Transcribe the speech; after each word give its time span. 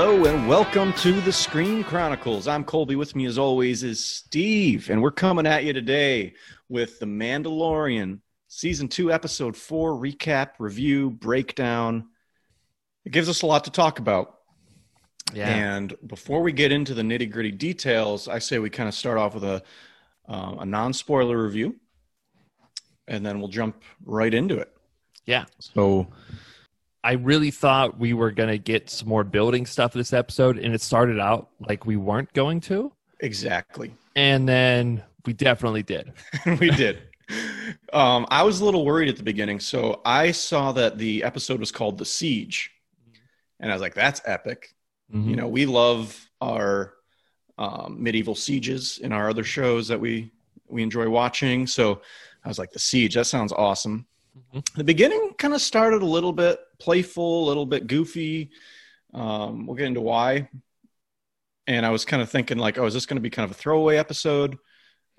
Hello 0.00 0.26
and 0.26 0.46
welcome 0.46 0.92
to 0.92 1.20
the 1.22 1.32
Screen 1.32 1.82
Chronicles. 1.82 2.46
I'm 2.46 2.62
Colby. 2.62 2.94
With 2.94 3.16
me, 3.16 3.26
as 3.26 3.36
always, 3.36 3.82
is 3.82 4.04
Steve, 4.04 4.90
and 4.90 5.02
we're 5.02 5.10
coming 5.10 5.44
at 5.44 5.64
you 5.64 5.72
today 5.72 6.34
with 6.68 7.00
The 7.00 7.06
Mandalorian, 7.06 8.20
Season 8.46 8.86
2, 8.86 9.10
Episode 9.10 9.56
4 9.56 9.94
recap, 9.94 10.50
review, 10.60 11.10
breakdown. 11.10 12.10
It 13.04 13.10
gives 13.10 13.28
us 13.28 13.42
a 13.42 13.46
lot 13.46 13.64
to 13.64 13.72
talk 13.72 13.98
about. 13.98 14.38
Yeah. 15.34 15.48
And 15.48 15.92
before 16.06 16.42
we 16.42 16.52
get 16.52 16.70
into 16.70 16.94
the 16.94 17.02
nitty 17.02 17.32
gritty 17.32 17.50
details, 17.50 18.28
I 18.28 18.38
say 18.38 18.60
we 18.60 18.70
kind 18.70 18.88
of 18.88 18.94
start 18.94 19.18
off 19.18 19.34
with 19.34 19.42
a, 19.42 19.64
uh, 20.28 20.58
a 20.60 20.64
non 20.64 20.92
spoiler 20.92 21.42
review, 21.42 21.74
and 23.08 23.26
then 23.26 23.40
we'll 23.40 23.48
jump 23.48 23.82
right 24.04 24.32
into 24.32 24.58
it. 24.58 24.72
Yeah. 25.26 25.46
So, 25.58 26.06
I 27.04 27.12
really 27.12 27.50
thought 27.50 27.98
we 27.98 28.12
were 28.12 28.30
going 28.32 28.48
to 28.50 28.58
get 28.58 28.90
some 28.90 29.08
more 29.08 29.24
building 29.24 29.66
stuff 29.66 29.92
this 29.92 30.12
episode, 30.12 30.58
and 30.58 30.74
it 30.74 30.80
started 30.82 31.18
out 31.20 31.48
like 31.60 31.86
we 31.86 31.96
weren't 31.96 32.32
going 32.32 32.60
to. 32.62 32.92
exactly. 33.20 33.92
And 34.16 34.48
then 34.48 35.02
we 35.24 35.32
definitely 35.32 35.82
did. 35.84 36.12
we 36.60 36.70
did. 36.70 37.02
Um, 37.92 38.26
I 38.30 38.42
was 38.42 38.60
a 38.60 38.64
little 38.64 38.84
worried 38.84 39.08
at 39.08 39.16
the 39.16 39.22
beginning. 39.22 39.60
So 39.60 40.00
I 40.04 40.32
saw 40.32 40.72
that 40.72 40.98
the 40.98 41.22
episode 41.22 41.60
was 41.60 41.70
called 41.70 41.98
The 41.98 42.04
Siege. 42.04 42.70
And 43.60 43.70
I 43.70 43.74
was 43.74 43.82
like, 43.82 43.94
that's 43.94 44.20
epic. 44.24 44.74
Mhm. 45.14 45.30
You 45.30 45.36
know, 45.36 45.46
we 45.48 45.66
love 45.66 46.28
our 46.40 46.94
um, 47.58 48.02
medieval 48.02 48.34
sieges 48.34 48.98
in 48.98 49.12
our 49.12 49.28
other 49.30 49.44
shows 49.44 49.88
that 49.88 50.00
we, 50.00 50.32
we 50.68 50.82
enjoy 50.82 51.08
watching. 51.08 51.66
So 51.66 52.00
I 52.44 52.48
was 52.48 52.58
like, 52.58 52.72
The 52.72 52.78
Siege, 52.78 53.14
that 53.14 53.26
sounds 53.26 53.52
awesome. 53.52 54.06
The 54.74 54.84
beginning 54.84 55.34
kind 55.38 55.54
of 55.54 55.60
started 55.60 56.02
a 56.02 56.06
little 56.06 56.32
bit 56.32 56.60
playful, 56.78 57.44
a 57.44 57.48
little 57.48 57.66
bit 57.66 57.86
goofy. 57.86 58.50
Um, 59.14 59.66
we'll 59.66 59.76
get 59.76 59.86
into 59.86 60.00
why. 60.00 60.48
And 61.66 61.84
I 61.84 61.90
was 61.90 62.04
kind 62.04 62.22
of 62.22 62.30
thinking, 62.30 62.58
like, 62.58 62.78
oh, 62.78 62.86
is 62.86 62.94
this 62.94 63.06
going 63.06 63.16
to 63.16 63.22
be 63.22 63.30
kind 63.30 63.44
of 63.44 63.50
a 63.50 63.54
throwaway 63.54 63.96
episode? 63.96 64.58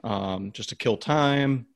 um, 0.03 0.51
just 0.51 0.69
to 0.69 0.75
kill 0.75 0.97
time. 0.97 1.67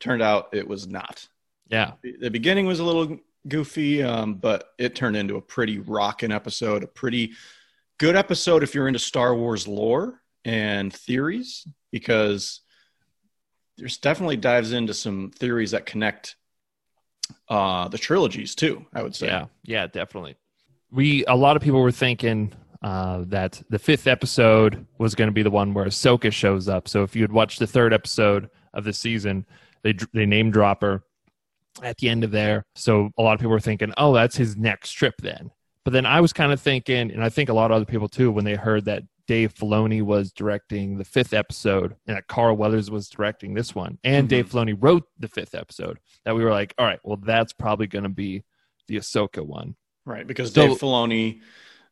Turned 0.00 0.22
out 0.22 0.48
it 0.52 0.66
was 0.66 0.86
not. 0.86 1.26
Yeah. 1.68 1.92
The 2.02 2.30
beginning 2.30 2.66
was 2.66 2.80
a 2.80 2.84
little 2.84 3.18
goofy, 3.48 4.02
um, 4.02 4.34
but 4.34 4.70
it 4.78 4.94
turned 4.94 5.16
into 5.16 5.36
a 5.36 5.40
pretty 5.42 5.78
rocking 5.78 6.32
episode, 6.32 6.82
a 6.82 6.88
pretty 6.88 7.32
good 7.98 8.16
episode 8.16 8.62
if 8.62 8.74
you're 8.74 8.88
into 8.88 8.98
Star 8.98 9.34
Wars 9.34 9.66
lore 9.66 10.20
and 10.44 10.92
theories, 10.92 11.66
because 11.90 12.60
there's 13.78 13.98
definitely 13.98 14.36
dives 14.36 14.72
into 14.72 14.92
some 14.92 15.30
theories 15.30 15.70
that 15.70 15.86
connect 15.86 16.36
uh, 17.48 17.88
the 17.88 17.98
trilogies 17.98 18.54
too. 18.54 18.86
I 18.92 19.02
would 19.02 19.14
say. 19.14 19.26
Yeah. 19.26 19.46
Yeah, 19.62 19.86
definitely. 19.86 20.36
We, 20.90 21.24
a 21.26 21.36
lot 21.36 21.56
of 21.56 21.62
people 21.62 21.80
were 21.80 21.92
thinking 21.92 22.52
uh, 22.82 23.24
that 23.28 23.62
the 23.70 23.78
fifth 23.78 24.06
episode 24.06 24.86
was 24.98 25.14
going 25.14 25.28
to 25.28 25.32
be 25.32 25.42
the 25.42 25.50
one 25.50 25.72
where 25.72 25.86
Ahsoka 25.86 26.32
shows 26.32 26.68
up. 26.68 26.88
So 26.88 27.02
if 27.02 27.14
you 27.16 27.22
had 27.22 27.32
watched 27.32 27.58
the 27.58 27.66
third 27.66 27.94
episode 27.94 28.50
of 28.74 28.84
the 28.84 28.92
season, 28.92 29.46
they, 29.82 29.94
they 30.12 30.26
name 30.26 30.50
drop 30.50 30.82
her 30.82 31.02
at 31.82 31.96
the 31.98 32.08
end 32.08 32.24
of 32.24 32.30
there. 32.30 32.64
So 32.74 33.10
a 33.16 33.22
lot 33.22 33.34
of 33.34 33.40
people 33.40 33.52
were 33.52 33.60
thinking, 33.60 33.94
oh, 33.96 34.12
that's 34.12 34.36
his 34.36 34.56
next 34.56 34.92
trip 34.92 35.14
then. 35.22 35.50
But 35.84 35.92
then 35.92 36.06
I 36.06 36.20
was 36.20 36.32
kind 36.32 36.52
of 36.52 36.60
thinking, 36.60 37.10
and 37.10 37.24
I 37.24 37.28
think 37.28 37.48
a 37.48 37.54
lot 37.54 37.70
of 37.70 37.76
other 37.76 37.84
people 37.84 38.08
too, 38.08 38.30
when 38.30 38.44
they 38.44 38.54
heard 38.54 38.84
that 38.84 39.02
Dave 39.32 39.54
Filoni 39.54 40.02
was 40.02 40.30
directing 40.30 40.98
the 40.98 41.06
fifth 41.06 41.32
episode 41.32 41.96
and 42.06 42.18
that 42.18 42.26
Carl 42.26 42.54
Weathers 42.54 42.90
was 42.90 43.08
directing 43.08 43.54
this 43.54 43.74
one, 43.74 43.96
and 44.04 44.26
Mhm. 44.26 44.28
Dave 44.28 44.50
Filoni 44.50 44.76
wrote 44.78 45.04
the 45.18 45.26
fifth 45.26 45.54
episode, 45.54 45.98
that 46.26 46.36
we 46.36 46.44
were 46.44 46.50
like, 46.50 46.74
all 46.76 46.84
right, 46.84 46.98
well, 47.02 47.16
that's 47.16 47.54
probably 47.54 47.86
going 47.86 48.02
to 48.02 48.10
be 48.10 48.44
the 48.88 48.96
Ahsoka 48.96 49.40
one. 49.42 49.74
Right, 50.04 50.26
because 50.26 50.52
So- 50.52 50.66
Dave 50.68 50.76
Filoni 50.78 51.40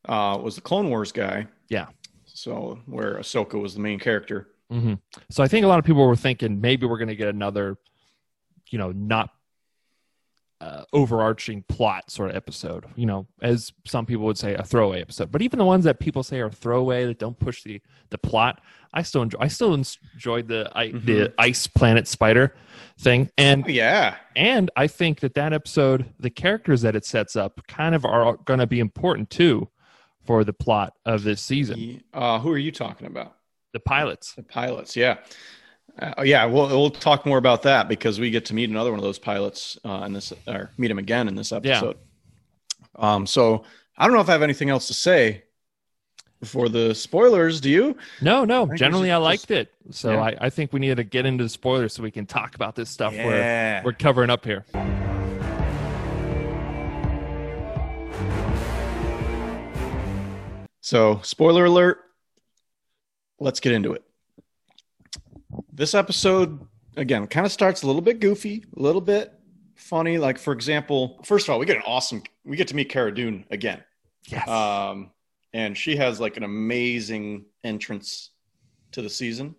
uh, 0.04 0.38
was 0.42 0.54
the 0.56 0.60
Clone 0.60 0.90
Wars 0.90 1.12
guy. 1.12 1.46
Yeah. 1.70 1.86
So 2.26 2.78
where 2.84 3.14
Ahsoka 3.14 3.58
was 3.58 3.72
the 3.72 3.80
main 3.80 3.98
character. 3.98 4.48
hmm 4.70 4.94
So 5.30 5.42
I 5.42 5.48
think 5.48 5.64
a 5.64 5.68
lot 5.68 5.78
of 5.78 5.86
people 5.86 6.06
were 6.06 6.16
thinking 6.16 6.60
maybe 6.60 6.84
we're 6.86 6.98
going 6.98 7.08
to 7.08 7.16
get 7.16 7.28
another, 7.28 7.78
you 8.70 8.78
know, 8.78 8.92
not 8.92 9.30
uh, 10.60 10.84
overarching 10.92 11.62
plot 11.68 12.10
sort 12.10 12.30
of 12.30 12.36
episode. 12.36 12.84
You 12.96 13.06
know, 13.06 13.26
as 13.40 13.72
some 13.86 14.04
people 14.06 14.24
would 14.26 14.36
say, 14.38 14.54
a 14.54 14.62
throwaway 14.62 15.00
episode. 15.00 15.32
But 15.32 15.42
even 15.42 15.58
the 15.58 15.64
ones 15.64 15.84
that 15.84 15.98
people 16.00 16.22
say 16.22 16.40
are 16.40 16.50
throwaway 16.50 17.06
that 17.06 17.18
don't 17.18 17.38
push 17.38 17.62
the 17.62 17.80
the 18.10 18.18
plot, 18.18 18.60
I 18.92 19.02
still 19.02 19.22
enjoy. 19.22 19.38
I 19.40 19.48
still 19.48 19.72
enjoyed 19.74 20.48
the 20.48 20.70
I, 20.74 20.88
the 20.88 21.28
Mhm. 21.28 21.32
ice 21.38 21.66
planet 21.66 22.06
spider 22.08 22.54
thing, 22.98 23.30
and 23.38 23.64
Yeah. 23.66 24.16
and 24.36 24.70
I 24.76 24.86
think 24.86 25.20
that 25.20 25.34
that 25.34 25.52
episode, 25.52 26.06
the 26.18 26.30
characters 26.30 26.82
that 26.82 26.94
it 26.96 27.04
sets 27.04 27.36
up, 27.36 27.66
kind 27.68 27.94
of 27.94 28.04
are 28.04 28.36
going 28.44 28.58
to 28.60 28.66
be 28.66 28.80
important 28.80 29.30
too 29.30 29.68
for 30.26 30.44
the 30.44 30.52
plot 30.52 30.92
of 31.06 31.22
this 31.22 31.40
season. 31.40 32.02
Uh, 32.12 32.38
who 32.40 32.50
are 32.52 32.58
you 32.58 32.70
talking 32.72 33.06
about? 33.06 33.36
The 33.72 33.80
pilots. 33.80 34.34
The 34.34 34.42
pilots. 34.42 34.96
Yeah. 34.96 35.18
Uh, 35.98 36.22
yeah. 36.22 36.44
We'll 36.46 36.68
we'll 36.68 36.90
talk 36.90 37.26
more 37.26 37.38
about 37.38 37.62
that 37.62 37.88
because 37.88 38.18
we 38.20 38.30
get 38.30 38.46
to 38.46 38.54
meet 38.54 38.70
another 38.70 38.90
one 38.90 38.98
of 38.98 39.04
those 39.04 39.18
pilots 39.18 39.78
uh, 39.84 40.02
in 40.06 40.12
this, 40.12 40.32
or 40.46 40.70
meet 40.78 40.90
him 40.90 40.98
again 40.98 41.28
in 41.28 41.34
this 41.34 41.52
episode. 41.52 41.96
Um. 42.96 43.26
So 43.26 43.64
I 43.96 44.06
don't 44.06 44.14
know 44.14 44.20
if 44.20 44.28
I 44.28 44.32
have 44.32 44.42
anything 44.42 44.70
else 44.70 44.86
to 44.88 44.94
say 44.94 45.44
before 46.40 46.68
the 46.68 46.94
spoilers. 46.94 47.60
Do 47.60 47.68
you? 47.70 47.96
No, 48.22 48.44
no. 48.44 48.64
we 48.64 48.76
Generally, 48.76 49.10
I 49.10 49.16
just- 49.16 49.24
liked 49.24 49.50
it. 49.50 49.72
So 49.90 50.12
Yeah. 50.12 50.22
I, 50.22 50.36
I 50.42 50.50
think 50.50 50.72
we 50.72 50.80
need 50.80 50.96
to 50.96 51.04
get 51.04 51.26
into 51.26 51.44
the 51.44 51.50
spoilers 51.50 51.92
so 51.94 52.02
we 52.02 52.10
can 52.10 52.26
talk 52.26 52.54
about 52.54 52.74
this 52.76 52.88
stuff 52.90 53.12
we're 53.12 53.82
we're 53.84 53.92
covering 53.92 54.30
up 54.30 54.44
here. 54.44 54.64
So, 60.82 61.20
spoiler 61.22 61.66
alert. 61.66 61.98
Let's 63.38 63.60
get 63.60 63.72
into 63.72 63.92
it. 63.92 64.02
This 65.80 65.94
episode, 65.94 66.60
again, 66.98 67.26
kind 67.26 67.46
of 67.46 67.52
starts 67.52 67.84
a 67.84 67.86
little 67.86 68.02
bit 68.02 68.20
goofy, 68.20 68.66
a 68.76 68.82
little 68.82 69.00
bit 69.00 69.32
funny. 69.76 70.18
Like, 70.18 70.38
for 70.38 70.52
example, 70.52 71.18
first 71.24 71.48
of 71.48 71.54
all, 71.54 71.58
we 71.58 71.64
get 71.64 71.78
an 71.78 71.82
awesome, 71.86 72.22
we 72.44 72.58
get 72.58 72.68
to 72.68 72.76
meet 72.76 72.90
Cara 72.90 73.14
Dune 73.14 73.46
again. 73.50 73.82
Yes. 74.28 74.46
Um, 74.46 75.10
and 75.54 75.74
she 75.74 75.96
has 75.96 76.20
like 76.20 76.36
an 76.36 76.42
amazing 76.42 77.46
entrance 77.64 78.28
to 78.92 79.00
the 79.00 79.08
season. 79.08 79.54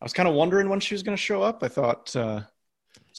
I 0.00 0.04
was 0.04 0.12
kind 0.12 0.28
of 0.28 0.34
wondering 0.34 0.68
when 0.68 0.80
she 0.80 0.92
was 0.92 1.04
going 1.04 1.16
to 1.16 1.22
show 1.22 1.40
up. 1.40 1.62
I 1.62 1.68
thought 1.68 2.16
uh, 2.16 2.40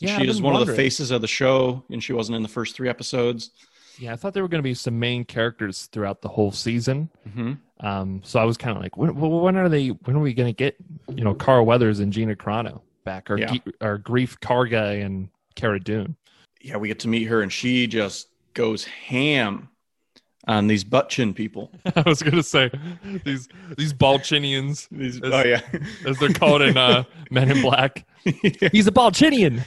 Yeah, 0.02 0.18
she 0.18 0.28
is 0.28 0.42
one 0.42 0.62
of 0.62 0.68
the 0.68 0.76
faces 0.76 1.10
of 1.12 1.22
the 1.22 1.30
show, 1.30 1.86
and 1.90 2.04
she 2.04 2.12
wasn't 2.12 2.36
in 2.36 2.44
the 2.44 2.50
first 2.50 2.76
three 2.76 2.90
episodes. 2.90 3.52
Yeah, 4.02 4.14
I 4.14 4.16
thought 4.16 4.34
there 4.34 4.42
were 4.42 4.50
going 4.50 4.64
to 4.64 4.68
be 4.68 4.74
some 4.74 4.98
main 4.98 5.24
characters 5.26 5.86
throughout 5.92 6.22
the 6.24 6.28
whole 6.28 6.52
season. 6.52 7.12
Mm-hmm. 7.30 7.86
Um, 7.86 8.22
so 8.24 8.40
I 8.40 8.46
was 8.46 8.58
kind 8.58 8.76
of 8.76 8.82
like, 8.82 8.98
when, 8.98 9.14
when 9.16 9.56
are 9.56 9.70
they? 9.70 9.90
When 9.90 10.16
are 10.16 10.20
we 10.20 10.34
going 10.34 10.52
to 10.52 10.58
get 10.58 10.76
you 11.16 11.24
know 11.24 11.36
Carl 11.36 11.66
Weathers 11.66 12.00
and 12.00 12.12
Gina 12.12 12.36
Carano 12.36 12.82
back, 13.06 13.30
or 13.30 13.38
Yeah. 13.38 13.56
Or 13.80 14.00
Greef 14.00 14.40
Karga 14.40 15.06
and 15.06 15.30
Cara 15.56 15.80
Dune? 15.80 16.16
yeah, 16.64 16.78
we 16.78 16.88
get 16.88 17.00
to 17.00 17.08
meet 17.08 17.26
her, 17.26 17.42
and 17.42 17.52
she 17.52 17.86
just 17.88 18.28
goes 18.54 18.86
ham 18.86 19.70
on 20.48 20.66
these 20.68 20.84
butt 20.84 21.10
chin 21.10 21.34
people. 21.34 21.72
I 21.96 22.02
was 22.06 22.24
going 22.24 22.36
to 22.38 22.44
say 22.44 22.72
these 23.24 23.48
these 23.78 23.94
Balchinians, 23.94 24.88
These, 24.92 25.22
As- 25.22 25.32
oh 25.32 25.44
yeah, 25.44 25.62
as 26.08 26.18
they're 26.18 26.34
called 26.34 26.64
in 26.64 26.76
uh, 26.78 27.04
Men 27.32 27.52
in 27.52 27.62
Black. 27.62 28.08
He's 28.24 28.88
a 28.88 28.92
Balchinian. 28.92 29.64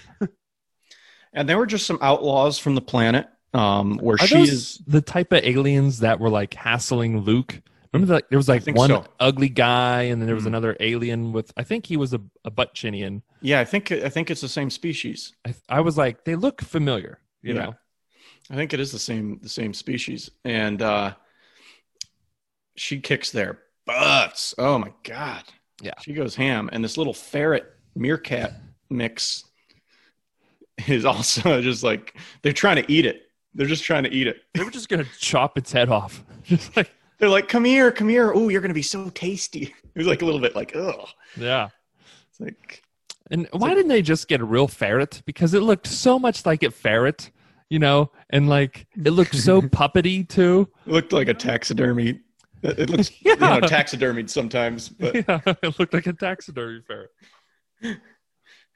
and 1.33 1.49
they 1.49 1.55
were 1.55 1.67
just 1.67 1.87
some 1.87 1.99
outlaws 2.01 2.59
from 2.59 2.75
the 2.77 2.81
planet, 2.81 3.27
um, 3.55 3.99
where 3.99 4.17
Are 4.21 4.27
she 4.27 4.43
is. 4.43 4.79
the 4.87 5.01
type 5.01 5.33
of 5.33 5.43
aliens 5.45 6.01
that 6.01 6.21
were 6.21 6.29
like 6.31 6.55
hassling 6.55 7.21
Luke? 7.21 7.61
Remember 7.93 8.15
that 8.15 8.29
there 8.29 8.39
was 8.39 8.49
like 8.49 8.67
one 8.67 8.91
so. 8.91 9.05
ugly 9.21 9.49
guy, 9.49 10.03
and 10.03 10.21
then 10.21 10.27
there 10.27 10.35
was 10.35 10.45
Mhm. 10.45 10.49
another 10.49 10.77
alien 10.81 11.33
with. 11.33 11.53
I 11.57 11.63
think 11.63 11.87
he 11.87 11.97
was 11.97 12.13
a, 12.13 12.21
a 12.45 12.51
butt 12.51 12.75
chinian. 12.75 13.23
Yeah, 13.41 13.61
I 13.61 13.65
think 13.65 13.93
I 13.93 14.09
think 14.09 14.31
it's 14.31 14.41
the 14.41 14.49
same 14.49 14.69
species. 14.71 15.33
I, 15.47 15.55
I 15.69 15.81
was 15.81 15.97
like, 15.97 16.25
they 16.25 16.35
look 16.35 16.61
familiar, 16.61 17.21
you 17.43 17.55
Yeah. 17.55 17.61
know. 17.67 17.75
I 18.51 18.57
think 18.57 18.73
it 18.75 18.81
is 18.81 18.91
the 18.91 18.99
same 18.99 19.39
the 19.41 19.49
same 19.49 19.73
species, 19.73 20.31
and 20.45 20.83
uh, 20.83 21.15
she 22.77 23.01
kicks 23.01 23.31
their 23.31 23.61
butts. 23.87 24.55
Oh 24.59 24.79
my 24.79 24.93
god! 25.05 25.45
Yeah. 25.81 25.95
she 26.03 26.13
goes 26.15 26.35
ham, 26.35 26.69
and 26.73 26.83
this 26.83 26.97
little 26.99 27.15
ferret 27.15 27.65
meerkat 27.95 28.55
mix 28.91 29.45
is 30.89 31.05
also 31.05 31.61
just 31.63 31.83
like 31.85 32.17
they're 32.43 32.53
trying 32.53 32.83
to 32.83 32.93
eat 32.93 33.07
it. 33.07 33.24
They're 33.55 33.67
just 33.67 33.85
trying 33.85 34.03
to 34.05 34.11
eat 34.13 34.27
it. 34.27 34.43
They 34.55 34.65
were 34.65 34.71
just 34.71 34.89
gonna 34.89 35.07
chop 35.19 35.57
its 35.59 35.71
head 35.73 35.89
off. 35.89 36.25
Just 36.45 36.77
like, 36.77 36.91
They're 37.19 37.29
like, 37.29 37.49
"Come 37.49 37.65
here, 37.65 37.91
come 37.93 38.09
here! 38.09 38.33
Oh, 38.35 38.49
you're 38.49 38.61
gonna 38.61 38.75
be 38.75 38.83
so 38.83 39.11
tasty." 39.11 39.75
It 39.95 39.99
was 40.01 40.07
like 40.09 40.23
a 40.23 40.25
little 40.25 40.41
bit 40.41 40.57
like, 40.57 40.75
"Ugh." 40.75 41.09
yeah. 41.37 41.69
It's 42.31 42.41
like 42.41 42.83
And 43.31 43.47
why 43.53 43.75
didn't 43.75 43.89
they 43.89 44.03
just 44.03 44.27
get 44.27 44.41
a 44.41 44.45
real 44.45 44.67
ferret? 44.67 45.23
Because 45.25 45.55
it 45.55 45.61
looked 45.63 45.87
so 45.87 46.19
much 46.19 46.45
like 46.45 46.65
a 46.65 46.71
ferret, 46.73 47.31
you 47.71 47.79
know, 47.79 48.11
and 48.31 48.49
like 48.49 48.89
it 48.97 49.11
looked 49.13 49.37
so 49.37 49.63
puppety 49.81 50.29
too. 50.29 50.69
it 50.85 50.93
looked 50.93 51.13
like 51.13 51.29
a 51.29 51.35
taxidermy. 51.35 52.21
It 52.65 52.91
looks, 52.91 53.13
Yeah. 53.23 53.35
you 53.35 53.61
know, 53.61 53.61
taxidermied 53.69 54.29
sometimes. 54.31 54.89
But 54.89 55.15
yeah, 55.15 55.41
it 55.63 55.79
looked 55.79 55.95
like 55.95 56.07
a 56.09 56.13
taxidermy 56.13 56.81
ferret. 56.87 57.11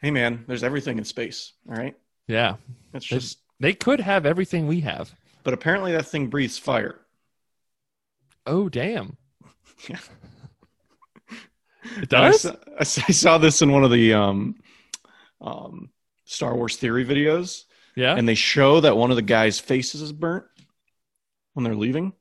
hey, 0.00 0.10
man, 0.10 0.44
there's 0.46 0.62
everything 0.62 0.98
in 0.98 1.04
space. 1.04 1.54
All 1.68 1.74
right, 1.74 1.96
Yeah, 2.28 2.56
that's 2.92 3.08
There's- 3.08 3.24
just. 3.24 3.38
They 3.60 3.74
could 3.74 4.00
have 4.00 4.26
everything 4.26 4.66
we 4.66 4.80
have. 4.80 5.12
But 5.44 5.54
apparently, 5.54 5.92
that 5.92 6.06
thing 6.06 6.28
breathes 6.28 6.58
fire. 6.58 7.00
Oh 8.46 8.68
damn! 8.68 9.16
Yeah. 9.88 9.98
It 12.02 12.08
does. 12.10 12.42
saw, 12.42 12.54
I 12.78 12.84
saw- 12.84 13.02
I 13.08 13.12
saw 13.12 13.38
this 13.38 13.62
in 13.62 13.72
one 13.72 13.84
of 13.84 13.90
the 13.90 14.12
um, 14.12 14.56
um, 15.40 15.90
Star 16.24 16.54
Wars 16.54 16.76
theory 16.76 17.04
videos, 17.04 17.62
Yeah. 17.96 18.14
and 18.16 18.28
they 18.28 18.34
show 18.34 18.80
that 18.80 18.96
one 18.96 19.10
of 19.10 19.16
the 19.16 19.22
guys' 19.22 19.58
faces 19.58 20.02
is 20.02 20.12
burnt 20.12 20.44
when 21.54 21.64
they're 21.64 21.74
leaving. 21.76 22.12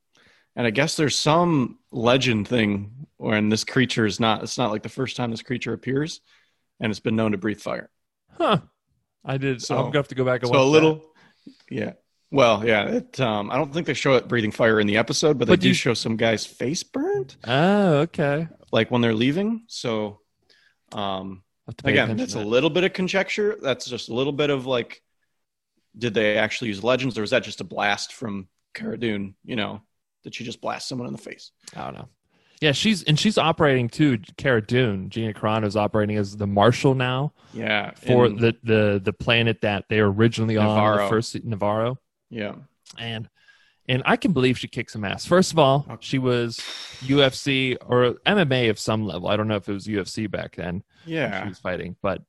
And 0.56 0.66
I 0.66 0.69
guess 0.69 0.95
there's 0.95 1.18
some 1.18 1.80
legend 1.92 2.48
thing 2.48 3.07
when 3.18 3.50
this 3.50 3.63
creature 3.63 4.06
is 4.06 4.19
not. 4.19 4.44
It's 4.44 4.57
not 4.57 4.72
like 4.72 4.84
the 4.84 4.89
first 4.89 5.18
time 5.18 5.31
this 5.31 5.42
creature 5.42 5.74
appears, 5.74 6.22
and 6.80 6.89
it's 6.89 7.00
been 7.01 7.16
known 7.16 7.31
to 7.34 7.38
breathe 7.38 7.60
fire. 7.60 7.89
huh. 8.38 8.60
I 9.25 9.38
did. 9.38 9.62
So- 9.62 9.75
I'm 9.78 9.86
gonna 9.86 9.98
have 9.98 10.07
to 10.10 10.16
go 10.16 10.24
back 10.24 10.42
and 10.44 10.50
So 10.50 10.54
watch 10.57 10.66
a 10.66 10.69
little, 10.69 11.04
yeah. 11.70 11.94
Well, 12.32 12.66
yeah. 12.68 12.88
It. 12.88 13.20
Um, 13.22 13.50
I 13.52 13.56
don't 13.56 13.74
think 13.74 13.88
they 13.88 13.94
show 13.94 14.16
it 14.16 14.28
breathing 14.28 14.52
fire 14.52 14.80
in 14.80 14.88
the 14.88 14.98
episode, 14.98 15.38
but 15.40 15.46
they 15.48 15.54
But 15.54 15.62
do 15.62 15.70
you- 15.70 15.74
show 15.74 15.94
some 15.94 16.18
guy's 16.18 16.46
face 16.46 16.84
burned. 16.84 17.36
Oh, 17.46 18.00
okay. 18.00 18.48
like 18.72 18.92
when 18.92 19.02
they're 19.02 19.14
leaving. 19.14 19.64
So, 19.68 20.20
um, 20.92 21.44
I'll 21.68 21.72
have 21.72 21.78
to 21.78 21.84
pay 21.84 21.92
again 21.92 22.18
that's 22.18 22.34
to 22.34 22.40
a 22.42 22.44
little 22.44 22.70
bit 22.70 22.84
of 22.86 22.94
conjecture 22.94 23.58
that's 23.62 23.86
just 23.90 24.10
a 24.10 24.14
little 24.14 24.32
bit 24.34 24.50
of 24.50 24.66
like 24.66 25.02
did 25.98 26.14
they 26.14 26.38
actually 26.38 26.70
use 26.70 26.82
legends 26.84 27.18
or 27.18 27.22
was 27.22 27.32
that 27.32 27.44
just 27.44 27.60
a 27.60 27.66
blast 27.66 28.14
from 28.14 28.48
Cara 28.74 28.98
Dune 28.98 29.36
you 29.44 29.58
know 29.58 29.82
did 30.24 30.34
she 30.34 30.46
just 30.46 30.62
blast 30.62 30.88
someone 30.88 31.08
in 31.08 31.14
the 31.14 31.20
face 31.22 31.52
I 31.76 31.84
don't 31.84 31.96
know. 31.96 32.08
Yeah, 32.62 32.71
she's 32.71 33.04
and 33.04 33.19
she's 33.19 33.38
operating 33.38 33.88
too. 33.88 34.18
Cara 34.38 34.62
Dune, 34.65 35.09
Gina 35.09 35.31
Carano 35.33 35.65
is 35.65 35.75
operating 35.75 36.18
as 36.18 36.36
the 36.38 36.48
marshal 36.48 36.95
now 36.95 37.33
yeah 37.54 37.92
for 37.92 38.30
the, 38.30 38.56
the 38.63 39.00
the 39.04 39.13
planet 39.13 39.62
that 39.62 39.86
they 39.89 40.01
were 40.01 40.12
originally 40.12 40.57
on 40.57 40.65
the 40.65 40.81
Nevarro. 40.81 41.09
first 41.09 41.31
se- 41.33 41.42
Nevarro, 41.42 41.98
yeah 42.30 42.56
and 42.98 43.30
and 43.88 44.01
I 44.06 44.18
can 44.18 44.33
believe 44.33 44.57
she 44.57 44.68
kicks 44.68 44.94
some 44.94 45.06
ass. 45.06 45.25
First 45.25 45.51
of 45.54 45.59
all, 45.59 45.86
Okay. 45.88 45.98
she 46.01 46.18
was 46.19 46.57
UFC 47.01 47.77
or 47.86 48.15
MMA 48.25 48.69
of 48.69 48.80
some 48.80 49.06
level. 49.06 49.27
I 49.30 49.38
don't 49.38 49.48
know 49.48 49.56
if 49.56 49.69
it 49.69 49.74
was 49.74 49.86
UFC 49.88 50.30
back 50.30 50.56
then. 50.56 50.83
yeah 51.06 51.44
she 51.44 51.50
was 51.50 51.60
fighting, 51.60 51.95
but 52.01 52.21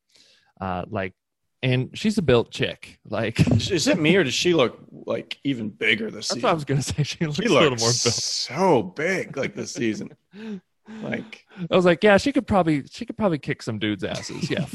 uh, 0.61 0.85
like, 0.91 1.15
and 1.63 1.91
she's 1.95 2.19
a 2.19 2.23
built 2.23 2.51
chick. 2.51 2.99
Like 3.09 3.41
is 3.71 3.87
it 3.87 3.99
me 3.99 4.17
or 4.17 4.25
does 4.25 4.35
she 4.35 4.55
look 4.55 4.79
like 4.91 5.39
even 5.45 5.71
bigger 5.71 6.11
this 6.11 6.29
season 6.29 6.49
I 6.49 6.53
was 6.53 6.65
gonna 6.65 6.83
say. 6.83 7.03
She 7.05 7.25
looks 7.25 7.39
she 7.39 7.47
a 7.47 7.49
little 7.49 7.71
more 7.71 7.79
built. 7.79 7.95
so 7.95 8.83
big 8.83 9.37
like 9.37 9.55
this 9.55 9.73
season 9.73 10.11
like 11.03 11.45
I 11.71 11.77
was 11.77 11.85
like, 11.85 12.03
yeah, 12.03 12.17
she 12.17 12.33
could 12.33 12.47
probably 12.47 12.85
she 12.91 13.05
could 13.05 13.17
probably 13.17 13.39
kick 13.39 13.63
some 13.63 13.79
dudes' 13.79 14.05
asses. 14.05 14.51
Yeah. 14.51 14.65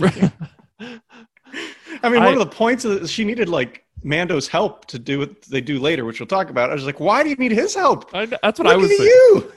I 2.03 2.09
mean 2.09 2.21
I- 2.21 2.25
one 2.25 2.33
of 2.33 2.39
the 2.39 2.45
points 2.45 2.85
is 2.85 3.09
she 3.11 3.23
needed 3.23 3.49
like 3.49 3.85
Mando's 4.03 4.47
help 4.47 4.85
to 4.87 4.99
do 4.99 5.19
what 5.19 5.41
they 5.43 5.61
do 5.61 5.79
later 5.79 6.03
which 6.03 6.19
we'll 6.19 6.27
talk 6.27 6.49
about 6.49 6.69
I 6.69 6.73
was 6.73 6.85
like 6.85 6.99
why 6.99 7.23
do 7.23 7.29
you 7.29 7.35
need 7.37 7.53
his 7.53 7.73
help 7.73 8.13
I, 8.13 8.25
that's 8.25 8.59
what 8.59 8.67
I 8.67 8.75
was 8.75 8.91
you. 8.91 9.51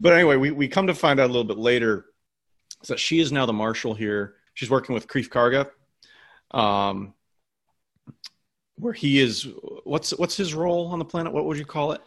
but 0.00 0.12
anyway, 0.12 0.36
we, 0.36 0.50
we 0.50 0.68
come 0.68 0.86
to 0.86 0.94
find 0.94 1.20
out 1.20 1.26
a 1.26 1.32
little 1.32 1.44
bit 1.44 1.58
later 1.58 2.06
that 2.88 2.98
she 2.98 3.20
is 3.20 3.30
now 3.30 3.46
the 3.46 3.52
marshal 3.52 3.94
here. 3.94 4.36
She's 4.60 4.68
working 4.68 4.94
with 4.94 5.08
Greef 5.08 5.30
Karga, 5.30 5.70
um, 6.54 7.14
where 8.76 8.92
he 8.92 9.18
is. 9.18 9.48
What's 9.84 10.10
what's 10.18 10.36
his 10.36 10.52
role 10.52 10.88
on 10.88 10.98
the 10.98 11.04
planet? 11.06 11.32
What 11.32 11.46
would 11.46 11.56
you 11.56 11.64
call 11.64 11.92
it? 11.92 12.02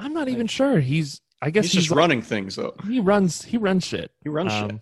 I'm 0.00 0.12
not 0.12 0.28
even 0.28 0.48
sure. 0.48 0.80
He's 0.80 1.20
I 1.40 1.50
guess 1.50 1.66
He's, 1.66 1.72
he's, 1.74 1.82
just 1.84 1.96
running 1.96 2.22
things 2.22 2.56
though. 2.56 2.74
he 2.88 2.98
runs 2.98 3.44
he 3.44 3.56
runs 3.56 3.84
shit. 3.86 4.10
He 4.24 4.30
runs 4.30 4.50
shit. 4.52 4.64
Um, 4.72 4.80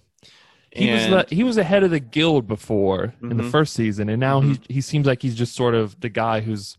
He 0.74 0.88
And- 0.88 1.12
was 1.14 1.26
the 1.28 1.34
he 1.34 1.44
was 1.44 1.56
the 1.56 1.64
head 1.64 1.82
of 1.82 1.90
the 1.90 2.00
guild 2.00 2.46
before 2.48 3.12
in 3.20 3.36
the 3.36 3.42
Mhm. 3.44 3.50
first 3.50 3.74
season, 3.74 4.08
and 4.08 4.18
now 4.18 4.40
he 4.40 4.58
he 4.70 4.80
seems 4.80 5.06
like 5.06 5.20
he's 5.20 5.34
just 5.34 5.54
sort 5.54 5.74
of 5.74 6.00
the 6.00 6.08
guy 6.08 6.40
who's 6.40 6.78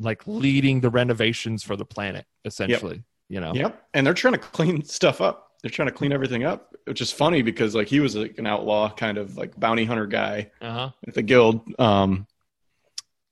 like 0.00 0.26
leading 0.26 0.80
the 0.80 0.88
renovations 0.88 1.62
for 1.62 1.76
the 1.76 1.84
planet, 1.84 2.24
essentially. 2.46 3.04
You 3.28 3.40
know, 3.40 3.52
Yep, 3.54 3.88
and 3.92 4.06
they're 4.06 4.14
trying 4.14 4.32
to 4.32 4.38
clean 4.38 4.82
stuff 4.84 5.20
up. 5.20 5.47
They're 5.62 5.70
trying 5.70 5.88
to 5.88 5.94
clean 5.94 6.12
everything 6.12 6.44
up, 6.44 6.74
which 6.84 7.00
is 7.00 7.10
funny 7.10 7.42
because 7.42 7.74
like 7.74 7.88
he 7.88 8.00
was 8.00 8.14
like 8.14 8.38
an 8.38 8.46
outlaw 8.46 8.90
kind 8.90 9.18
of 9.18 9.36
like 9.36 9.58
bounty 9.58 9.84
hunter 9.84 10.06
guy 10.06 10.50
uh 10.60 10.72
huh. 10.72 10.90
at 11.06 11.14
the 11.14 11.22
guild. 11.22 11.60
Um, 11.80 12.26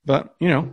but 0.05 0.35
you 0.39 0.49
know, 0.49 0.71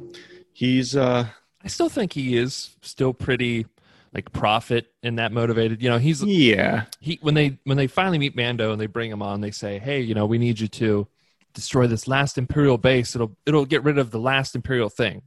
he's 0.52 0.96
uh, 0.96 1.26
I 1.62 1.68
still 1.68 1.88
think 1.88 2.12
he 2.12 2.36
is 2.36 2.70
still 2.82 3.12
pretty 3.12 3.66
like 4.12 4.32
profit 4.32 4.86
and 5.02 5.18
that 5.18 5.32
motivated. 5.32 5.82
You 5.82 5.90
know, 5.90 5.98
he's 5.98 6.22
yeah, 6.22 6.84
he 7.00 7.18
when 7.22 7.34
they 7.34 7.58
when 7.64 7.76
they 7.76 7.86
finally 7.86 8.18
meet 8.18 8.36
Mando 8.36 8.72
and 8.72 8.80
they 8.80 8.86
bring 8.86 9.10
him 9.10 9.22
on, 9.22 9.40
they 9.40 9.50
say, 9.50 9.78
"Hey, 9.78 10.00
you 10.00 10.14
know, 10.14 10.26
we 10.26 10.38
need 10.38 10.60
you 10.60 10.68
to 10.68 11.06
destroy 11.52 11.86
this 11.86 12.08
last 12.08 12.36
Imperial 12.38 12.78
base. 12.78 13.14
It'll 13.14 13.36
it'll 13.46 13.64
get 13.64 13.82
rid 13.84 13.98
of 13.98 14.10
the 14.10 14.20
last 14.20 14.54
Imperial 14.54 14.88
thing." 14.88 15.22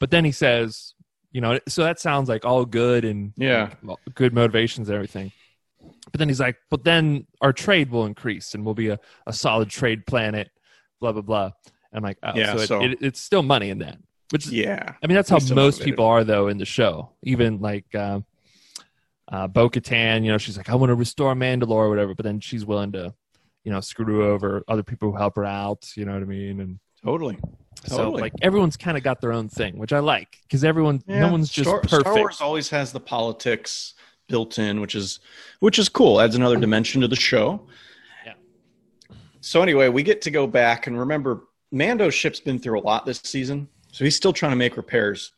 But 0.00 0.10
then 0.10 0.24
he 0.24 0.32
says, 0.32 0.94
"You 1.32 1.40
know, 1.40 1.58
so 1.68 1.82
that 1.84 2.00
sounds 2.00 2.28
like 2.28 2.44
all 2.44 2.64
good 2.64 3.04
and 3.04 3.32
Yeah. 3.36 3.70
well, 3.82 4.00
good 4.14 4.32
motivations 4.34 4.88
and 4.88 4.94
everything." 4.96 5.32
But 6.12 6.18
then 6.18 6.28
he's 6.28 6.40
like, 6.40 6.56
"But 6.70 6.84
then 6.84 7.26
our 7.40 7.52
trade 7.52 7.90
will 7.90 8.06
increase 8.06 8.54
and 8.54 8.64
we'll 8.64 8.74
be 8.74 8.88
a, 8.88 8.98
a 9.26 9.32
solid 9.32 9.70
trade 9.70 10.06
planet." 10.06 10.50
Blah 11.00 11.12
blah 11.12 11.22
blah. 11.22 11.50
And 11.92 11.98
I'm 11.98 12.02
like, 12.02 12.18
oh, 12.24 12.32
Yeah, 12.34 12.56
so, 12.56 12.62
it, 12.62 12.66
so- 12.66 12.82
it, 12.82 12.98
it's 13.00 13.20
still 13.20 13.42
money 13.42 13.70
in 13.70 13.78
that, 13.78 13.98
which 14.30 14.48
yeah. 14.48 14.94
I 15.02 15.06
mean, 15.06 15.14
that's 15.14 15.30
how 15.30 15.38
most 15.54 15.82
people 15.82 16.04
are, 16.04 16.24
though, 16.24 16.48
in 16.48 16.58
the 16.58 16.64
show. 16.64 17.12
Even 17.22 17.60
like 17.60 17.84
uh, 17.94 18.20
uh, 19.30 19.46
Bo 19.46 19.70
Katan, 19.70 20.24
you 20.24 20.32
know, 20.32 20.38
she's 20.38 20.56
like, 20.56 20.68
I 20.68 20.74
want 20.74 20.90
to 20.90 20.94
restore 20.96 21.34
Mandalore 21.34 21.70
or 21.70 21.88
whatever, 21.88 22.14
but 22.14 22.24
then 22.24 22.40
she's 22.40 22.66
willing 22.66 22.92
to, 22.92 23.14
you 23.62 23.70
know, 23.72 23.80
screw 23.80 24.28
over 24.28 24.64
other 24.66 24.82
people 24.82 25.10
who 25.12 25.16
help 25.16 25.36
her 25.36 25.44
out. 25.44 25.88
You 25.96 26.04
know 26.04 26.14
what 26.14 26.22
I 26.22 26.26
mean? 26.26 26.60
And 26.60 26.80
Totally. 27.04 27.38
so, 27.86 27.96
Totally. 27.98 28.22
like, 28.22 28.32
everyone's 28.42 28.76
kind 28.76 28.96
of 28.96 29.04
got 29.04 29.20
their 29.20 29.32
own 29.32 29.48
thing, 29.48 29.78
which 29.78 29.92
I 29.92 30.00
like 30.00 30.38
because 30.42 30.64
everyone, 30.64 31.00
no 31.06 31.30
one's 31.30 31.48
just 31.50 31.68
Star, 31.68 31.80
perfect. 31.80 32.00
Star 32.02 32.16
Wars 32.16 32.40
always 32.40 32.70
has 32.70 32.92
the 32.92 33.00
politics 33.00 33.94
built 34.28 34.58
in, 34.58 34.80
which 34.80 34.94
is 34.94 35.20
which 35.60 35.78
is 35.78 35.88
cool. 35.88 36.20
Adds 36.20 36.34
another 36.34 36.56
dimension 36.56 37.00
to 37.00 37.08
the 37.08 37.16
show. 37.16 37.66
Yeah. 38.24 38.34
So 39.40 39.62
anyway, 39.62 39.88
we 39.88 40.02
get 40.02 40.22
to 40.22 40.30
go 40.30 40.46
back 40.46 40.86
and 40.86 40.98
remember 40.98 41.44
Mando's 41.72 42.14
ship's 42.14 42.40
been 42.40 42.58
through 42.58 42.78
a 42.78 42.82
lot 42.82 43.06
this 43.06 43.20
season, 43.24 43.68
so 43.92 44.04
he's 44.04 44.16
still 44.16 44.32
trying 44.32 44.52
to 44.52 44.56
make 44.56 44.76
repairs. 44.76 45.32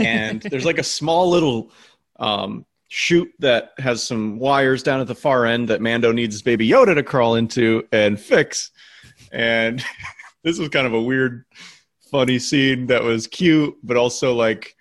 And 0.00 0.42
there's 0.42 0.64
like 0.64 0.78
a 0.78 0.84
small 0.84 1.30
little 1.30 1.70
um, 2.18 2.66
chute 2.88 3.32
that 3.38 3.72
has 3.78 4.02
some 4.02 4.38
wires 4.38 4.82
down 4.82 5.00
at 5.00 5.06
the 5.06 5.14
far 5.14 5.46
end 5.46 5.68
that 5.68 5.80
Mando 5.80 6.10
needs 6.10 6.34
his 6.34 6.42
baby 6.42 6.68
Yoda 6.68 6.94
to 6.94 7.02
crawl 7.02 7.36
into 7.36 7.86
and 7.92 8.18
fix. 8.18 8.70
And 9.30 9.84
this 10.42 10.58
was 10.58 10.68
kind 10.70 10.86
of 10.86 10.94
a 10.94 11.02
weird, 11.02 11.44
funny 12.10 12.38
scene 12.38 12.86
that 12.86 13.02
was 13.02 13.26
cute, 13.26 13.76
but 13.82 13.96
also 13.96 14.34
like 14.34 14.74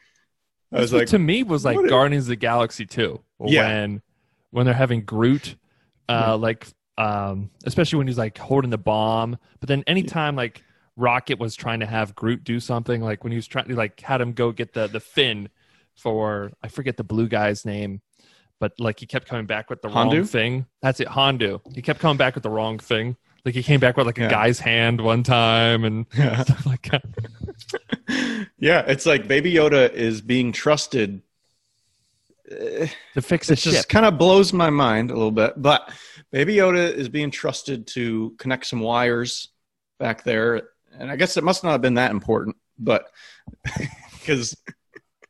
I 0.71 0.79
was 0.81 0.91
like, 0.93 1.07
to 1.09 1.19
me 1.19 1.43
was 1.43 1.63
like 1.63 1.77
Guardians 1.89 2.25
of 2.25 2.29
the 2.29 2.35
Galaxy 2.35 2.85
2 2.85 3.21
Yeah. 3.45 3.67
when 3.67 4.01
when 4.51 4.65
they're 4.65 4.75
having 4.75 5.01
Groot 5.01 5.55
uh 6.09 6.37
like 6.37 6.67
um 6.97 7.49
especially 7.65 7.97
when 7.97 8.07
he's 8.07 8.17
like 8.17 8.37
holding 8.37 8.69
the 8.69 8.77
bomb. 8.77 9.37
But 9.59 9.69
then 9.69 9.83
anytime 9.87 10.35
like 10.35 10.63
Rocket 10.95 11.37
was 11.39 11.55
trying 11.55 11.79
to 11.81 11.85
have 11.85 12.15
Groot 12.15 12.43
do 12.43 12.59
something 12.59 13.01
like 13.01 13.23
when 13.23 13.31
he 13.31 13.37
was 13.37 13.47
trying 13.47 13.67
to 13.67 13.75
like 13.75 13.99
had 14.01 14.19
him 14.21 14.33
go 14.33 14.51
get 14.51 14.73
the 14.73 14.87
the 14.87 14.99
fin 14.99 15.49
for 15.95 16.51
I 16.63 16.67
forget 16.67 16.97
the 16.97 17.03
blue 17.03 17.27
guy's 17.27 17.65
name 17.65 18.01
but 18.59 18.73
like 18.79 18.99
he 18.99 19.05
kept 19.05 19.27
coming 19.27 19.45
back 19.45 19.69
with 19.69 19.81
the 19.83 19.87
wrong 19.89 20.23
thing. 20.25 20.65
That's 20.81 20.99
it 20.99 21.07
Yondu 21.07 21.61
he 21.75 21.81
kept 21.81 21.99
coming 21.99 22.17
back 22.17 22.33
with 22.33 22.43
the 22.43 22.49
wrong 22.49 22.79
thing 22.79 23.15
like 23.47 23.55
he 23.55 23.63
came 23.63 23.79
back 23.79 23.97
with 23.97 24.05
like 24.05 24.17
a 24.19 24.23
Yeah. 24.23 24.29
guy's 24.29 24.59
hand 24.59 25.01
one 25.01 25.23
time 25.23 25.83
and 25.85 26.05
Yeah. 26.17 26.43
stuff 26.43 26.65
like 26.65 26.89
that 26.91 27.03
yeah, 28.59 28.83
it's 28.87 29.05
like 29.05 29.27
Baby 29.27 29.53
Yoda 29.53 29.91
is 29.91 30.21
being 30.21 30.51
trusted. 30.51 31.21
To 32.49 33.21
fix 33.21 33.49
It 33.49 33.57
just 33.57 33.89
kind 33.89 34.05
of 34.05 34.17
blows 34.17 34.53
my 34.53 34.69
mind 34.69 35.11
a 35.11 35.13
little 35.13 35.31
bit, 35.31 35.53
but 35.61 35.91
Baby 36.31 36.55
Yoda 36.55 36.91
is 36.93 37.09
being 37.09 37.29
trusted 37.29 37.87
to 37.87 38.33
connect 38.37 38.65
some 38.67 38.79
wires 38.79 39.49
back 39.99 40.23
there, 40.23 40.69
and 40.97 41.11
I 41.11 41.15
guess 41.17 41.35
it 41.35 41.43
must 41.43 41.63
not 41.63 41.71
have 41.71 41.81
been 41.81 41.95
that 41.95 42.11
important, 42.11 42.55
but 42.79 43.09
because 44.19 44.55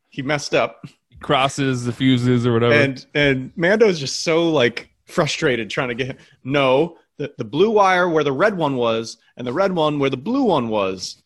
he 0.09 0.21
messed 0.21 0.53
up, 0.53 0.85
crosses 1.21 1.85
the 1.85 1.91
fuses 1.93 2.45
or 2.45 2.53
whatever 2.53 2.73
and 2.75 3.03
and 3.15 3.51
Mando's 3.55 3.99
just 3.99 4.21
so 4.23 4.49
like 4.49 4.91
frustrated 5.05 5.69
trying 5.71 5.87
to 5.89 5.95
get 5.95 6.07
him. 6.07 6.17
no 6.43 6.97
the 7.17 7.33
the 7.37 7.45
blue 7.45 7.71
wire 7.71 8.09
where 8.09 8.23
the 8.23 8.31
red 8.31 8.57
one 8.57 8.75
was 8.75 9.17
and 9.35 9.45
the 9.45 9.53
red 9.53 9.73
one 9.73 9.99
where 9.99 10.09
the 10.09 10.17
blue 10.17 10.43
one 10.43 10.69
was, 10.69 11.21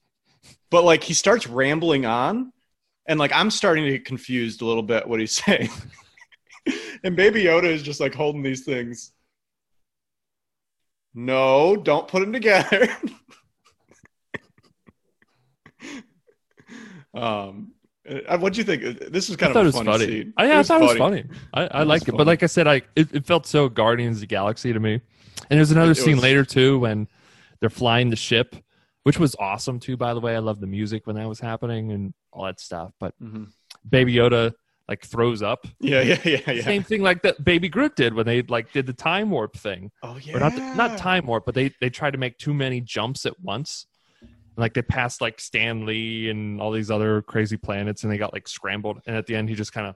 but 0.69 0.83
like 0.83 1.03
he 1.03 1.13
starts 1.13 1.48
rambling 1.48 2.05
on, 2.05 2.51
and 3.07 3.19
like 3.19 3.31
I'm 3.33 3.51
starting 3.51 3.86
to 3.86 3.91
get 3.91 4.05
confused 4.05 4.62
a 4.62 4.65
little 4.65 4.83
bit 4.83 5.07
what 5.07 5.19
he's 5.19 5.31
saying, 5.45 5.69
and 7.03 7.15
Baby 7.15 7.43
Yoda 7.43 7.65
is 7.65 7.83
just 7.83 8.00
like 8.00 8.15
holding 8.15 8.43
these 8.43 8.63
things. 8.63 9.12
No, 11.13 11.75
don't 11.75 12.07
put 12.07 12.21
them 12.21 12.31
together. 12.31 12.88
um, 17.13 17.74
uh, 18.07 18.38
what'd 18.38 18.55
you 18.57 18.63
think? 18.63 18.81
This 19.12 19.29
is 19.29 19.36
kind 19.36 19.51
I 19.51 19.51
of 19.51 19.60
a 19.60 19.65
funny, 19.65 19.91
funny. 19.91 20.05
scene. 20.05 20.33
I, 20.38 20.48
yeah, 20.48 20.60
I 20.60 20.63
thought 20.63 20.81
it 20.81 20.86
was 20.86 20.93
funny. 20.93 21.25
I, 21.53 21.67
I 21.67 21.81
It 21.81 21.83
liked 21.83 22.05
was 22.05 22.07
it, 22.07 22.17
but 22.17 22.25
like 22.27 22.43
I 22.43 22.48
said, 22.48 22.67
I 22.67 22.81
it, 22.95 23.13
it 23.13 23.25
felt 23.25 23.45
so 23.45 23.69
Guardians 23.69 24.17
of 24.17 24.21
the 24.21 24.27
Galaxy 24.27 24.74
to 24.74 24.79
me. 24.79 25.01
And 25.50 25.57
there's 25.57 25.71
another 25.71 25.93
scene 25.93 26.15
was- 26.17 26.23
later 26.23 26.45
too 26.45 26.79
when 26.79 27.07
they're 27.59 27.69
flying 27.69 28.09
the 28.09 28.15
ship, 28.15 28.55
which 29.03 29.19
was 29.19 29.35
awesome 29.39 29.79
too. 29.79 29.97
By 29.97 30.13
the 30.13 30.19
way, 30.19 30.35
I 30.35 30.39
love 30.39 30.59
the 30.59 30.67
music 30.67 31.05
when 31.07 31.15
that 31.15 31.27
was 31.27 31.39
happening 31.39 31.91
and 31.91 32.13
all 32.31 32.45
that 32.45 32.59
stuff. 32.59 32.91
But 33.00 33.13
Mhm. 33.21 33.51
Baby 33.89 34.13
Yoda 34.15 34.53
like 34.88 35.05
throws 35.05 35.41
up. 35.41 35.67
Yeah, 35.79 36.01
yeah, 36.01 36.19
yeah, 36.25 36.51
yeah. 36.51 36.63
Same 36.63 36.83
thing 36.83 37.01
like 37.01 37.21
that 37.23 37.43
Baby 37.43 37.69
Groot 37.69 37.95
did 37.95 38.13
when 38.13 38.25
they 38.25 38.41
like 38.43 38.71
did 38.73 38.85
the 38.88 38.93
time 38.93 39.29
warp 39.29 39.55
thing. 39.55 39.91
Oh 40.03 40.17
yeah. 40.17 40.35
Or 40.35 40.39
not 40.39 40.53
the, 40.55 40.75
not 40.75 40.97
time 40.97 41.25
warp, 41.27 41.45
but 41.45 41.55
they 41.55 41.71
they 41.81 41.89
tried 41.89 42.11
to 42.11 42.17
make 42.17 42.38
too 42.38 42.53
many 42.53 42.81
jumps 42.81 43.25
at 43.25 43.39
once. 43.39 43.85
Like 44.57 44.73
they 44.73 44.81
passed 44.81 45.21
like 45.21 45.39
Stan 45.39 45.85
Lee 45.85 46.29
and 46.29 46.59
all 46.61 46.71
these 46.71 46.91
other 46.91 47.21
crazy 47.21 47.57
planets, 47.57 48.03
and 48.03 48.11
they 48.11 48.17
got 48.17 48.33
like 48.33 48.47
scrambled. 48.47 49.00
And 49.07 49.15
at 49.15 49.25
the 49.27 49.35
end, 49.35 49.47
he 49.50 49.55
just 49.55 49.71
kind 49.71 49.88
of, 49.88 49.95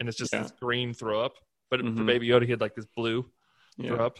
and 0.00 0.08
it's 0.08 0.16
just 0.18 0.32
Yeah. 0.32 0.42
this 0.42 0.52
green 0.52 0.94
throw 0.94 1.20
up. 1.20 1.34
But 1.70 1.80
for 1.80 1.86
Mhm. 1.86 2.06
Baby 2.06 2.28
Yoda, 2.28 2.44
he 2.44 2.50
had 2.50 2.60
like 2.60 2.74
this 2.76 2.86
blue 2.96 3.28
Yeah. 3.76 3.96
throw 3.96 4.06
up 4.06 4.18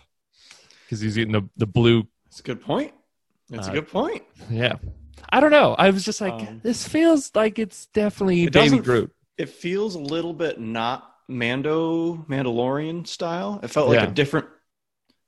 because 0.88 1.00
he's 1.00 1.18
eating 1.18 1.32
the 1.32 1.42
the 1.58 1.66
blue. 1.66 2.06
That's 2.24 2.40
a 2.40 2.42
good 2.42 2.62
point. 2.62 2.92
That's 3.50 3.68
Uh, 3.68 3.72
a 3.72 3.74
good 3.74 3.88
point. 3.88 4.22
Yeah, 4.50 4.76
I 5.30 5.40
don't 5.40 5.50
know. 5.50 5.74
I 5.78 5.90
was 5.90 6.04
just 6.04 6.20
like, 6.20 6.32
Um, 6.32 6.60
this 6.62 6.86
feels 6.88 7.30
like 7.34 7.58
it's 7.58 7.86
definitely 7.86 8.44
It 8.44 8.52
Baby 8.52 8.64
doesn't- 8.64 8.84
Groot. 8.84 9.12
It 9.36 9.48
feels 9.50 9.94
a 9.94 10.00
little 10.00 10.32
bit 10.32 10.58
not 10.60 11.10
Mando 11.28 12.16
Mandalorian 12.28 13.06
style. 13.06 13.60
It 13.62 13.68
felt 13.68 13.88
like 13.88 14.00
Yeah. 14.00 14.06
a 14.08 14.10
different 14.10 14.46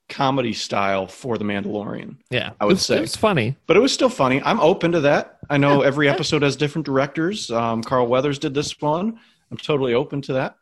comedy 0.08 0.52
style 0.52 1.06
for 1.06 1.38
the 1.38 1.44
Mandalorian. 1.44 2.16
Yeah, 2.30 2.50
I 2.60 2.64
would 2.64 2.72
it 2.72 2.74
was, 2.74 2.86
say. 2.86 2.96
it 2.96 3.00
was 3.02 3.16
funny. 3.16 3.56
But 3.66 3.76
it 3.76 3.80
was 3.80 3.92
still 3.92 4.08
funny. 4.08 4.42
I'm 4.42 4.58
open 4.60 4.92
to 4.92 5.00
that. 5.02 5.38
I 5.48 5.56
know 5.58 5.82
every 5.82 6.08
episode 6.08 6.42
has 6.42 6.56
different 6.56 6.84
directors. 6.86 7.50
Um, 7.50 7.82
Carl 7.82 8.06
Weathers 8.08 8.38
did 8.40 8.52
this 8.54 8.80
one. 8.80 9.20
I'm 9.50 9.56
totally 9.56 9.94
open 9.94 10.20
to 10.22 10.32
that. 10.34 10.56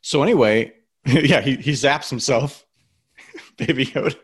So 0.00 0.22
anyway, 0.22 0.72
yeah, 1.06 1.40
he, 1.42 1.56
he 1.56 1.72
zaps 1.72 2.08
himself. 2.08 2.64
Baby 3.56 3.86
Yoda. 3.86 4.16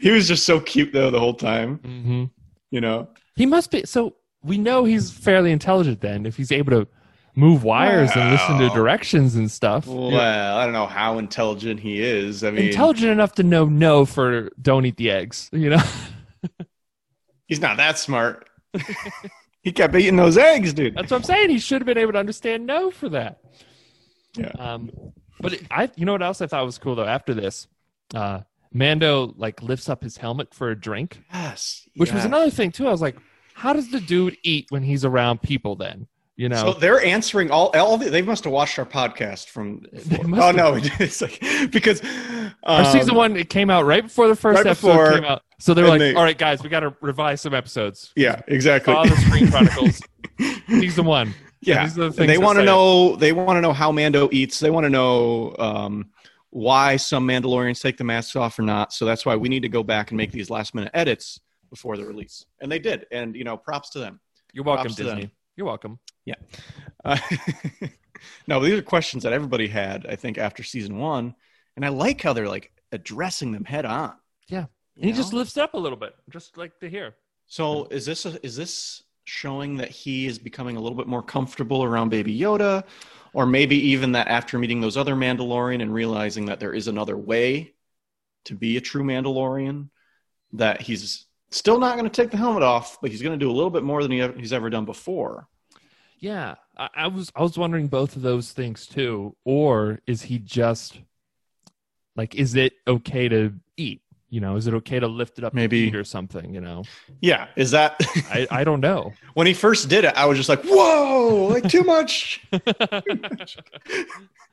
he 0.00 0.10
was 0.10 0.28
just 0.28 0.44
so 0.44 0.60
cute 0.60 0.92
though 0.92 1.10
the 1.10 1.20
whole 1.20 1.34
time, 1.34 1.76
hmm 1.78 2.24
you 2.70 2.80
know. 2.80 3.08
He 3.36 3.46
must 3.46 3.70
be. 3.70 3.84
So 3.84 4.16
we 4.42 4.58
know 4.58 4.84
he's 4.84 5.10
fairly 5.10 5.52
intelligent 5.52 6.00
then, 6.00 6.26
if 6.26 6.36
he's 6.36 6.50
able 6.50 6.70
to 6.72 6.88
move 7.34 7.64
wires 7.64 8.10
and 8.14 8.30
listen 8.30 8.58
to 8.58 8.68
directions 8.70 9.34
and 9.36 9.50
stuff. 9.50 9.86
Well, 9.86 10.56
I 10.56 10.64
don't 10.64 10.72
know 10.72 10.86
how 10.86 11.18
intelligent 11.18 11.80
he 11.80 12.00
is. 12.02 12.44
I 12.44 12.50
mean, 12.50 12.66
intelligent 12.66 13.10
enough 13.10 13.34
to 13.34 13.42
know 13.42 13.66
no 13.66 14.04
for 14.04 14.50
don't 14.60 14.84
eat 14.86 14.96
the 14.96 15.10
eggs. 15.10 15.48
You 15.52 15.70
know. 15.70 15.82
he's 17.46 17.60
not 17.60 17.76
that 17.76 17.98
smart. 17.98 18.48
he 19.62 19.72
kept 19.72 19.94
eating 19.94 20.16
those 20.16 20.36
eggs, 20.36 20.72
dude. 20.72 20.94
That's 20.94 21.10
what 21.10 21.18
I'm 21.18 21.24
saying. 21.24 21.50
He 21.50 21.58
should 21.58 21.80
have 21.80 21.86
been 21.86 21.98
able 21.98 22.12
to 22.12 22.18
understand 22.18 22.66
no 22.66 22.90
for 22.90 23.08
that. 23.10 23.40
Yeah. 24.36 24.48
Um, 24.58 24.90
but 25.42 25.52
it, 25.54 25.62
I, 25.70 25.90
you 25.96 26.06
know 26.06 26.12
what 26.12 26.22
else 26.22 26.40
I 26.40 26.46
thought 26.46 26.64
was 26.64 26.78
cool 26.78 26.94
though. 26.94 27.04
After 27.04 27.34
this, 27.34 27.66
uh, 28.14 28.40
Mando 28.72 29.34
like 29.36 29.62
lifts 29.62 29.88
up 29.88 30.02
his 30.02 30.16
helmet 30.16 30.54
for 30.54 30.70
a 30.70 30.78
drink, 30.78 31.20
Yes. 31.32 31.86
which 31.96 32.12
was 32.12 32.24
another 32.24 32.48
thing 32.50 32.70
too. 32.72 32.86
I 32.88 32.90
was 32.90 33.02
like, 33.02 33.16
how 33.54 33.72
does 33.74 33.90
the 33.90 34.00
dude 34.00 34.36
eat 34.42 34.66
when 34.70 34.82
he's 34.82 35.04
around 35.04 35.42
people? 35.42 35.76
Then 35.76 36.06
you 36.36 36.48
know. 36.48 36.56
So 36.56 36.72
they're 36.72 37.02
answering 37.04 37.50
all 37.50 37.68
all 37.76 37.98
the, 37.98 38.08
they 38.08 38.22
must 38.22 38.44
have 38.44 38.52
watched 38.52 38.78
our 38.78 38.86
podcast 38.86 39.48
from 39.48 39.82
Oh 39.94 40.46
have. 40.46 40.56
no, 40.56 40.74
it's 40.98 41.20
like 41.20 41.38
because 41.70 42.00
Our 42.62 42.84
um, 42.84 42.92
season 42.92 43.14
one 43.14 43.36
it 43.36 43.50
came 43.50 43.68
out 43.68 43.84
right 43.84 44.02
before 44.04 44.28
the 44.28 44.36
first 44.36 44.56
right 44.56 44.66
episode 44.66 44.88
before, 44.88 45.12
came 45.12 45.24
out. 45.24 45.42
So 45.60 45.74
they're 45.74 45.86
like, 45.86 45.98
they- 46.00 46.14
"All 46.14 46.22
right, 46.24 46.36
guys, 46.38 46.62
we 46.62 46.68
got 46.70 46.80
to 46.80 46.96
revise 47.02 47.40
some 47.42 47.52
episodes." 47.54 48.12
Yeah, 48.16 48.40
exactly. 48.48 48.94
All 48.94 49.06
the 49.06 49.16
Screen 49.16 49.48
Chronicles, 49.50 50.00
season 50.68 51.04
one. 51.04 51.34
Yeah, 51.62 51.84
these 51.84 51.98
are 51.98 52.10
the 52.10 52.26
they 52.26 52.38
want 52.38 52.58
to 52.58 52.64
know 52.64 53.16
they 53.16 53.32
want 53.32 53.56
to 53.56 53.60
know 53.60 53.72
how 53.72 53.92
Mando 53.92 54.28
eats. 54.32 54.58
They 54.58 54.70
want 54.70 54.84
to 54.84 54.90
know 54.90 55.54
um, 55.58 56.10
why 56.50 56.96
some 56.96 57.26
Mandalorians 57.26 57.80
take 57.80 57.96
the 57.96 58.04
masks 58.04 58.36
off 58.36 58.58
or 58.58 58.62
not. 58.62 58.92
So 58.92 59.04
that's 59.04 59.24
why 59.24 59.36
we 59.36 59.48
need 59.48 59.62
to 59.62 59.68
go 59.68 59.82
back 59.82 60.10
and 60.10 60.18
make 60.18 60.32
these 60.32 60.50
last 60.50 60.74
minute 60.74 60.90
edits 60.92 61.40
before 61.70 61.96
the 61.96 62.04
release, 62.04 62.44
and 62.60 62.70
they 62.70 62.78
did. 62.78 63.06
And 63.10 63.34
you 63.36 63.44
know, 63.44 63.56
props 63.56 63.90
to 63.90 64.00
them. 64.00 64.20
You're 64.52 64.64
welcome, 64.64 64.86
Props. 64.86 64.96
Disney. 64.96 65.30
You're 65.56 65.66
welcome. 65.66 65.98
Uh, 67.04 67.18
no, 68.46 68.60
these 68.60 68.74
are 68.74 68.82
questions 68.82 69.22
that 69.22 69.32
everybody 69.32 69.68
had, 69.68 70.06
I 70.06 70.16
think, 70.16 70.38
after 70.38 70.62
season 70.62 70.98
one, 70.98 71.34
and 71.76 71.84
I 71.84 71.88
like 71.88 72.20
how 72.22 72.32
they're 72.32 72.48
like 72.48 72.72
addressing 72.92 73.52
them 73.52 73.64
head 73.64 73.84
on. 73.84 74.14
Yeah. 74.48 74.66
And 74.96 75.04
he 75.06 75.12
just 75.12 75.32
lifts 75.32 75.56
up 75.56 75.74
a 75.74 75.78
little 75.78 75.98
bit, 75.98 76.14
just 76.30 76.56
like 76.56 76.78
to 76.80 76.88
hear. 76.88 77.14
So 77.46 77.86
is 77.86 78.06
this 78.06 78.26
a, 78.26 78.44
is 78.44 78.56
this 78.56 79.02
showing 79.32 79.78
that 79.78 79.88
he 79.88 80.26
is 80.26 80.38
becoming 80.38 80.76
a 80.76 80.80
little 80.80 80.96
bit 80.96 81.06
more 81.06 81.22
comfortable 81.22 81.82
around 81.82 82.10
Baby 82.10 82.38
Yoda, 82.38 82.84
or 83.32 83.46
maybe 83.46 83.76
even 83.76 84.12
that 84.12 84.28
after 84.28 84.58
meeting 84.58 84.82
those 84.82 84.98
other 84.98 85.14
Mandalorian 85.14 85.80
and 85.80 85.92
realizing 85.92 86.46
that 86.46 86.60
there 86.60 86.74
is 86.74 86.86
another 86.86 87.16
way 87.16 87.72
to 88.44 88.54
be 88.54 88.76
a 88.76 88.80
true 88.80 89.02
Mandalorian, 89.02 89.88
that 90.52 90.82
he's 90.82 91.26
still 91.50 91.78
not 91.78 91.96
going 91.96 92.08
to 92.08 92.22
take 92.22 92.30
the 92.30 92.36
helmet 92.36 92.62
off, 92.62 93.00
but 93.00 93.10
he's 93.10 93.22
going 93.22 93.38
to 93.38 93.42
do 93.42 93.50
a 93.50 93.56
little 93.56 93.70
bit 93.70 93.82
more 93.82 94.02
than 94.02 94.12
he 94.12 94.20
ever, 94.20 94.38
he's 94.38 94.52
ever 94.52 94.68
done 94.68 94.84
before. 94.84 95.48
Yeah, 96.18 96.56
I, 96.76 96.88
I 96.94 97.06
was 97.06 97.32
I 97.34 97.42
was 97.42 97.56
wondering 97.56 97.88
both 97.88 98.16
of 98.16 98.22
those 98.22 98.52
things 98.52 98.86
too. 98.86 99.34
Or 99.44 100.00
is 100.06 100.22
he 100.22 100.38
just 100.38 101.00
like, 102.16 102.34
is 102.34 102.54
it 102.54 102.74
okay 102.86 103.28
to 103.30 103.54
eat? 103.78 104.02
You 104.32 104.40
know, 104.40 104.56
is 104.56 104.66
it 104.66 104.72
okay 104.72 104.98
to 104.98 105.08
lift 105.08 105.38
it 105.38 105.44
up, 105.44 105.52
Maybe. 105.52 105.94
or 105.94 106.04
something? 106.04 106.54
You 106.54 106.62
know, 106.62 106.84
Yeah, 107.20 107.48
is 107.54 107.70
that 107.72 107.96
I 108.30 108.46
I 108.50 108.64
don't 108.64 108.80
know. 108.80 109.12
when 109.34 109.46
he 109.46 109.52
first 109.52 109.90
did 109.90 110.06
it? 110.06 110.14
I 110.16 110.24
was 110.24 110.38
just 110.38 110.48
like, 110.48 110.62
whoa, 110.64 111.48
like 111.52 111.68
too 111.68 111.84
much. 111.84 112.42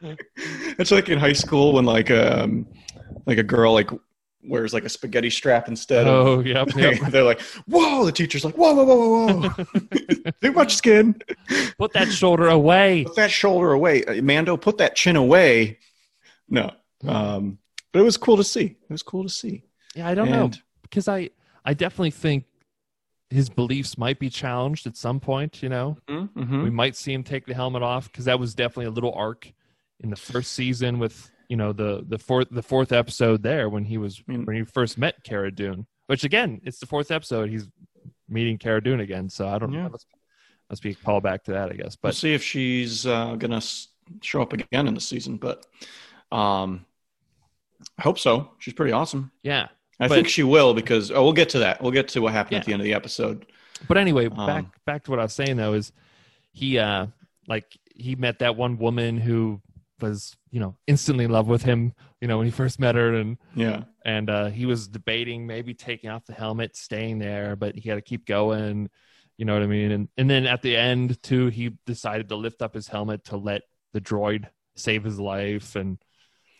It's 0.01 0.91
like 0.91 1.09
in 1.09 1.19
high 1.19 1.33
school 1.33 1.73
when 1.73 1.83
like 1.83 2.09
um 2.09 2.65
like 3.25 3.37
a 3.37 3.43
girl 3.43 3.73
like 3.73 3.89
wears 4.43 4.73
like 4.73 4.85
a 4.85 4.89
spaghetti 4.89 5.29
strap 5.29 5.67
instead 5.67 6.07
of 6.07 6.27
oh, 6.27 6.39
yeah 6.39 6.63
yep. 6.77 6.99
they're 7.11 7.23
like, 7.23 7.41
whoa, 7.67 8.05
the 8.05 8.11
teacher's 8.11 8.45
like, 8.45 8.55
whoa, 8.57 8.73
whoa, 8.73 8.85
whoa, 8.85 8.95
whoa, 9.27 9.49
whoa. 9.49 10.31
Too 10.41 10.53
much 10.53 10.75
skin. 10.75 11.21
Put 11.77 11.91
that 11.93 12.09
shoulder 12.11 12.47
away. 12.47 13.03
Put 13.03 13.15
that 13.17 13.31
shoulder 13.31 13.73
away. 13.73 14.05
Uh, 14.05 14.21
Mando, 14.21 14.55
put 14.55 14.77
that 14.77 14.95
chin 14.95 15.17
away. 15.17 15.79
No. 16.47 16.71
Um, 17.05 17.59
but 17.91 17.99
it 17.99 18.03
was 18.03 18.17
cool 18.17 18.37
to 18.37 18.43
see. 18.43 18.77
It 18.81 18.89
was 18.89 19.03
cool 19.03 19.23
to 19.23 19.29
see. 19.29 19.63
Yeah, 19.99 20.07
I 20.09 20.15
don't 20.15 20.29
know 20.31 20.49
because 20.83 21.07
I 21.07 21.29
I 21.65 21.73
definitely 21.73 22.11
think 22.11 22.45
his 23.29 23.49
beliefs 23.49 23.97
might 23.97 24.17
be 24.19 24.29
challenged 24.29 24.87
at 24.87 24.97
some 24.97 25.19
point. 25.19 25.61
You 25.61 25.69
know, 25.69 25.97
Mhm. 26.07 26.63
we 26.63 26.69
might 26.69 26.95
see 26.95 27.13
him 27.13 27.23
take 27.23 27.45
the 27.45 27.53
helmet 27.53 27.83
off 27.83 28.11
because 28.11 28.25
that 28.25 28.39
was 28.39 28.55
definitely 28.55 28.85
a 28.85 28.91
little 28.91 29.13
arc 29.13 29.51
in 29.99 30.09
the 30.09 30.15
first 30.15 30.53
season 30.53 30.97
with 30.99 31.29
you 31.49 31.57
know 31.57 31.73
the 31.73 32.03
the 32.07 32.17
fourth 32.17 32.47
the 32.51 32.63
fourth 32.63 32.91
episode 32.91 33.43
there 33.43 33.69
when 33.69 33.83
he 33.85 33.97
was 33.97 34.21
I 34.27 34.31
mean- 34.31 34.45
when 34.45 34.55
he 34.55 34.63
first 34.63 34.97
met 34.97 35.23
Cara 35.23 35.51
Dune. 35.51 35.85
Which 36.07 36.23
again, 36.23 36.59
it's 36.63 36.79
the 36.79 36.87
fourth 36.87 37.11
episode. 37.11 37.49
He's 37.49 37.67
meeting 38.27 38.57
Cara 38.57 38.81
Dune 38.81 38.99
again, 38.99 39.29
so 39.29 39.47
I 39.47 39.59
don't 39.59 39.71
Yeah. 39.73 39.83
know. 39.83 39.89
Must, 39.89 40.07
must 40.69 40.81
be 40.81 40.91
a 40.91 40.95
callback 40.95 41.43
to 41.43 41.51
that, 41.51 41.69
I 41.71 41.73
guess. 41.73 41.97
we'll 42.01 42.09
But 42.09 42.15
see 42.15 42.33
if 42.33 42.43
she's 42.43 43.05
uh, 43.05 43.35
gonna 43.35 43.61
show 44.21 44.41
up 44.41 44.53
again 44.53 44.87
in 44.87 44.95
the 44.95 45.01
season. 45.01 45.37
But 45.37 45.67
um, 46.31 46.85
I 47.97 48.01
hope 48.01 48.17
so. 48.17 48.51
She's 48.59 48.73
pretty 48.73 48.91
awesome. 48.91 49.31
yeah. 49.43 49.67
I 49.99 50.07
But- 50.07 50.15
think 50.15 50.27
she 50.29 50.43
will 50.43 50.73
because 50.73 51.11
oh, 51.11 51.23
we'll 51.23 51.33
get 51.33 51.49
to 51.49 51.59
that. 51.59 51.81
We'll 51.81 51.91
get 51.91 52.07
to 52.09 52.21
what 52.21 52.33
happened 52.33 52.57
at 52.59 52.65
the 52.65 52.73
end 52.73 52.81
of 52.81 52.85
the 52.85 52.93
episode. 52.93 53.45
But 53.87 53.97
anyway, 53.97 54.27
Um, 54.27 54.45
back 54.47 54.65
back 54.85 55.03
to 55.05 55.11
what 55.11 55.19
I 55.19 55.23
was 55.23 55.33
saying 55.33 55.57
though 55.57 55.73
is 55.73 55.91
he 56.51 56.77
uh 56.79 57.07
like 57.47 57.77
he 57.95 58.15
met 58.15 58.39
that 58.39 58.55
one 58.55 58.77
woman 58.77 59.17
who 59.17 59.61
was 60.01 60.35
you 60.51 60.59
know 60.59 60.75
instantly 60.87 61.25
in 61.25 61.31
love 61.31 61.47
with 61.47 61.63
him 61.63 61.93
you 62.21 62.27
know 62.27 62.37
when 62.37 62.45
he 62.47 62.51
first 62.51 62.79
met 62.79 62.95
her 62.95 63.13
and 63.15 63.37
Yeah. 63.55 63.83
and 64.05 64.29
uh 64.29 64.47
he 64.47 64.65
was 64.65 64.87
debating 64.87 65.45
maybe 65.45 65.73
taking 65.73 66.09
off 66.09 66.25
the 66.25 66.33
helmet 66.33 66.77
staying 66.77 67.19
there 67.19 67.55
but 67.57 67.75
he 67.75 67.89
had 67.89 67.95
to 67.95 68.01
keep 68.01 68.25
going 68.25 68.89
you 69.37 69.43
know 69.45 69.53
what 69.53 69.61
i 69.63 69.67
mean 69.67 69.91
and 69.91 70.07
and 70.17 70.29
then 70.29 70.45
at 70.45 70.61
the 70.61 70.75
end 70.77 71.21
too 71.21 71.47
he 71.47 71.71
decided 71.85 72.29
to 72.29 72.35
lift 72.37 72.61
up 72.61 72.73
his 72.73 72.87
helmet 72.87 73.25
to 73.25 73.35
let 73.37 73.63
the 73.93 73.99
droid 73.99 74.45
save 74.77 75.03
his 75.03 75.19
life 75.19 75.75
and 75.75 75.97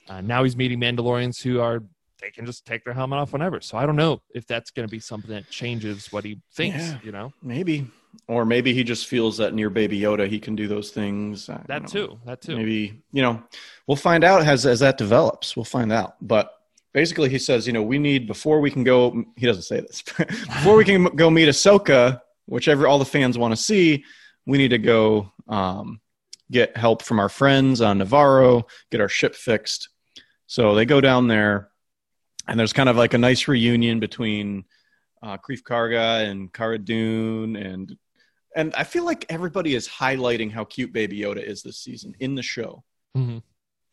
uh, 0.10 0.20
now 0.20 0.44
he's 0.44 0.58
meeting 0.58 0.80
mandalorians 0.82 1.42
who 1.42 1.62
are 1.62 1.82
they 2.22 2.30
can 2.32 2.46
just 2.46 2.66
take 2.66 2.84
their 2.84 2.94
helmet 2.94 3.20
off 3.20 3.34
whenever 3.34 3.62
so 3.62 3.78
i 3.78 3.86
don't 3.86 3.96
know 3.96 4.22
if 4.34 4.46
that's 4.48 4.72
going 4.72 4.88
to 4.88 4.92
be 4.92 5.00
something 5.00 5.32
that 5.32 5.50
changes 5.50 6.12
what 6.12 6.24
he 6.26 6.40
thinks 6.54 6.78
Yeah. 6.90 6.98
you 7.04 7.12
know 7.12 7.34
Maybe, 7.42 7.88
or 8.28 8.46
maybe 8.46 8.74
he 8.74 8.84
just 8.84 9.08
feels 9.08 9.38
that 9.38 9.54
near 9.54 9.70
Baby 9.70 10.00
Yoda 10.00 10.28
he 10.28 10.40
can 10.40 10.56
do 10.56 10.68
those 10.68 10.90
things. 10.92 11.48
I 11.50 11.62
that 11.68 11.84
know. 11.84 11.88
too 11.88 12.20
that 12.26 12.42
too 12.42 12.58
Maybe 12.58 13.02
you 13.12 13.22
know, 13.22 13.42
we'll 13.88 13.98
find 13.98 14.24
out 14.24 14.42
as 14.42 14.66
as 14.66 14.80
that 14.80 14.98
develops. 14.98 15.56
We'll 15.56 15.64
find 15.64 15.92
out. 15.92 16.16
But 16.20 16.52
basically, 16.92 17.30
he 17.30 17.38
says, 17.38 17.68
you 17.68 17.74
know, 17.74 17.84
we 17.84 18.00
need 18.00 18.26
before 18.26 18.62
we 18.62 18.72
can 18.72 18.84
go. 18.84 19.24
He 19.38 19.46
doesn't 19.46 19.62
say 19.64 19.82
this. 19.82 20.02
before 20.18 20.76
we 20.76 20.86
can 20.86 21.04
go 21.16 21.30
meet 21.30 21.50
Ahsoka, 21.50 22.20
whichever 22.48 22.88
all 22.88 22.98
the 22.98 23.06
fans 23.06 23.38
want 23.38 23.52
to 23.52 23.58
see, 23.62 24.04
we 24.48 24.58
need 24.58 24.70
to 24.70 24.80
go 24.80 25.32
um, 25.48 26.02
get 26.52 26.76
help 26.76 27.04
from 27.04 27.20
our 27.20 27.30
friends 27.30 27.80
on 27.80 28.00
Nevarro, 28.00 28.64
get 28.92 29.02
our 29.02 29.10
ship 29.10 29.36
fixed. 29.36 29.90
So 30.48 30.74
they 30.74 30.86
go 30.86 31.00
down 31.00 31.28
there, 31.28 31.69
and 32.50 32.60
there's 32.60 32.74
kind 32.74 32.90
of 32.90 32.98
like 32.98 33.14
a 33.14 33.18
nice 33.18 33.48
reunion 33.48 34.00
between 34.00 34.66
uh, 35.22 35.38
Greef 35.38 35.62
Karga 35.62 36.28
and 36.30 36.52
Cara 36.52 36.80
Dune, 36.80 37.56
and 37.56 37.96
and 38.56 38.74
I 38.76 38.84
feel 38.84 39.06
like 39.06 39.26
everybody 39.30 39.76
is 39.76 39.88
highlighting 39.88 40.52
how 40.52 40.66
cute 40.66 40.92
Baby 40.92 41.20
Yoda 41.20 41.44
is 41.44 41.62
this 41.62 41.78
season 41.78 42.16
in 42.20 42.36
the 42.36 42.42
show. 42.42 42.84
Mhm. 43.16 43.44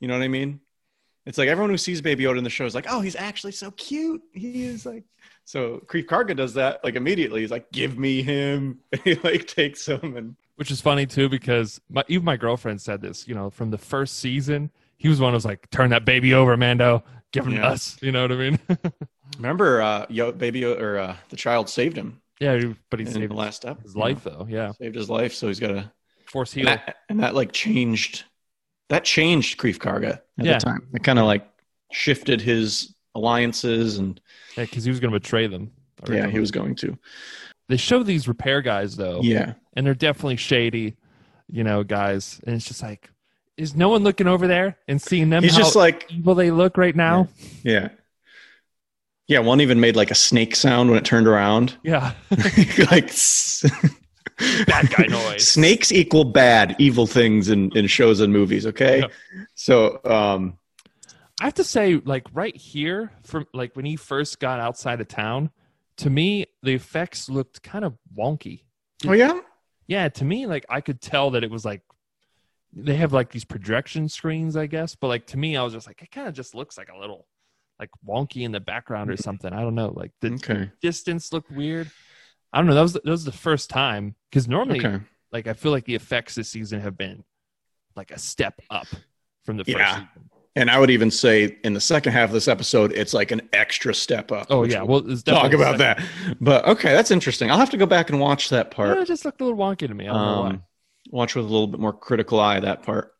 You 0.00 0.08
know 0.08 0.14
what 0.14 0.24
I 0.24 0.28
mean? 0.28 0.60
It's 1.26 1.38
like 1.38 1.48
everyone 1.48 1.70
who 1.70 1.76
sees 1.76 2.00
Baby 2.00 2.24
Yoda 2.24 2.38
in 2.38 2.44
the 2.44 2.50
show 2.50 2.64
is 2.64 2.74
like, 2.74 2.86
oh, 2.88 3.00
he's 3.00 3.16
actually 3.16 3.52
so 3.52 3.70
cute. 3.72 4.22
He 4.32 4.64
is 4.64 4.86
like. 4.86 5.04
So 5.44 5.82
Greef 5.86 6.06
Karga 6.06 6.34
does 6.34 6.54
that 6.54 6.82
like 6.82 6.94
immediately. 6.94 7.40
He's 7.42 7.50
like, 7.50 7.70
give 7.72 7.98
me 7.98 8.22
him. 8.22 8.78
he 9.04 9.16
like 9.16 9.46
takes 9.46 9.86
him 9.86 10.16
and 10.16 10.36
Which 10.54 10.70
is 10.70 10.80
funny 10.80 11.04
too 11.04 11.28
because 11.28 11.80
my, 11.90 12.04
even 12.08 12.24
my 12.24 12.36
girlfriend 12.36 12.80
said 12.80 13.02
this. 13.02 13.28
You 13.28 13.34
know, 13.34 13.50
from 13.50 13.70
the 13.70 13.78
first 13.78 14.18
season, 14.18 14.70
he 14.96 15.08
was 15.08 15.20
one 15.20 15.32
who 15.32 15.34
was 15.34 15.44
like, 15.44 15.68
"Turn 15.70 15.90
that 15.90 16.04
baby 16.04 16.32
over, 16.32 16.56
Mando. 16.56 17.04
Give 17.32 17.44
him 17.46 17.52
to 17.52 17.58
Yeah. 17.58 17.68
us." 17.68 17.96
You 18.02 18.12
know 18.12 18.22
what 18.22 18.32
I 18.32 18.36
mean? 18.36 18.58
remember, 19.36 19.82
uh, 19.82 20.06
Yo, 20.08 20.32
Baby 20.32 20.64
or 20.64 20.98
uh, 20.98 21.16
the 21.30 21.36
child 21.36 21.68
saved 21.68 21.96
him 21.96 22.20
yeah, 22.40 22.72
but 22.90 23.00
he 23.00 23.06
in 23.06 23.12
saved 23.12 23.30
the 23.30 23.36
last 23.36 23.56
step. 23.56 23.82
his 23.82 23.96
life 23.96 24.24
though. 24.24 24.46
Yeah, 24.48 24.72
saved 24.72 24.94
his 24.94 25.08
life. 25.10 25.32
So 25.34 25.48
he's 25.48 25.60
got 25.60 25.68
to 25.68 25.90
force 26.26 26.52
and 26.54 26.62
heal. 26.66 26.76
that, 26.76 26.96
and 27.08 27.20
that 27.20 27.34
like 27.34 27.52
changed 27.52 28.24
that 28.88 29.04
changed 29.04 29.58
Greef 29.58 29.78
Karga 29.78 30.20
at 30.38 30.44
Yeah. 30.44 30.54
the 30.54 30.64
time. 30.64 30.86
It 30.94 31.02
kind 31.02 31.18
of 31.18 31.24
like 31.26 31.46
shifted 31.92 32.40
his 32.40 32.94
alliances 33.14 33.98
and 33.98 34.20
Yeah, 34.56 34.64
because 34.64 34.84
he 34.84 34.90
was 34.90 35.00
going 35.00 35.12
to 35.12 35.18
betray 35.18 35.46
them. 35.46 35.72
yeah, 36.08 36.28
he 36.28 36.38
was 36.38 36.50
going 36.50 36.74
to. 36.76 36.96
They 37.68 37.76
show 37.78 38.02
these 38.04 38.28
repair 38.28 38.60
guys 38.62 38.96
though, 38.96 39.20
Yeah. 39.22 39.54
and 39.74 39.84
they're 39.86 39.94
definitely 39.94 40.36
shady, 40.36 40.96
you 41.48 41.64
know, 41.64 41.82
guys. 41.82 42.40
And 42.46 42.54
it's 42.54 42.66
just 42.68 42.82
like, 42.82 43.10
is 43.56 43.74
no 43.74 43.88
one 43.88 44.02
looking 44.02 44.26
over 44.26 44.46
there 44.46 44.76
and 44.88 45.00
seeing 45.00 45.30
them? 45.30 45.42
He's 45.42 45.52
how 45.52 45.58
just 45.58 45.76
like 45.76 46.06
evil 46.10 46.34
they 46.34 46.50
look 46.50 46.76
right 46.76 46.94
now. 46.94 47.28
yeah. 47.62 47.88
Yeah, 49.28 49.40
one 49.40 49.60
even 49.60 49.80
made 49.80 49.96
like 49.96 50.12
a 50.12 50.14
snake 50.14 50.54
sound 50.54 50.88
when 50.88 50.98
it 50.98 51.04
turned 51.04 51.26
around. 51.26 51.76
Yeah, 51.82 52.12
like 52.90 53.10
bad 54.66 54.90
guy 54.90 55.06
noise. 55.08 55.48
Snakes 55.48 55.90
equal 55.90 56.24
bad, 56.24 56.76
evil 56.78 57.06
things 57.06 57.48
in, 57.48 57.76
in 57.76 57.86
shows 57.86 58.20
and 58.20 58.32
movies, 58.32 58.66
okay? 58.66 59.00
Yeah. 59.00 59.06
So 59.54 60.00
um 60.04 60.58
I 61.40 61.44
have 61.44 61.54
to 61.54 61.64
say, 61.64 61.96
like 61.96 62.26
right 62.32 62.56
here, 62.56 63.12
from 63.24 63.46
like 63.52 63.74
when 63.76 63.84
he 63.84 63.96
first 63.96 64.38
got 64.40 64.58
outside 64.60 65.00
of 65.00 65.08
town, 65.08 65.50
to 65.98 66.08
me 66.10 66.46
the 66.62 66.74
effects 66.74 67.28
looked 67.28 67.62
kind 67.62 67.84
of 67.84 67.94
wonky. 68.16 68.62
Oh 69.06 69.12
yeah? 69.12 69.40
Yeah, 69.86 70.08
to 70.08 70.24
me, 70.24 70.46
like 70.46 70.66
I 70.68 70.80
could 70.80 71.00
tell 71.00 71.30
that 71.32 71.44
it 71.44 71.50
was 71.50 71.64
like 71.64 71.82
they 72.76 72.96
have 72.96 73.12
like 73.12 73.30
these 73.30 73.44
projection 73.44 74.08
screens, 74.08 74.56
I 74.56 74.66
guess. 74.66 74.94
But 74.94 75.08
like 75.08 75.26
to 75.28 75.38
me, 75.38 75.56
I 75.56 75.62
was 75.62 75.72
just 75.72 75.86
like, 75.86 76.02
it 76.02 76.10
kind 76.10 76.28
of 76.28 76.34
just 76.34 76.54
looks 76.54 76.76
like 76.76 76.90
a 76.94 76.98
little 76.98 77.26
like 77.80 77.90
wonky 78.06 78.42
in 78.42 78.52
the 78.52 78.60
background 78.60 79.10
or 79.10 79.14
mm-hmm. 79.14 79.22
something. 79.22 79.52
I 79.52 79.60
don't 79.62 79.74
know. 79.74 79.92
Like 79.94 80.12
the 80.20 80.34
Okay. 80.34 80.70
distance 80.82 81.32
looked 81.32 81.50
weird. 81.50 81.90
I 82.52 82.58
don't 82.58 82.66
know. 82.66 82.74
That 82.74 82.82
was 82.82 82.92
that 82.92 83.04
was 83.06 83.24
the 83.24 83.32
first 83.32 83.70
time 83.70 84.14
because 84.30 84.46
normally, 84.46 84.84
Okay. 84.84 85.00
like 85.32 85.46
I 85.46 85.54
feel 85.54 85.72
like 85.72 85.84
the 85.84 85.94
effects 85.94 86.34
this 86.34 86.50
season 86.50 86.80
have 86.80 86.96
been 86.96 87.24
like 87.96 88.10
a 88.10 88.18
step 88.18 88.60
up 88.70 88.86
from 89.44 89.56
the 89.56 89.64
first 89.64 89.78
Yeah. 89.78 89.94
season. 89.94 90.30
And 90.54 90.70
I 90.70 90.78
would 90.78 90.90
even 90.90 91.10
say 91.10 91.58
in 91.64 91.74
the 91.74 91.80
second 91.80 92.14
half 92.14 92.30
of 92.30 92.32
this 92.32 92.48
episode, 92.48 92.90
it's 92.92 93.12
like 93.12 93.30
an 93.30 93.42
extra 93.52 93.94
step 93.94 94.32
up. 94.32 94.46
Oh 94.48 94.64
yeah, 94.64 94.82
we'll 94.82 95.02
well, 95.02 95.16
talk 95.18 95.52
about 95.52 95.78
that. 95.78 96.02
But 96.40 96.66
okay, 96.66 96.94
that's 96.94 97.10
interesting. 97.10 97.50
I'll 97.50 97.58
have 97.58 97.70
to 97.70 97.76
go 97.76 97.84
back 97.84 98.08
and 98.08 98.20
watch 98.20 98.48
that 98.48 98.68
Yeah, 98.68 98.74
part. 98.76 98.98
it 98.98 99.06
just 99.06 99.26
looked 99.26 99.40
a 99.42 99.44
little 99.44 99.58
wonky 99.58 99.86
to 99.86 99.94
me. 99.94 100.08
I 100.08 100.12
don't 100.12 100.22
know 100.22 100.28
um, 100.28 100.52
why. 100.52 100.60
Watch 101.10 101.34
with 101.34 101.44
a 101.44 101.48
little 101.48 101.66
bit 101.66 101.80
more 101.80 101.92
critical 101.92 102.40
eye 102.40 102.60
that 102.60 102.82
part. 102.82 103.12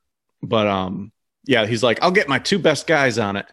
But 0.43 0.66
um, 0.66 1.12
yeah, 1.45 1.66
he's 1.66 1.83
like, 1.83 2.02
I'll 2.02 2.11
get 2.11 2.28
my 2.28 2.38
two 2.38 2.59
best 2.59 2.87
guys 2.87 3.19
on 3.19 3.37
it. 3.37 3.47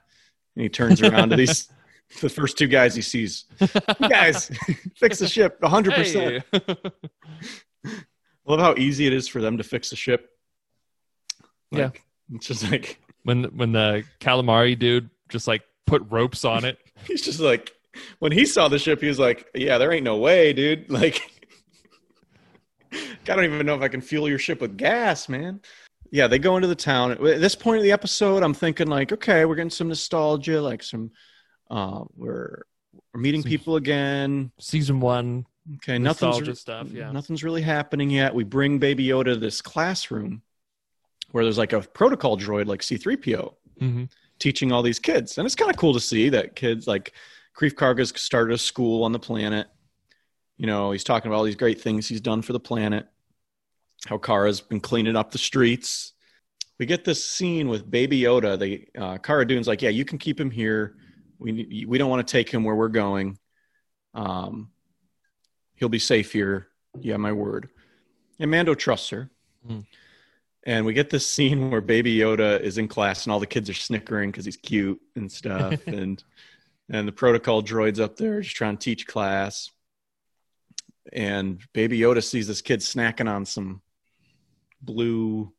And 0.55 0.63
he 0.63 0.69
turns 0.69 1.01
around 1.01 1.29
to 1.29 1.35
these 1.35 1.69
the 2.21 2.29
first 2.29 2.57
two 2.57 2.67
guys 2.67 2.95
he 2.95 3.01
sees. 3.01 3.45
You 3.59 4.09
guys, 4.09 4.47
fix 4.95 5.19
the 5.19 5.27
ship 5.27 5.59
100%. 5.61 6.43
Hey. 6.51 7.91
Love 8.45 8.59
how 8.59 8.75
easy 8.75 9.07
it 9.07 9.13
is 9.13 9.27
for 9.27 9.41
them 9.41 9.57
to 9.57 9.63
fix 9.63 9.89
the 9.89 9.95
ship. 9.95 10.29
Yeah. 11.71 11.91
It's 12.33 12.47
just 12.47 12.69
like, 12.69 12.99
when 13.23 13.45
when 13.55 13.71
the 13.71 14.03
calamari 14.19 14.77
dude 14.77 15.09
just 15.29 15.47
like 15.47 15.63
put 15.85 16.03
ropes 16.09 16.43
on 16.45 16.65
it. 16.65 16.77
he's 17.05 17.21
just 17.21 17.39
like, 17.39 17.73
when 18.19 18.31
he 18.31 18.45
saw 18.45 18.67
the 18.67 18.79
ship, 18.79 19.01
he 19.01 19.07
was 19.07 19.19
like, 19.19 19.47
yeah, 19.55 19.77
there 19.77 19.91
ain't 19.91 20.03
no 20.03 20.17
way, 20.17 20.53
dude. 20.53 20.89
Like, 20.89 21.21
I 23.29 23.35
don't 23.35 23.45
even 23.45 23.65
know 23.65 23.75
if 23.75 23.81
I 23.81 23.87
can 23.87 24.01
fuel 24.01 24.27
your 24.29 24.39
ship 24.39 24.61
with 24.61 24.77
gas, 24.77 25.29
man. 25.29 25.61
Yeah, 26.11 26.27
they 26.27 26.37
go 26.39 26.57
into 26.57 26.67
the 26.67 26.75
town. 26.75 27.11
At 27.11 27.19
this 27.19 27.55
point 27.55 27.77
of 27.77 27.83
the 27.83 27.91
episode, 27.91 28.43
I'm 28.43 28.53
thinking 28.53 28.87
like, 28.87 29.11
okay, 29.11 29.45
we're 29.45 29.55
getting 29.55 29.69
some 29.69 29.87
nostalgia, 29.87 30.61
like 30.61 30.83
some, 30.83 31.11
uh, 31.71 32.03
we're 32.15 32.63
we're 33.13 33.21
meeting 33.21 33.41
Some- 33.41 33.49
people 33.49 33.75
again. 33.77 34.51
Season 34.59 34.99
one, 34.99 35.45
Okay, 35.75 35.97
nothing's 35.97 36.37
nostalgia 36.37 36.55
stuff. 36.55 36.91
Yeah, 36.91 37.11
nothing's 37.11 37.43
really 37.43 37.61
happening 37.61 38.09
yet. 38.09 38.35
We 38.35 38.43
bring 38.43 38.79
Baby 38.79 39.07
Yoda 39.07 39.25
to 39.25 39.35
this 39.37 39.61
classroom 39.61 40.41
where 41.31 41.43
there's 41.43 41.57
like 41.57 41.73
a 41.73 41.81
protocol 41.81 42.37
droid, 42.37 42.67
like 42.67 42.83
C-3PO, 42.83 43.53
hmm 43.79 44.03
teaching 44.39 44.71
all 44.73 44.81
these 44.81 44.99
kids, 44.99 45.37
and 45.37 45.45
it's 45.45 45.55
kind 45.55 45.71
of 45.71 45.77
cool 45.77 45.93
to 45.93 45.99
see 46.01 46.27
that 46.27 46.53
kids 46.55 46.85
like 46.85 47.13
Greef 47.57 47.73
Karga's 47.75 48.11
started 48.19 48.53
a 48.53 48.57
school 48.57 49.03
on 49.03 49.13
the 49.13 49.19
planet. 49.19 49.67
You 50.57 50.67
know, 50.67 50.91
he's 50.91 51.03
talking 51.03 51.29
about 51.29 51.37
all 51.37 51.43
these 51.43 51.55
great 51.55 51.79
things 51.79 52.09
he's 52.09 52.19
done 52.19 52.41
for 52.41 52.51
the 52.51 52.59
planet. 52.59 53.07
How 54.07 54.17
Cara's 54.17 54.61
been 54.61 54.79
cleaning 54.79 55.15
up 55.15 55.31
the 55.31 55.37
streets. 55.37 56.13
We 56.79 56.85
get 56.85 57.05
this 57.05 57.23
scene 57.23 57.69
with 57.69 57.89
Baby 57.89 58.21
Yoda. 58.21 58.59
The 58.59 58.87
uh, 58.99 59.17
Cara 59.17 59.47
Dune's 59.47 59.67
like, 59.67 59.81
"Yeah, 59.81 59.89
you 59.89 60.05
can 60.05 60.17
keep 60.17 60.39
him 60.39 60.51
here. 60.51 60.97
We 61.39 61.85
we 61.87 61.97
don't 61.97 62.09
want 62.09 62.25
to 62.25 62.31
take 62.31 62.49
him 62.49 62.63
where 62.63 62.75
we're 62.75 62.89
going. 62.89 63.37
Um, 64.13 64.71
he'll 65.75 65.89
be 65.89 65.99
safe 65.99 66.31
here. 66.33 66.67
Yeah, 66.99 67.17
my 67.17 67.31
word." 67.31 67.69
And 68.39 68.51
Mando 68.51 68.73
trusts 68.73 69.09
her. 69.11 69.29
Hmm. 69.65 69.79
And 70.65 70.85
we 70.85 70.93
get 70.93 71.09
this 71.09 71.27
scene 71.27 71.69
where 71.71 71.81
Baby 71.81 72.17
Yoda 72.17 72.59
is 72.59 72.77
in 72.77 72.87
class, 72.87 73.25
and 73.25 73.31
all 73.31 73.39
the 73.39 73.47
kids 73.47 73.69
are 73.69 73.73
snickering 73.73 74.31
because 74.31 74.45
he's 74.45 74.57
cute 74.57 74.99
and 75.15 75.31
stuff, 75.31 75.79
and 75.87 76.21
and 76.89 77.07
the 77.07 77.13
protocol 77.13 77.61
droid's 77.61 77.99
up 77.99 78.17
there 78.17 78.41
just 78.41 78.55
trying 78.55 78.77
to 78.77 78.83
teach 78.83 79.07
class. 79.07 79.69
And 81.11 81.61
Baby 81.73 81.99
Yoda 81.99 82.23
sees 82.23 82.47
this 82.47 82.61
kid 82.61 82.79
snacking 82.79 83.29
on 83.29 83.45
some 83.45 83.81
blue 84.83 85.51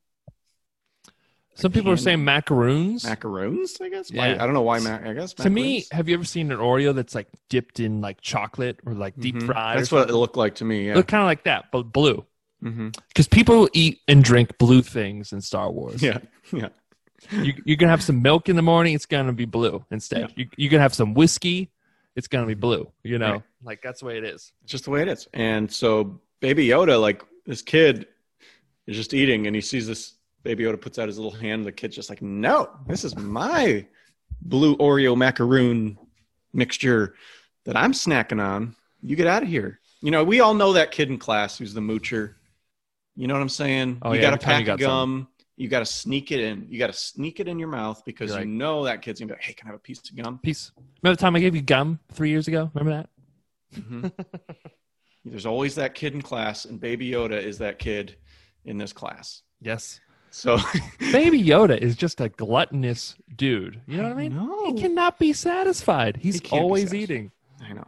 Some 1.54 1.70
people 1.72 1.92
are 1.92 1.96
saying 1.96 2.24
macaroons. 2.24 3.04
macaroons. 3.04 3.80
I 3.80 3.88
guess. 3.88 4.12
Why, 4.12 4.28
Yeah. 4.30 4.42
I 4.42 4.46
don't 4.46 4.54
know 4.54 4.62
why. 4.62 4.80
Mac- 4.80 5.06
I 5.06 5.12
guess 5.12 5.34
to 5.34 5.48
me, 5.50 5.62
macaroons. 5.62 5.88
have 5.92 6.08
you 6.08 6.14
ever 6.14 6.24
seen 6.24 6.50
an 6.50 6.58
Oreo 6.58 6.94
that's 6.94 7.14
like 7.14 7.28
dipped 7.48 7.78
in 7.80 8.00
like 8.00 8.20
chocolate 8.20 8.80
or 8.84 8.92
like 8.94 9.16
deep 9.18 9.36
Mhm. 9.36 9.46
fried? 9.46 9.78
That's 9.78 9.92
what 9.92 10.10
it 10.10 10.14
looked 10.14 10.36
like 10.36 10.56
to 10.56 10.64
me. 10.64 10.88
Yeah. 10.88 10.94
Look 10.96 11.06
kind 11.06 11.22
of 11.22 11.26
like 11.26 11.44
that, 11.44 11.66
but 11.70 11.84
blue. 11.84 12.24
hmm 12.60 12.88
Because 13.08 13.28
people 13.28 13.68
eat 13.72 14.00
and 14.08 14.24
drink 14.24 14.58
blue 14.58 14.82
things 14.82 15.32
in 15.32 15.40
Star 15.40 15.70
Wars. 15.70 16.02
Yeah. 16.02 16.18
Yeah. 16.52 16.68
You, 17.30 17.54
you 17.64 17.76
can 17.78 17.88
have 17.88 18.02
some 18.02 18.20
milk 18.20 18.50
in 18.50 18.56
the 18.56 18.60
morning, 18.62 18.94
it's 18.94 19.06
going 19.06 19.26
to 19.28 19.32
be 19.32 19.46
blue 19.46 19.82
instead. 19.90 20.20
Yeah. 20.30 20.34
You, 20.44 20.48
you 20.58 20.68
can 20.68 20.80
have 20.80 20.92
some 20.92 21.14
whiskey, 21.14 21.70
it's 22.16 22.26
going 22.28 22.44
to 22.44 22.46
be 22.46 22.52
blue. 22.54 22.90
You 23.02 23.18
know, 23.18 23.32
Right. 23.32 23.42
like 23.62 23.82
that's 23.82 24.00
the 24.00 24.06
way 24.06 24.18
it 24.18 24.24
is. 24.24 24.52
It's 24.62 24.72
just 24.72 24.84
the 24.84 24.90
way 24.90 25.00
it 25.02 25.08
is. 25.08 25.26
And 25.32 25.72
so 25.72 26.20
Baby 26.40 26.66
Yoda, 26.68 27.00
like 27.00 27.22
this 27.46 27.62
kid 27.62 28.08
is 28.86 28.96
just 28.96 29.14
eating 29.14 29.46
and 29.46 29.54
he 29.54 29.62
sees 29.62 29.86
this 29.86 30.14
Baby 30.42 30.64
Yoda 30.64 30.80
puts 30.80 30.98
out 30.98 31.08
his 31.08 31.16
little 31.18 31.30
hand 31.30 31.60
and 31.60 31.66
the 31.66 31.72
kid's 31.72 31.96
just 31.96 32.10
like, 32.10 32.20
no, 32.20 32.68
this 32.86 33.02
is 33.02 33.16
my 33.16 33.86
blue 34.42 34.76
Oreo 34.76 35.16
macaroon 35.16 35.98
mixture 36.52 37.14
that 37.64 37.76
I'm 37.76 37.92
snacking 37.92 38.42
on. 38.42 38.76
You 39.02 39.16
get 39.16 39.26
out 39.26 39.42
of 39.42 39.48
here. 39.48 39.80
You 40.02 40.10
know, 40.10 40.22
we 40.22 40.40
all 40.40 40.52
know 40.52 40.74
that 40.74 40.90
kid 40.90 41.08
in 41.08 41.18
class 41.18 41.56
who's 41.56 41.72
the 41.72 41.80
moocher. 41.80 42.34
You 43.16 43.26
know 43.26 43.34
what 43.34 43.40
I'm 43.40 43.48
saying? 43.48 43.98
Oh, 44.02 44.12
you 44.12 44.20
yeah, 44.20 44.30
got 44.30 44.32
a 44.32 44.34
every 44.34 44.44
time 44.44 44.60
you 44.60 44.66
pack 44.66 44.74
of 44.74 44.80
got 44.80 44.86
gum. 44.86 45.28
You 45.56 45.68
got 45.68 45.78
to 45.78 45.86
sneak 45.86 46.32
it 46.32 46.40
in. 46.40 46.66
You 46.68 46.78
got 46.78 46.88
to 46.88 46.92
sneak 46.92 47.40
it 47.40 47.48
in 47.48 47.58
your 47.58 47.68
mouth 47.68 48.02
because 48.04 48.32
You're 48.32 48.40
you 48.40 48.46
know 48.46 48.84
that 48.84 49.02
kid's 49.02 49.20
gonna 49.20 49.28
be 49.28 49.34
like, 49.34 49.42
"Hey, 49.42 49.52
can 49.52 49.68
I 49.68 49.70
have 49.70 49.76
a 49.76 49.82
piece 49.82 50.00
of 50.10 50.16
gum?" 50.16 50.38
Piece. 50.40 50.72
Remember 51.00 51.16
the 51.16 51.20
time 51.20 51.36
I 51.36 51.40
gave 51.40 51.54
you 51.54 51.62
gum 51.62 52.00
three 52.12 52.28
years 52.28 52.48
ago? 52.48 52.70
Remember 52.74 53.08
that? 53.72 53.80
Mhm. 53.80 54.12
There's 55.24 55.46
always 55.46 55.76
that 55.76 55.94
kid 55.94 56.12
in 56.12 56.22
class, 56.22 56.64
and 56.64 56.80
Baby 56.80 57.10
Yoda 57.10 57.40
is 57.40 57.58
that 57.58 57.78
kid 57.78 58.16
in 58.64 58.78
this 58.78 58.92
class. 58.92 59.42
Yes. 59.60 60.00
So 60.30 60.58
Baby 60.98 61.42
Yoda 61.42 61.78
is 61.78 61.96
just 61.96 62.20
a 62.20 62.28
gluttonous 62.28 63.14
dude. 63.36 63.80
You 63.86 63.98
know 63.98 64.04
what 64.04 64.12
I 64.12 64.14
mean? 64.14 64.34
No. 64.36 64.66
He 64.74 64.80
cannot 64.80 65.18
be 65.18 65.32
satisfied. 65.32 66.16
He's 66.16 66.40
He 66.40 66.48
always 66.58 66.90
satisfied. 66.90 67.02
eating. 67.02 67.30
I 67.62 67.72
know. 67.72 67.86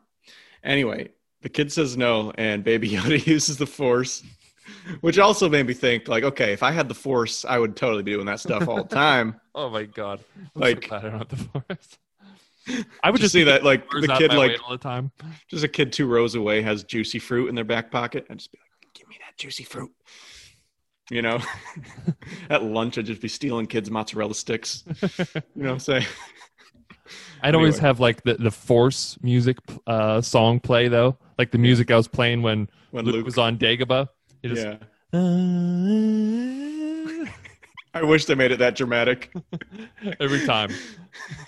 Anyway, 0.62 1.11
the 1.43 1.49
kid 1.49 1.73
says 1.73 1.97
no, 1.97 2.33
and 2.39 2.62
Baby 2.65 2.89
Yoda 2.97 3.25
uses 3.27 3.57
the 3.57 3.67
Force, 3.67 4.23
which 5.01 5.19
also 5.19 5.49
made 5.49 5.67
me 5.67 5.75
think, 5.75 6.07
like, 6.09 6.25
okay, 6.25 6.53
if 6.53 6.62
I 6.62 6.71
had 6.73 6.89
the 6.89 6.95
Force, 6.95 7.45
I 7.45 7.59
would 7.59 7.77
totally 7.77 8.03
be 8.03 8.12
doing 8.12 8.27
that 8.27 8.41
stuff 8.41 8.69
all 8.69 8.83
the 8.85 8.95
time. 8.95 9.41
Oh 9.59 9.71
my 9.71 9.85
god! 9.85 10.21
I'm 10.55 10.61
Like- 10.61 10.83
so 10.83 10.89
glad 10.91 11.05
I 11.07 11.09
don't 11.09 11.19
have 11.19 11.29
the 11.29 11.37
force. 11.39 11.99
I 13.03 13.11
would 13.11 13.21
Just 13.23 13.23
just 13.23 13.33
see 13.33 13.45
that, 13.45 13.65
like, 13.65 13.89
the 13.89 14.15
kid, 14.19 14.35
like, 14.35 14.61
all 14.62 14.73
the 14.73 14.77
time. 14.77 15.12
just 15.49 15.65
a 15.65 15.69
kid 15.69 15.95
two 15.95 16.07
rows 16.07 16.35
away 16.35 16.61
has 16.61 16.85
juicy 16.85 17.19
fruit 17.19 17.49
in 17.49 17.55
their 17.55 17.65
back 17.65 17.91
pocket. 17.91 18.27
I'd 18.29 18.37
just 18.39 18.53
be 18.53 18.59
like, 18.59 18.93
give 18.93 19.09
me 19.09 19.17
that 19.21 19.39
juicy 19.39 19.65
fruit. 19.65 19.91
You 21.11 21.23
know, 21.23 21.38
at 22.51 22.64
lunch, 22.64 22.99
I'd 22.99 23.07
just 23.07 23.23
be 23.23 23.29
stealing 23.29 23.66
kids' 23.66 23.90
mozzarella 23.90 24.35
sticks. 24.35 24.85
You 25.55 25.62
know 25.62 25.69
what 25.69 25.73
I'm 25.73 25.79
saying? 25.79 26.07
I'd 27.42 27.55
always 27.55 27.79
have 27.79 28.01
like 28.01 28.23
the 28.25 28.35
the 28.35 28.51
force 28.51 29.16
music 29.23 29.59
uh, 29.87 30.21
song 30.21 30.61
play 30.61 30.88
though, 30.88 31.16
like 31.38 31.51
the 31.51 31.59
music 31.59 31.90
I 31.90 31.97
was 31.97 32.09
playing 32.09 32.42
when, 32.42 32.69
When 32.90 33.05
Luke, 33.05 33.14
Luke, 33.16 33.25
was 33.25 33.38
on 33.38 33.57
Dagobah. 33.57 34.09
You 34.42 34.51
just, 34.51 34.66
yeah. 34.66 34.77
I 37.95 38.03
wish 38.03 38.27
they 38.27 38.35
made 38.35 38.53
it 38.53 38.59
that 38.59 38.77
dramatic. 38.77 39.33
Every 40.21 40.45
time. 40.45 40.71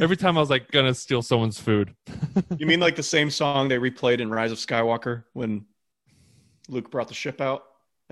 Every 0.00 0.16
time 0.16 0.38
I 0.38 0.40
was 0.40 0.48
like 0.48 0.70
gonna 0.70 0.94
steal 0.94 1.20
someone's 1.20 1.60
food. 1.60 1.94
You 2.56 2.66
mean 2.66 2.80
like 2.80 2.96
the 2.96 3.02
same 3.02 3.30
song 3.30 3.68
they 3.68 3.76
replayed 3.78 4.20
in 4.20 4.30
Rise 4.30 4.52
of 4.52 4.58
Skywalker 4.58 5.24
when 5.34 5.66
Luke 6.68 6.90
brought 6.90 7.08
the 7.08 7.14
ship 7.14 7.40
out? 7.40 7.64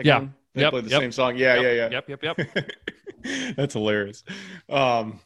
Yeah. 0.03 0.27
They 0.57 0.63
Yep, 0.63 0.71
played 0.71 0.85
the 0.87 0.91
yep. 0.91 1.01
same 1.03 1.13
song. 1.13 1.37
Yeah, 1.37 1.61
Yep, 1.61 1.65
yeah, 1.65 1.91
Yep, 1.91 2.23
yep, 2.23 2.39
yep. 2.39 2.67
yeah. 3.25 3.53
That's 3.57 3.75
hilarious. 3.75 4.25
Um, 4.71 5.21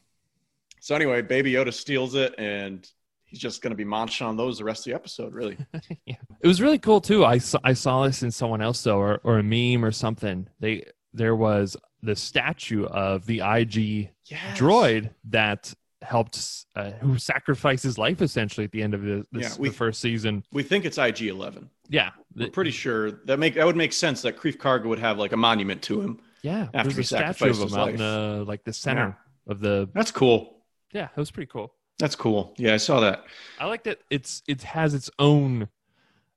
so 0.80 0.94
anyway, 0.96 1.22
Baby 1.22 1.52
Yoda 1.52 1.72
steals 1.72 2.14
it, 2.16 2.34
and 2.36 2.86
he's 3.24 3.38
just 3.38 3.62
going 3.62 3.70
to 3.70 3.76
be 3.76 3.84
munching 3.84 4.26
on 4.26 4.36
those 4.36 4.58
the 4.58 4.64
rest 4.64 4.80
of 4.80 4.90
the 4.90 4.94
episode. 4.94 5.32
Really, 5.32 5.56
It 6.06 6.16
was 6.46 6.60
really 6.60 6.78
cool 6.80 7.00
too. 7.00 7.24
I 7.24 7.38
saw, 7.38 7.58
I 7.62 7.74
saw 7.74 8.04
this 8.06 8.22
in 8.24 8.30
someone 8.32 8.60
else 8.60 8.82
though, 8.82 8.98
or, 8.98 9.20
or 9.22 9.38
a 9.38 9.42
meme 9.42 9.84
or 9.84 9.92
something. 9.92 10.48
They 10.58 10.84
there 11.14 11.36
was 11.36 11.76
the 12.02 12.16
statue 12.16 12.86
of 12.86 13.26
the 13.26 13.40
IG 13.40 14.10
yes. 14.24 14.58
droid 14.58 15.10
that 15.28 15.72
helped 16.02 16.64
uh, 16.74 16.90
who 16.92 17.18
sacrificed 17.18 17.82
his 17.84 17.98
life 17.98 18.22
essentially 18.22 18.64
at 18.64 18.72
the 18.72 18.82
end 18.82 18.94
of 18.94 19.02
the, 19.02 19.24
this, 19.32 19.52
Yeah, 19.56 19.60
we- 19.60 19.68
the 19.68 19.74
first 19.74 20.00
season. 20.00 20.44
We 20.50 20.62
think 20.62 20.84
it's 20.86 20.96
IG 20.98 21.22
Eleven. 21.22 21.68
Yeah, 21.88 22.10
The- 22.34 22.48
pretty 22.50 22.70
sure 22.70 23.10
that 23.10 23.38
make 23.38 23.54
that 23.54 23.66
would 23.66 23.76
make 23.76 23.92
sense 23.92 24.22
that 24.22 24.38
Greef 24.38 24.56
Karga 24.56 24.84
would 24.86 24.98
have 25.00 25.18
like 25.18 25.32
a 25.32 25.36
monument 25.36 25.82
to 25.82 26.00
him. 26.00 26.20
yeah. 26.42 26.68
after 26.74 26.90
There's 26.92 26.96
he 27.10 27.16
a 27.16 27.18
statue 27.18 27.50
of 27.50 27.58
him 27.58 27.74
out 27.78 27.88
in 27.90 27.96
the 27.96 28.44
like 28.46 28.64
the 28.64 28.72
center 28.72 29.16
of 29.46 29.60
the. 29.60 29.88
That's 29.94 30.10
cool. 30.10 30.62
Yeah, 30.92 31.08
that 31.14 31.16
was 31.16 31.30
pretty 31.30 31.50
cool. 31.50 31.74
That's 31.98 32.16
cool. 32.16 32.54
Yeah, 32.56 32.74
I 32.74 32.78
saw 32.78 33.00
that. 33.00 33.24
I 33.58 33.66
like 33.66 33.84
that 33.84 33.98
it's 34.10 34.42
it 34.48 34.62
has 34.62 34.94
its 34.94 35.10
own 35.18 35.68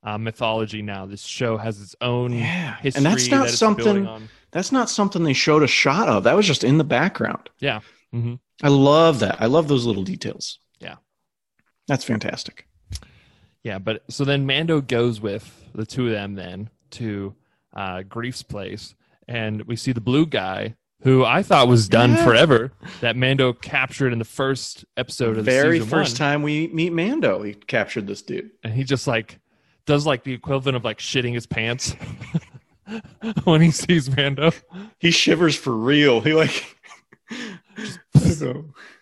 uh, 0.03 0.17
mythology 0.17 0.81
now. 0.81 1.05
This 1.05 1.21
show 1.23 1.57
has 1.57 1.79
its 1.81 1.95
own 2.01 2.33
Yeah, 2.33 2.75
history, 2.77 2.97
and 2.99 3.05
that's 3.05 3.29
not 3.31 3.45
that 3.47 3.53
something. 3.53 4.29
That's 4.51 4.71
not 4.71 4.89
something 4.89 5.23
they 5.23 5.33
showed 5.33 5.63
a 5.63 5.67
shot 5.67 6.09
of. 6.09 6.23
That 6.25 6.35
was 6.35 6.45
just 6.45 6.63
in 6.63 6.77
the 6.77 6.83
background. 6.83 7.49
Yeah. 7.59 7.79
hmm 8.11 8.35
I 8.61 8.67
love 8.67 9.19
that. 9.19 9.41
I 9.41 9.45
love 9.47 9.67
those 9.67 9.85
little 9.85 10.03
details. 10.03 10.59
Yeah. 10.79 10.95
That's 11.87 12.03
fantastic. 12.03 12.67
Yeah, 13.63 13.79
but 13.79 14.03
so 14.09 14.25
then 14.25 14.45
Mando 14.45 14.81
goes 14.81 15.19
with 15.21 15.62
the 15.73 15.85
two 15.85 16.07
of 16.07 16.11
them 16.13 16.35
then 16.35 16.69
to 16.91 17.33
uh, 17.75 18.03
Greef's 18.03 18.43
place, 18.43 18.95
and 19.27 19.61
we 19.63 19.75
see 19.75 19.91
the 19.91 20.01
blue 20.01 20.25
guy 20.25 20.75
who 21.01 21.25
I 21.25 21.43
thought 21.43 21.67
was 21.67 21.89
done 21.89 22.11
Yeah. 22.11 22.23
forever. 22.23 22.71
That 23.01 23.17
Mando 23.17 23.51
captured 23.51 24.13
in 24.13 24.19
the 24.19 24.25
first 24.25 24.85
episode 24.95 25.31
of 25.37 25.43
the 25.45 25.51
Very 25.51 25.79
season 25.79 25.89
first 25.89 26.13
one, 26.13 26.17
time 26.29 26.43
we 26.43 26.67
meet 26.67 26.93
Mando, 26.93 27.41
he 27.43 27.53
captured 27.55 28.07
this 28.07 28.21
dude. 28.21 28.51
and 28.63 28.73
he 28.73 28.83
just 28.85 29.05
like 29.07 29.39
does 29.85 30.05
like 30.05 30.23
the 30.23 30.31
equivalent 30.33 30.77
of 30.77 30.85
like 30.85 30.99
shitting 30.99 31.33
his 31.33 31.45
pants 31.45 31.93
when 33.43 33.59
he 33.61 33.69
sees 33.71 34.15
Mando. 34.15 34.51
He 34.99 35.11
shivers 35.11 35.55
for 35.57 35.73
real. 35.75 36.21
He 36.21 36.33
like, 36.33 36.63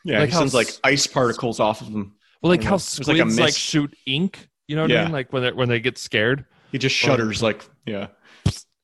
yeah, 0.03 0.19
Like 0.19 0.29
he 0.29 0.35
sends 0.35 0.53
like 0.53 0.69
ice 0.83 1.05
particles 1.07 1.59
off 1.59 1.81
of 1.81 1.87
him. 1.87 2.15
Well, 2.41 2.49
like 2.49 2.63
how 2.63 2.73
like 2.75 2.81
squids 2.81 3.37
a 3.37 3.41
like, 3.41 3.53
shoot 3.53 3.95
ink. 4.07 4.47
You 4.67 4.75
know 4.75 4.83
what 4.83 4.91
I 4.91 5.03
mean? 5.03 5.11
Like 5.11 5.31
when 5.33 5.43
they 5.43 5.51
when 5.51 5.69
they 5.69 5.79
get 5.79 5.97
scared. 5.97 6.45
He 6.71 6.77
just 6.77 6.95
shudders. 6.95 7.41
Like, 7.43 7.63
yeah, 7.85 8.07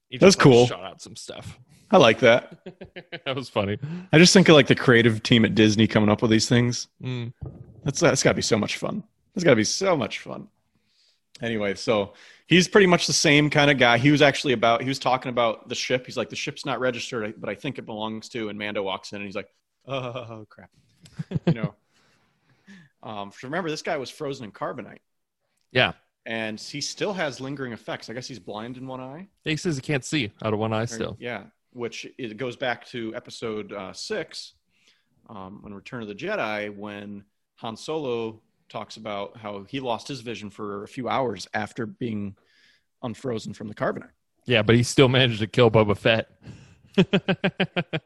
He 0.09 0.17
That's 0.17 0.35
just, 0.35 0.37
like, 0.37 0.43
cool. 0.43 0.67
shot 0.67 0.83
out 0.83 1.01
some 1.01 1.15
stuff. 1.15 1.57
I 1.89 1.97
like 1.97 2.19
that. 2.19 2.59
that 3.25 3.35
was 3.35 3.49
funny. 3.49 3.77
I 4.11 4.17
just 4.17 4.33
think 4.33 4.49
of 4.49 4.55
like 4.55 4.67
the 4.67 4.75
creative 4.75 5.23
team 5.23 5.45
at 5.45 5.55
Disney 5.55 5.87
coming 5.87 6.09
up 6.09 6.21
with 6.21 6.31
these 6.31 6.49
things. 6.49 6.87
Mm. 7.01 7.31
That's 7.83 7.99
that's 7.99 8.23
got 8.23 8.31
to 8.31 8.35
be 8.35 8.41
so 8.41 8.57
much 8.57 8.77
fun. 8.77 9.03
That's 9.33 9.43
got 9.45 9.51
to 9.51 9.55
be 9.55 9.63
so 9.63 9.95
much 9.95 10.19
fun. 10.19 10.49
Anyway, 11.41 11.75
so 11.75 12.13
he's 12.47 12.67
pretty 12.67 12.87
much 12.87 13.07
the 13.07 13.13
same 13.13 13.49
kind 13.49 13.69
of 13.71 13.77
guy. 13.77 13.97
He 13.99 14.11
was 14.11 14.21
actually 14.21 14.53
about. 14.53 14.81
He 14.81 14.89
was 14.89 14.99
talking 14.99 15.29
about 15.29 15.69
the 15.69 15.75
ship. 15.75 16.05
He's 16.05 16.17
like, 16.17 16.29
the 16.29 16.35
ship's 16.35 16.65
not 16.65 16.79
registered, 16.79 17.39
but 17.39 17.49
I 17.49 17.55
think 17.55 17.77
it 17.77 17.85
belongs 17.85 18.27
to. 18.29 18.49
And 18.49 18.59
Mando 18.59 18.83
walks 18.83 19.13
in 19.13 19.17
and 19.17 19.25
he's 19.25 19.35
like, 19.35 19.49
oh 19.87 20.45
crap, 20.49 20.69
you 21.45 21.53
know. 21.53 21.75
um, 23.03 23.31
so 23.31 23.47
remember, 23.47 23.69
this 23.69 23.81
guy 23.81 23.95
was 23.97 24.09
frozen 24.09 24.45
in 24.45 24.51
carbonite, 24.51 24.99
Yeah. 25.71 25.93
And 26.27 26.59
he 26.59 26.81
still 26.81 27.13
has 27.13 27.39
lingering 27.39 27.71
effects. 27.71 28.09
I 28.09 28.13
guess 28.13 28.27
he's 28.27 28.37
blind 28.37 28.75
in 28.75 28.85
one 28.85 28.99
eye. 28.99 29.29
He 29.45 29.55
says 29.55 29.77
he 29.77 29.81
can't 29.81 30.03
see 30.03 30.31
out 30.43 30.53
of 30.53 30.59
one 30.59 30.73
eye 30.73 30.85
still. 30.85 31.15
Yeah, 31.19 31.43
which 31.71 32.05
it 32.17 32.35
goes 32.35 32.57
back 32.57 32.85
to 32.87 33.15
episode 33.15 33.71
uh, 33.71 33.93
six, 33.93 34.53
um, 35.29 35.59
when 35.61 35.73
Return 35.73 36.01
of 36.01 36.09
the 36.09 36.15
Jedi, 36.15 36.75
when 36.75 37.23
Han 37.55 37.77
Solo 37.77 38.41
talks 38.67 38.97
about 38.97 39.37
how 39.37 39.63
he 39.69 39.79
lost 39.79 40.09
his 40.09 40.19
vision 40.19 40.49
for 40.49 40.83
a 40.83 40.87
few 40.87 41.07
hours 41.07 41.47
after 41.53 41.85
being 41.85 42.35
unfrozen 43.01 43.53
from 43.53 43.69
the 43.69 43.73
carbonite. 43.75 44.09
Yeah, 44.45 44.63
but 44.63 44.75
he 44.75 44.83
still 44.83 45.07
managed 45.07 45.39
to 45.39 45.47
kill 45.47 45.71
Boba 45.71 45.97
Fett. 45.97 46.29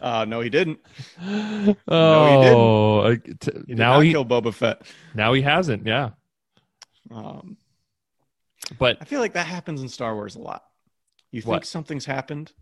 Uh, 0.00 0.24
no, 0.24 0.40
he 0.40 0.48
didn't. 0.50 0.78
oh, 1.88 3.00
uh, 3.00 3.14
t- 3.14 3.50
He 3.66 3.74
did 3.74 3.78
now 3.78 4.00
he 4.00 4.12
killed 4.12 4.28
Boba 4.28 4.52
Fett. 4.52 4.82
now 5.14 5.32
he 5.32 5.42
hasn't. 5.42 5.86
Yeah, 5.86 6.10
Um, 7.12 7.56
but 8.78 8.98
I 9.00 9.04
feel 9.04 9.20
like 9.20 9.34
that 9.34 9.46
happens 9.46 9.82
in 9.82 9.88
Star 9.88 10.14
Wars 10.14 10.36
a 10.36 10.40
lot. 10.40 10.64
You 11.30 11.40
think 11.40 11.48
What? 11.50 11.66
something's 11.66 12.04
happened, 12.04 12.52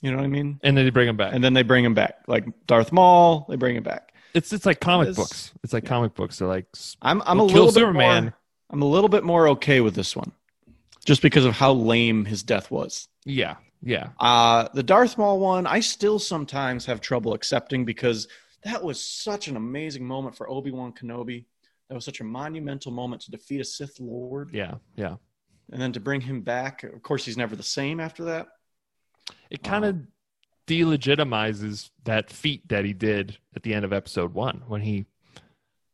you 0.00 0.10
know 0.10 0.16
what 0.18 0.24
I 0.24 0.28
mean? 0.28 0.60
and 0.62 0.76
then 0.76 0.84
they 0.84 0.90
bring 0.90 1.08
him 1.08 1.16
back. 1.16 1.34
And 1.34 1.42
then 1.42 1.54
they 1.54 1.62
bring 1.62 1.84
him 1.84 1.94
back, 1.94 2.20
like 2.26 2.44
Darth 2.66 2.92
Maul. 2.92 3.46
They 3.48 3.56
bring 3.56 3.76
him 3.76 3.82
back. 3.82 4.12
it's 4.34 4.52
it's 4.52 4.66
like 4.66 4.80
comic 4.80 5.08
It's- 5.08 5.16
books. 5.16 5.52
It's 5.62 5.72
like 5.72 5.84
comic 5.84 6.14
books. 6.14 6.38
They're 6.38 6.48
like 6.48 6.66
I'm 7.02 7.22
I'm 7.26 7.38
Well, 7.38 7.46
a 7.46 7.48
little 7.48 7.66
bit 7.66 7.74
Superman. 7.74 8.24
more. 8.24 8.34
I'm 8.70 8.82
a 8.82 8.86
little 8.86 9.08
bit 9.08 9.24
more 9.24 9.48
okay 9.50 9.80
with 9.80 9.94
this 9.94 10.16
one, 10.16 10.32
just 11.04 11.22
because 11.22 11.44
of 11.44 11.54
how 11.54 11.72
lame 11.72 12.24
his 12.24 12.42
death 12.42 12.70
was. 12.70 13.08
yeah, 13.24 13.56
yeah, 13.82 14.08
Uh, 14.18 14.68
the 14.74 14.82
Darth 14.82 15.18
Maul 15.18 15.38
one, 15.38 15.66
I 15.66 15.80
still 15.80 16.18
sometimes 16.18 16.86
have 16.86 17.00
trouble 17.00 17.34
accepting 17.34 17.84
because 17.84 18.26
that 18.64 18.82
was 18.82 19.02
such 19.04 19.46
an 19.48 19.56
amazing 19.56 20.04
moment 20.06 20.34
for 20.34 20.48
Obi 20.48 20.70
Wan 20.70 20.92
Kenobi. 20.92 21.44
That 21.94 21.98
was 21.98 22.06
such 22.06 22.20
a 22.20 22.24
monumental 22.24 22.90
moment 22.90 23.22
to 23.22 23.30
defeat 23.30 23.60
a 23.60 23.64
Sith 23.64 24.00
Lord, 24.00 24.50
yeah, 24.52 24.74
yeah. 24.96 25.14
and 25.70 25.80
then 25.80 25.92
to 25.92 26.00
bring 26.00 26.20
him 26.20 26.40
back. 26.40 26.82
Of 26.82 27.00
course, 27.04 27.24
he's 27.24 27.36
never 27.36 27.54
the 27.54 27.62
same 27.62 28.00
after 28.00 28.24
that. 28.24 28.48
It 29.48 29.62
kind 29.62 29.84
of 29.84 29.98
delegitimizes 30.66 31.90
that 32.02 32.30
feat 32.30 32.68
that 32.68 32.84
he 32.84 32.94
did 32.94 33.38
at 33.54 33.62
the 33.62 33.72
end 33.72 33.84
of 33.84 33.92
episode 33.92 34.34
one 34.34 34.64
when 34.66 34.80
he 34.80 35.06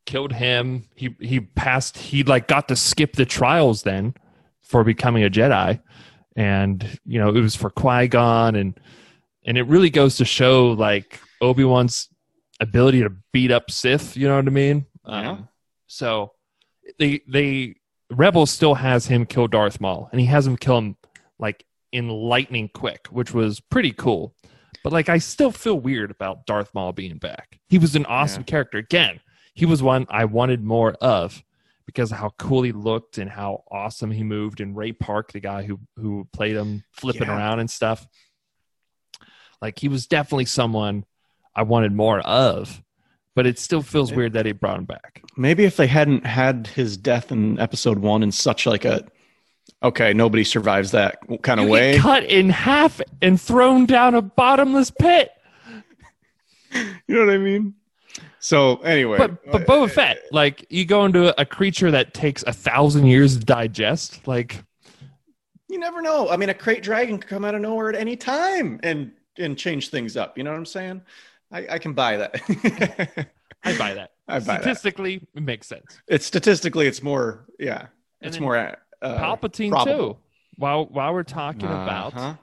killed 0.07 0.33
him. 0.33 0.87
He 0.95 1.15
he 1.19 1.39
passed. 1.39 1.99
He 1.99 2.23
like 2.23 2.47
got 2.47 2.67
to 2.69 2.75
skip 2.75 3.13
the 3.13 3.27
trials 3.27 3.83
then 3.83 4.15
for 4.59 4.83
becoming 4.83 5.23
a 5.23 5.29
Jedi, 5.29 5.81
and 6.35 6.99
you 7.05 7.19
know 7.19 7.29
it 7.29 7.41
was 7.41 7.55
for 7.55 7.69
Qui 7.69 8.07
Gon, 8.07 8.55
and 8.55 8.73
and 9.45 9.55
it 9.55 9.67
really 9.67 9.91
goes 9.91 10.15
to 10.15 10.25
show 10.25 10.69
like 10.69 11.19
Obi 11.41 11.63
Wan's 11.63 12.09
ability 12.59 13.03
to 13.03 13.11
beat 13.31 13.51
up 13.51 13.69
Sith. 13.69 14.17
You 14.17 14.27
know 14.27 14.37
what 14.37 14.47
I 14.47 14.49
mean? 14.49 14.87
Yeah. 15.05 15.29
Um, 15.29 15.47
so 15.91 16.31
they 16.99 17.19
they 17.27 17.75
Rebels 18.09 18.49
still 18.49 18.75
has 18.75 19.07
him 19.07 19.25
kill 19.25 19.47
Darth 19.47 19.79
Maul, 19.81 20.07
and 20.11 20.19
he 20.21 20.27
has 20.27 20.47
him 20.47 20.55
kill 20.57 20.77
him 20.77 20.95
like 21.37 21.65
in 21.91 22.07
lightning 22.07 22.69
quick, 22.73 23.07
which 23.07 23.33
was 23.33 23.59
pretty 23.59 23.91
cool. 23.91 24.33
But 24.83 24.93
like, 24.93 25.09
I 25.09 25.17
still 25.17 25.51
feel 25.51 25.79
weird 25.79 26.11
about 26.11 26.45
Darth 26.45 26.73
Maul 26.73 26.91
being 26.93 27.17
back. 27.17 27.59
He 27.67 27.77
was 27.77 27.95
an 27.95 28.05
awesome 28.05 28.43
character. 28.43 28.77
Again, 28.77 29.19
he 29.53 29.65
was 29.65 29.83
one 29.83 30.07
I 30.09 30.25
wanted 30.25 30.63
more 30.63 30.93
of 30.93 31.43
because 31.85 32.11
of 32.11 32.17
how 32.19 32.31
cool 32.37 32.63
he 32.63 32.71
looked 32.71 33.17
and 33.17 33.29
how 33.29 33.63
awesome 33.69 34.11
he 34.11 34.23
moved. 34.23 34.59
And 34.61 34.75
Ray 34.75 34.91
Park, 34.93 35.31
the 35.33 35.39
guy 35.39 35.63
who 35.63 35.79
who 35.97 36.27
played 36.33 36.55
him, 36.55 36.83
flipping 36.91 37.27
Yeah. 37.27 37.37
around 37.37 37.59
and 37.59 37.69
stuff, 37.69 38.07
like 39.61 39.79
he 39.79 39.87
was 39.87 40.07
definitely 40.07 40.45
someone 40.45 41.05
I 41.55 41.63
wanted 41.63 41.91
more 41.91 42.19
of. 42.21 42.81
But 43.33 43.47
it 43.47 43.57
still 43.57 43.81
feels 43.81 44.11
weird 44.11 44.33
that 44.33 44.45
he 44.45 44.51
brought 44.51 44.77
him 44.77 44.85
back. 44.85 45.23
Maybe 45.37 45.63
if 45.63 45.77
they 45.77 45.87
hadn't 45.87 46.25
had 46.25 46.67
his 46.67 46.97
death 46.97 47.31
in 47.31 47.57
Episode 47.59 47.99
One 47.99 48.23
in 48.23 48.31
such 48.31 48.65
like 48.65 48.83
a 48.83 49.07
okay, 49.83 50.13
nobody 50.13 50.43
survives 50.43 50.91
that 50.91 51.17
kind 51.41 51.59
of 51.59 51.67
You 51.67 51.71
way. 51.71 51.97
cut 51.97 52.23
in 52.25 52.49
half 52.49 52.99
and 53.21 53.39
thrown 53.39 53.85
down 53.85 54.15
a 54.15 54.21
bottomless 54.21 54.91
pit. 54.91 55.31
You 57.07 57.15
know 57.15 57.25
what 57.25 57.33
I 57.33 57.37
mean? 57.37 57.73
So 58.39 58.77
anyway, 58.77 59.17
But 59.17 59.51
but 59.51 59.67
Boba 59.67 59.91
Fett, 59.91 60.19
like 60.31 60.65
you 60.69 60.85
go 60.85 61.03
into 61.05 61.39
a 61.39 61.45
creature 61.45 61.91
that 61.91 62.13
takes 62.13 62.43
a 62.43 62.53
thousand 62.53 63.07
years 63.07 63.37
to 63.37 63.43
digest, 63.43 64.25
like 64.25 64.63
you 65.69 65.77
never 65.79 66.01
know. 66.01 66.29
I 66.29 66.37
mean, 66.37 66.49
a 66.49 66.53
krayt 66.53 66.81
dragon 66.81 67.17
could 67.17 67.29
come 67.29 67.43
out 67.43 67.55
of 67.55 67.61
nowhere 67.61 67.89
at 67.89 67.95
any 67.95 68.15
time 68.15 68.79
and 68.83 69.11
and 69.37 69.57
change 69.57 69.89
things 69.89 70.15
up. 70.15 70.37
You 70.37 70.45
know 70.45 70.51
what 70.51 70.57
I'm 70.57 70.65
saying? 70.65 71.01
I, 71.51 71.67
I 71.71 71.77
can 71.79 71.93
buy 71.93 72.17
that. 72.17 72.35
I 73.63 73.77
buy 73.77 73.93
that. 73.93 74.11
I 74.27 74.39
buy 74.39 74.39
that. 74.39 74.61
Statistically, 74.61 75.27
it 75.35 75.43
makes 75.43 75.67
sense. 75.67 75.99
It's 76.07 76.25
statistically, 76.25 76.87
it's 76.87 77.03
more. 77.03 77.45
Yeah, 77.59 77.87
And 78.21 78.29
it's 78.29 78.39
more. 78.39 78.55
Uh, 78.57 78.75
Palpatine 79.03 79.69
probable. 79.71 80.13
too. 80.13 80.17
While 80.57 80.85
while 80.85 81.13
we're 81.13 81.23
talking 81.23 81.65
about 81.67 82.15
Uh-huh. 82.15 82.33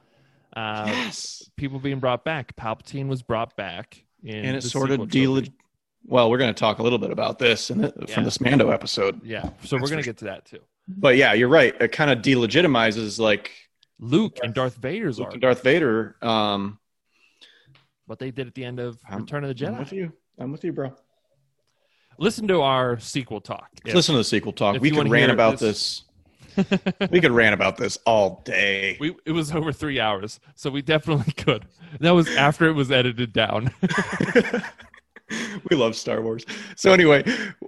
uh, 0.60 0.84
yes, 0.88 1.48
people 1.56 1.78
being 1.78 1.98
brought 2.00 2.24
back, 2.24 2.56
Palpatine 2.56 3.08
was 3.08 3.22
brought 3.22 3.56
back, 3.56 4.04
in 4.24 4.44
and 4.44 4.56
it 4.56 4.62
sort 4.62 4.90
of 4.90 5.08
deal. 5.08 5.40
Well, 6.04 6.30
we're 6.30 6.38
going 6.38 6.52
to 6.54 6.58
talk 6.58 6.78
a 6.78 6.82
little 6.82 6.98
bit 6.98 7.10
about 7.10 7.38
this 7.38 7.70
in 7.70 7.82
the, 7.82 7.92
Yeah. 8.08 8.14
from 8.14 8.24
this 8.24 8.40
Mando 8.40 8.70
episode. 8.70 9.20
Yeah, 9.24 9.50
so 9.64 9.76
we're 9.76 9.88
gonna 9.88 10.02
get 10.02 10.16
to 10.18 10.24
that 10.26 10.46
too. 10.46 10.60
But 10.88 11.16
yeah, 11.16 11.32
you're 11.34 11.48
right. 11.48 11.74
It 11.80 11.92
kind 11.92 12.10
of 12.10 12.18
delegitimizes 12.20 13.18
like 13.20 13.50
Luke 14.00 14.38
and 14.42 14.54
Darth 14.54 14.76
Vader's 14.76 15.18
Luke 15.18 15.26
arc. 15.26 15.34
and 15.34 15.42
Darth 15.42 15.62
Vader. 15.62 16.16
Um, 16.22 16.78
what 18.08 18.18
they 18.18 18.30
did 18.30 18.46
at 18.46 18.54
the 18.54 18.64
end 18.64 18.80
of 18.80 18.98
I'm- 19.08 19.20
Return 19.20 19.44
of 19.44 19.48
the 19.48 19.54
Jedi. 19.54 19.68
I'm 19.68 19.78
with 19.78 19.88
Jedi. 19.90 19.92
you. 19.92 20.12
I'm 20.40 20.50
with 20.52 20.64
you, 20.64 20.72
bro. 20.72 20.92
Listen 22.18 22.48
to 22.48 22.62
our 22.62 22.98
sequel 22.98 23.40
talk. 23.40 23.68
If- 23.84 23.94
Listen 23.94 24.14
to 24.14 24.18
the 24.18 24.24
sequel 24.24 24.52
talk. 24.52 24.80
We 24.80 24.90
could 24.90 25.08
rant 25.08 25.30
about 25.30 25.58
this- 25.58 26.02
this. 26.56 26.74
we 27.12 27.20
could 27.20 27.30
rant 27.30 27.54
about 27.54 27.76
this 27.76 27.98
all 28.04 28.42
day. 28.44 28.96
we 28.98 29.14
it 29.24 29.30
was 29.32 29.52
over 29.52 29.72
three 29.72 30.00
hours, 30.00 30.40
so 30.56 30.70
we 30.70 30.82
definitely 30.82 31.32
could. 31.34 31.66
That 32.00 32.10
was 32.12 32.28
after 32.34 32.66
it 32.66 32.72
was 32.72 32.90
edited 32.90 33.32
down. 33.32 33.70
we 35.70 35.76
love 35.76 35.94
Star 35.94 36.20
Wars. 36.20 36.44
So 36.74 36.92
anyway, 36.92 37.22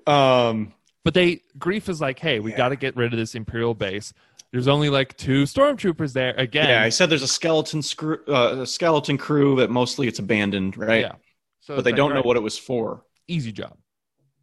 um, 0.09 0.73
But 1.05 1.15
they 1.15 1.43
Greef 1.59 1.89
is 1.89 2.01
like, 2.01 2.19
hey, 2.19 2.41
we 2.41 2.51
Yeah. 2.53 2.57
got 2.57 2.69
to 2.71 2.77
get 2.77 2.97
rid 2.97 3.13
of 3.13 3.19
this 3.19 3.35
imperial 3.37 3.75
base. 3.75 4.13
There's 4.53 4.69
only 4.69 4.89
like 4.91 5.17
two 5.17 5.45
stormtroopers 5.45 6.13
there 6.13 6.35
again. 6.37 6.69
yeah, 6.69 6.83
I 6.83 6.89
said 6.89 7.09
there's 7.09 7.23
a 7.23 7.29
skeleton 7.29 7.83
screw, 7.83 8.19
uh, 8.29 8.57
a 8.63 8.67
skeleton 8.67 9.17
crew 9.17 9.57
that 9.57 9.71
mostly 9.71 10.09
it's 10.09 10.19
abandoned, 10.19 10.77
right? 10.77 11.03
Yeah. 11.03 11.13
So 11.61 11.77
But 11.77 11.85
they 11.85 11.91
like, 11.93 11.97
don't 11.97 12.11
know 12.11 12.17
alright, 12.17 12.27
what 12.27 12.37
it 12.37 12.43
was 12.43 12.59
for. 12.59 13.05
easy 13.29 13.53
job. 13.53 13.77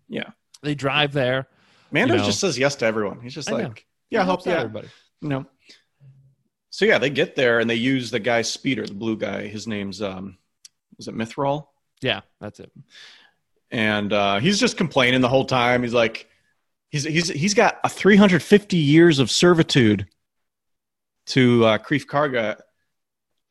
Yeah. 0.08 0.30
They 0.64 0.76
drive 0.76 1.12
there. 1.12 1.48
Mando 1.92 2.14
You 2.14 2.20
know. 2.22 2.26
just 2.26 2.40
says 2.40 2.58
yes 2.58 2.76
to 2.78 2.86
everyone. 2.86 3.20
He's 3.22 3.34
just 3.34 3.50
I 3.52 3.58
know. 3.58 3.64
like, 3.66 3.86
yeah, 4.10 4.20
I'll 4.20 4.26
help 4.26 4.44
helps 4.44 4.46
you 4.46 4.52
out 4.54 4.58
out. 4.60 4.62
everybody. 4.66 4.88
You 5.22 5.30
know. 5.30 5.46
So 6.70 6.86
yeah, 6.86 7.00
they 7.00 7.10
get 7.10 7.36
there 7.36 7.60
and 7.60 7.70
they 7.70 7.76
use 7.76 8.12
the 8.12 8.20
guy's 8.20 8.50
speeder, 8.52 8.86
the 8.86 8.94
blue 8.94 9.18
guy. 9.18 9.48
His 9.48 9.68
name's 9.68 10.02
um, 10.02 10.38
is 11.00 11.08
it 11.08 11.16
Mythrol? 11.16 11.68
Yeah, 12.02 12.22
that's 12.40 12.60
it. 12.60 12.72
and 13.72 14.14
uh, 14.14 14.40
he's 14.40 14.60
just 14.60 14.78
complaining 14.78 15.22
the 15.22 15.28
whole 15.30 15.46
time. 15.46 15.82
He's 15.84 15.94
like, 15.94 16.28
he's 17.04 17.28
he's 17.28 17.30
he's 17.42 17.54
got 17.54 17.80
a 17.84 17.90
350 17.90 18.78
years 18.78 19.20
of 19.20 19.30
servitude 19.30 20.08
to 21.28 21.66
uh, 21.66 21.78
Greef 21.80 22.06
Karga, 22.06 22.60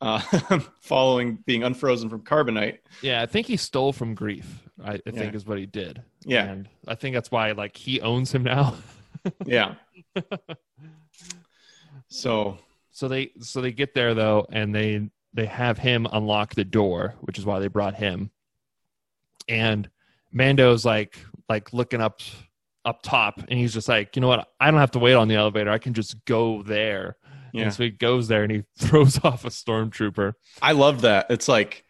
uh, 0.00 0.59
following 0.80 1.38
being 1.46 1.62
unfrozen 1.62 2.09
from 2.09 2.22
carbonite. 2.22 2.78
Yeah, 3.02 3.22
I 3.22 3.26
think 3.26 3.46
he 3.46 3.56
stole 3.56 3.92
from 3.92 4.16
Greef. 4.16 4.44
I, 4.85 4.94
I 4.94 5.11
think 5.11 5.16
Yeah. 5.32 5.37
is 5.37 5.46
what 5.46 5.59
he 5.59 5.66
did. 5.66 6.02
Yeah, 6.24 6.44
and 6.44 6.68
I 6.87 6.94
think 6.94 7.14
that's 7.14 7.30
why 7.30 7.52
like 7.52 7.76
he 7.76 8.00
owns 8.00 8.32
him 8.32 8.42
now. 8.42 8.74
yeah. 9.46 9.74
so 12.09 12.59
So 12.90 13.09
they 13.09 13.30
so 13.40 13.61
they 13.61 13.72
get 13.72 13.94
there 13.94 14.14
though, 14.14 14.46
and 14.50 14.74
they 14.74 15.09
they 15.35 15.46
have 15.46 15.78
him 15.78 16.06
unlock 16.12 16.54
the 16.54 16.64
door, 16.64 17.14
which 17.20 17.38
is 17.38 17.44
why 17.44 17.59
they 17.61 17.68
brought 17.68 17.94
him. 17.94 18.30
And 19.48 19.88
Mando's 20.32 20.85
like 20.85 21.18
like 21.48 21.72
looking 21.72 22.00
up 22.00 22.20
up 22.87 23.03
top, 23.03 23.40
and 23.49 23.59
he's 23.59 23.75
just 23.75 23.88
like, 23.88 24.16
you 24.16 24.22
know 24.22 24.29
what? 24.29 24.49
I 24.61 24.70
don't 24.70 24.81
have 24.81 24.92
to 24.92 24.99
wait 24.99 25.14
on 25.14 25.29
the 25.29 25.35
elevator. 25.35 25.70
I 25.70 25.79
can 25.79 25.92
just 25.92 26.25
go 26.25 26.62
there. 26.62 27.16
yeah, 27.53 27.64
And 27.64 27.75
so 27.75 27.83
he 27.83 27.90
goes 27.90 28.29
there 28.29 28.42
and 28.44 28.53
he 28.53 28.62
throws 28.79 29.22
off 29.25 29.44
a 29.44 29.49
stormtrooper. 29.49 30.33
I 30.62 30.72
love 30.72 31.01
that. 31.03 31.27
It's 31.31 31.49
like, 31.49 31.85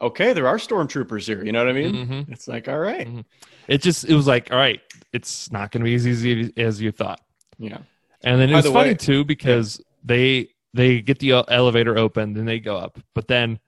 okay, 0.00 0.32
there 0.32 0.48
are 0.48 0.56
stormtroopers 0.56 1.26
here. 1.26 1.44
You 1.44 1.52
know 1.52 1.58
what 1.64 1.68
I 1.68 1.72
mean? 1.78 1.94
Mhm. 2.06 2.32
It's 2.32 2.48
like, 2.48 2.68
all 2.68 2.78
right. 2.78 3.06
Mhm. 3.06 3.24
It 3.68 3.82
just 3.82 4.04
it 4.04 4.14
was 4.14 4.26
like, 4.26 4.50
all 4.50 4.56
right, 4.58 4.80
it's 5.12 5.52
not 5.52 5.70
going 5.70 5.80
to 5.82 5.84
be 5.84 5.94
as 5.94 6.06
easy 6.06 6.52
as 6.56 6.80
you 6.80 6.90
thought. 6.92 7.20
yeah, 7.58 7.78
And 8.22 8.40
then 8.40 8.50
it 8.50 8.54
was 8.54 8.64
the 8.64 8.72
funny 8.72 8.90
way- 8.90 8.94
too 8.94 9.24
because 9.24 9.80
they 10.04 10.48
they 10.72 11.02
get 11.02 11.18
the 11.18 11.32
elevator 11.48 11.98
open, 11.98 12.32
then 12.32 12.44
they 12.46 12.60
go 12.60 12.76
up, 12.76 12.98
but 13.14 13.26
then 13.28 13.58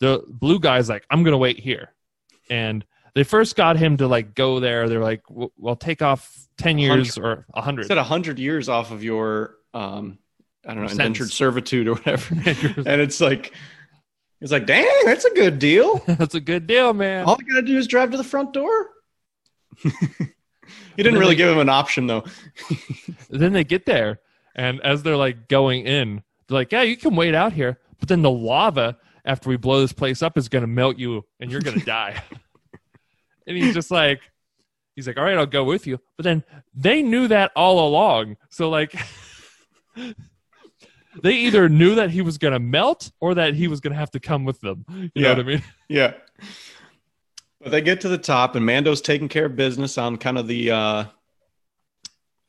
the 0.00 0.22
blue 0.28 0.58
guy's 0.60 0.88
like, 0.88 1.04
"I'm 1.08 1.22
gonna 1.22 1.38
wait 1.38 1.58
here," 1.58 1.94
and 2.50 2.84
they 3.18 3.24
first 3.24 3.56
got 3.56 3.76
him 3.76 3.96
to 3.96 4.06
like 4.06 4.36
go 4.36 4.60
there. 4.60 4.88
They're 4.88 5.02
like, 5.02 5.22
"Well, 5.28 5.52
well 5.58 5.74
take 5.74 6.02
off 6.02 6.46
ten 6.56 6.78
years 6.78 7.18
or 7.18 7.46
a 7.52 7.60
hundred. 7.60 7.82
It's 7.82 7.90
at 7.90 7.98
hundred 7.98 8.38
years 8.38 8.68
off 8.68 8.92
of 8.92 9.02
your, 9.02 9.56
um, 9.74 10.18
I 10.64 10.74
don't 10.74 10.82
know, 10.82 10.88
Sentence. 10.88 10.92
indentured 10.92 11.30
servitude 11.32 11.88
or 11.88 11.94
whatever. 11.96 12.34
and 12.86 13.00
it's 13.00 13.20
like, 13.20 13.52
it's 14.40 14.52
like, 14.52 14.66
dang, 14.66 14.88
that's 15.04 15.24
a 15.24 15.34
good 15.34 15.58
deal. 15.58 15.98
That's 16.06 16.36
a 16.36 16.40
good 16.40 16.68
deal, 16.68 16.94
man. 16.94 17.24
All 17.24 17.36
you 17.40 17.52
gotta 17.52 17.66
do 17.66 17.76
is 17.76 17.88
drive 17.88 18.12
to 18.12 18.16
the 18.16 18.22
front 18.22 18.52
door. 18.52 18.90
he 19.82 19.90
didn't 20.96 21.18
really 21.18 21.34
they- 21.34 21.38
give 21.38 21.48
him 21.48 21.58
an 21.58 21.68
option 21.68 22.06
though. 22.06 22.22
Then 23.30 23.52
they 23.52 23.64
get 23.64 23.84
there, 23.84 24.20
and 24.54 24.80
as 24.82 25.02
they're 25.02 25.16
like 25.16 25.48
going 25.48 25.86
in, 25.86 26.22
they're 26.46 26.58
like, 26.58 26.70
"Yeah, 26.70 26.82
you 26.82 26.96
can 26.96 27.16
wait 27.16 27.34
out 27.34 27.52
here," 27.52 27.80
but 27.98 28.08
then 28.08 28.22
the 28.22 28.30
lava 28.30 28.96
after 29.24 29.48
we 29.48 29.56
blow 29.56 29.80
this 29.80 29.92
place 29.92 30.22
up 30.22 30.38
is 30.38 30.48
gonna 30.48 30.68
melt 30.68 30.98
you, 30.98 31.24
and 31.40 31.50
you're 31.50 31.60
gonna 31.60 31.84
die. 31.84 32.22
And 33.48 33.56
he's 33.56 33.74
just 33.74 33.90
like, 33.90 34.20
he's 34.94 35.06
like, 35.08 35.16
"All 35.18 35.24
right, 35.24 35.36
I'll 35.36 35.46
go 35.46 35.64
with 35.64 35.86
you," 35.88 35.98
but 36.16 36.22
then 36.22 36.44
they 36.74 37.02
knew 37.02 37.26
that 37.28 37.50
all 37.56 37.88
along, 37.88 38.36
so 38.50 38.68
like. 38.70 38.94
They 41.20 41.32
either 41.34 41.68
knew 41.68 41.96
that 41.96 42.10
he 42.10 42.20
was 42.22 42.38
going 42.38 42.52
to 42.52 42.60
melt 42.60 43.10
or 43.18 43.34
that 43.34 43.54
he 43.54 43.66
was 43.66 43.80
going 43.80 43.92
to 43.92 43.98
have 43.98 44.12
to 44.12 44.20
come 44.20 44.44
with 44.44 44.60
them. 44.60 44.84
You 44.88 44.96
know 44.96 45.10
Yeah. 45.16 45.28
what 45.30 45.38
I 45.40 45.42
mean? 45.42 45.62
Yeah. 45.88 46.14
But 47.60 47.72
they 47.72 47.80
get 47.80 48.00
to 48.02 48.08
the 48.08 48.18
top 48.18 48.54
and 48.54 48.64
Mando's 48.64 49.00
taking 49.00 49.26
care 49.28 49.46
of 49.46 49.56
business 49.56 49.98
on 49.98 50.16
kind 50.16 50.38
of 50.38 50.46
the 50.46 50.70
uh 50.70 51.04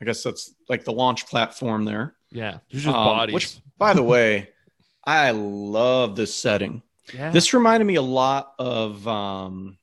I 0.01 0.05
guess 0.05 0.21
that's 0.21 0.53
like 0.69 0.83
the 0.83 0.91
launch 0.93 1.25
platform 1.25 1.83
there. 1.83 2.15
Yeah. 2.29 2.59
There's 2.69 2.83
just 2.83 2.95
Um, 2.95 3.05
bodies. 3.05 3.33
Which 3.33 3.57
by 3.79 3.93
the 3.95 4.03
way, 4.03 4.49
I 5.03 5.31
love 5.31 6.15
this 6.15 6.35
setting. 6.35 6.83
yeah. 7.11 7.31
This 7.31 7.55
reminded 7.55 7.85
me 7.85 7.95
a 7.95 8.03
lot 8.03 8.53
of 8.59 9.07
um 9.07 9.79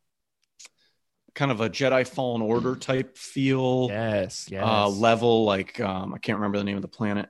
kind 1.36 1.52
of 1.52 1.60
a 1.60 1.70
Jedi 1.70 2.08
Fallen 2.08 2.42
Order 2.42 2.74
type 2.74 3.16
feel. 3.16 3.86
yes. 3.90 4.48
Yes. 4.50 4.64
uh, 4.66 4.88
level 4.88 5.44
like 5.44 5.78
um, 5.78 6.12
I 6.12 6.18
can't 6.18 6.38
remember 6.38 6.58
the 6.58 6.64
name 6.64 6.76
of 6.76 6.82
the 6.82 6.88
planet, 6.88 7.28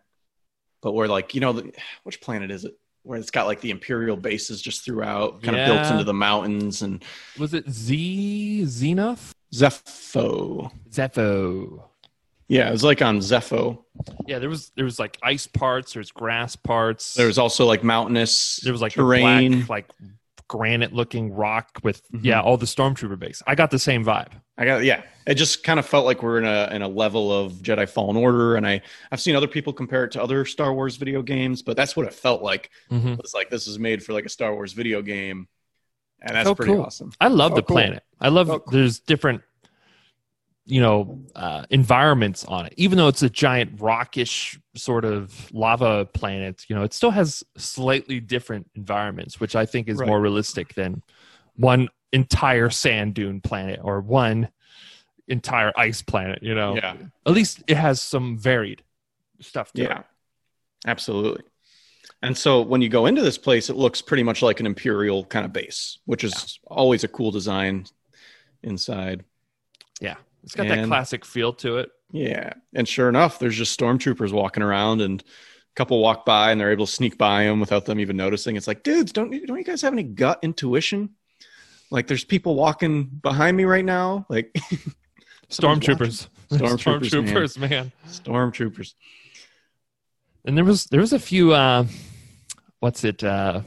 but 0.81 0.93
where 0.93 1.09
like 1.09 1.35
you 1.35 1.43
know 1.43 1.53
the, 1.53 1.73
which 2.05 2.23
planet 2.23 2.51
is 2.51 2.65
it? 2.65 2.79
Where 3.03 3.19
it's 3.19 3.31
got 3.31 3.47
like 3.47 3.61
the 3.61 3.71
Imperial 3.71 4.17
bases 4.17 4.63
just 4.63 4.85
throughout, 4.85 5.43
kind 5.43 5.57
of 5.57 5.67
built 5.67 5.93
into 5.93 6.05
the 6.05 6.15
mountains 6.15 6.83
and 6.83 7.05
was 7.39 7.53
it 7.53 7.69
Z 7.69 8.63
Xenoth? 8.65 9.31
Zeffo. 9.55 10.73
Zeffo. 10.91 11.83
Yeah, 12.49 12.69
it 12.69 12.73
was 12.73 12.85
like 12.85 13.03
on 13.03 13.19
Zeffo. 13.19 13.85
Yeah, 14.27 14.39
there 14.39 14.49
was 14.49 14.71
there 14.77 14.85
was 14.85 14.99
like 14.99 15.19
ice 15.23 15.47
parts, 15.47 15.93
there's 15.93 16.11
grass 16.11 16.57
parts. 16.57 17.15
There 17.15 17.27
was 17.27 17.39
also 17.39 17.65
like 17.67 17.83
mountainous 17.85 18.57
there 18.63 18.73
was 18.73 18.83
like 18.83 18.93
terrain. 18.93 19.59
black, 19.65 19.69
like 19.69 19.87
granite 20.49 20.93
looking 20.93 21.33
rock 21.33 21.79
with 21.83 22.03
Mhm. 22.13 22.21
yeah, 22.25 22.41
all 22.41 22.57
the 22.57 22.67
stormtrooper 22.67 23.19
base. 23.19 23.43
I 23.47 23.55
got 23.55 23.71
the 23.71 23.79
same 23.79 24.05
vibe. 24.05 24.29
I 24.59 24.65
got 24.65 24.85
yeah. 24.85 25.03
It 25.27 25.35
just 25.35 25.65
kind 25.65 25.79
of 25.79 25.87
felt 25.87 26.07
like 26.07 26.23
we're 26.23 26.39
in 26.39 26.45
a 26.47 26.69
in 26.73 26.83
a 26.83 26.89
level 26.89 27.33
of 27.33 27.55
Jedi 27.55 27.89
Fallen 27.89 28.17
Order, 28.17 28.57
and 28.57 28.67
I 28.67 28.81
I've 29.11 29.21
seen 29.21 29.35
other 29.37 29.49
people 29.49 29.73
compare 29.73 30.05
it 30.05 30.13
to 30.13 30.23
other 30.23 30.45
Star 30.45 30.73
Wars 30.73 30.97
video 30.97 31.21
games, 31.23 31.63
but 31.63 31.77
that's 31.77 31.97
what 31.97 32.07
it 32.07 32.15
felt 32.15 32.43
like. 32.43 32.71
Mhm. 32.91 33.19
It's 33.19 33.35
like 33.35 33.51
this 33.51 33.67
is 33.67 33.79
made 33.79 34.03
for 34.03 34.13
like 34.13 34.25
a 34.25 34.29
Star 34.31 34.55
Wars 34.55 34.73
video 34.73 35.03
game, 35.03 35.49
and 36.23 36.37
that's 36.37 36.47
So 36.49 36.55
pretty 36.55 36.73
cool. 36.73 36.83
awesome. 36.83 37.13
I 37.21 37.29
love 37.29 37.53
Oh, 37.53 37.57
the 37.57 37.63
cool. 37.63 37.75
planet. 37.77 38.03
I 38.21 38.29
love 38.29 38.49
cool. 38.49 38.63
there's 38.71 38.99
different 39.01 39.43
you 40.67 40.81
know 40.81 41.23
uh, 41.35 41.65
environments 41.71 42.45
on 42.45 42.67
it. 42.67 42.75
Even 42.77 42.99
though 42.99 43.09
it's 43.09 43.23
a 43.23 43.31
giant 43.31 43.81
rockish 43.81 44.59
sort 44.75 45.05
of 45.05 45.51
lava 45.53 46.07
planet, 46.07 46.65
you 46.69 46.75
know, 46.77 46.83
it 46.83 46.93
still 46.93 47.13
has 47.13 47.43
slightly 47.57 48.21
different 48.21 48.69
environments, 48.75 49.41
which 49.41 49.57
I 49.57 49.65
think 49.65 49.89
is 49.89 49.99
Right. 49.99 50.09
more 50.09 50.21
realistic 50.21 50.75
than 50.75 51.03
one 51.55 51.89
entire 52.13 52.71
sand 52.71 53.15
dune 53.15 53.41
planet 53.41 53.81
or 53.83 54.01
one 54.01 54.49
entire 55.29 55.73
ice 55.77 56.03
planet, 56.03 56.43
you 56.43 56.55
know. 56.55 56.77
Yeah. 56.77 56.97
At 57.25 57.33
least 57.33 57.63
it 57.67 57.77
has 57.77 58.03
some 58.03 58.39
varied 58.39 58.83
stuff 59.41 59.73
to 59.73 59.83
Yeah, 59.83 59.99
it. 60.01 60.05
absolutely. 60.87 61.43
And 62.23 62.37
so 62.37 62.63
when 62.63 62.83
you 62.83 62.89
go 62.89 63.07
into 63.07 63.23
this 63.23 63.39
place, 63.39 63.71
it 63.71 63.77
looks 63.77 64.01
pretty 64.03 64.23
much 64.23 64.43
like 64.43 64.61
an 64.61 64.67
imperial 64.67 65.25
kind 65.25 65.45
of 65.45 65.53
base, 65.53 65.99
which 66.07 66.25
is 66.25 66.59
always 66.67 67.05
a 67.05 67.09
cool 67.09 67.31
design 67.31 67.87
inside. 68.63 69.25
It's 70.47 70.55
got 70.55 70.69
that 70.69 70.87
classic 70.87 71.25
feel 71.27 71.53
to 71.55 71.79
it. 71.79 71.91
Yeah, 72.13 72.53
and 72.73 72.89
sure 72.89 73.09
enough, 73.09 73.39
there's 73.39 73.57
just 73.57 73.79
stormtroopers 73.79 74.33
walking 74.33 74.63
around, 74.63 75.01
and 75.03 75.21
a 75.21 75.75
couple 75.75 76.01
walk 76.01 76.25
by, 76.25 76.53
and 76.53 76.61
they're 76.61 76.71
able 76.73 76.87
to 76.87 76.93
sneak 76.93 77.19
by 77.19 77.45
them 77.45 77.61
without 77.61 77.85
them 77.85 77.99
even 78.01 78.17
noticing. 78.17 78.57
It's 78.57 78.67
like, 78.69 78.83
dudes, 78.85 79.13
don't 79.13 79.33
you- 79.33 79.47
don't 79.47 79.59
you 79.59 79.65
guys 79.65 79.83
have 79.83 79.93
any 79.93 80.05
gut 80.05 80.39
intuition? 80.43 81.11
Like, 81.91 82.07
there's 82.07 82.25
people 82.25 82.55
walking 82.55 83.05
behind 83.05 83.57
me 83.57 83.65
right 83.65 83.85
now. 83.85 84.25
Like, 84.29 84.55
Stormtroopers. 85.51 86.29
Stormtroopers, 86.51 87.11
Stormtroopers, 87.11 87.59
man. 87.59 87.93
stormtroopers. 88.09 88.95
And 90.45 90.57
there 90.57 90.65
was 90.65 90.87
there 90.87 91.01
was 91.01 91.13
a 91.13 91.19
few 91.19 91.53
uh 91.53 91.87
what's 92.81 93.03
it 93.03 93.25
uh 93.25 93.63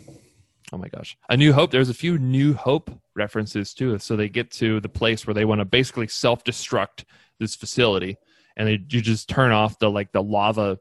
oh 0.71 0.77
my 0.77 0.87
gosh. 0.87 1.17
A 1.29 1.37
New 1.37 1.53
Hope. 1.53 1.71
There's 1.71 1.89
a 1.89 1.93
few 1.93 2.17
New 2.17 2.53
Hope 2.53 2.91
references 3.15 3.73
too. 3.73 3.97
So 3.99 4.15
they 4.15 4.29
get 4.29 4.51
to 4.53 4.79
the 4.79 4.89
place 4.89 5.25
where 5.25 5.33
they 5.33 5.45
want 5.45 5.59
to 5.59 5.65
basically 5.65 6.07
self-destruct 6.07 7.05
this 7.39 7.55
facility 7.55 8.17
and 8.59 8.67
they 8.67 8.73
you 8.89 9.01
just 9.01 9.29
turn 9.29 9.51
off 9.51 9.79
the 9.79 9.89
like 9.89 10.11
the 10.11 10.21
lava 10.21 10.77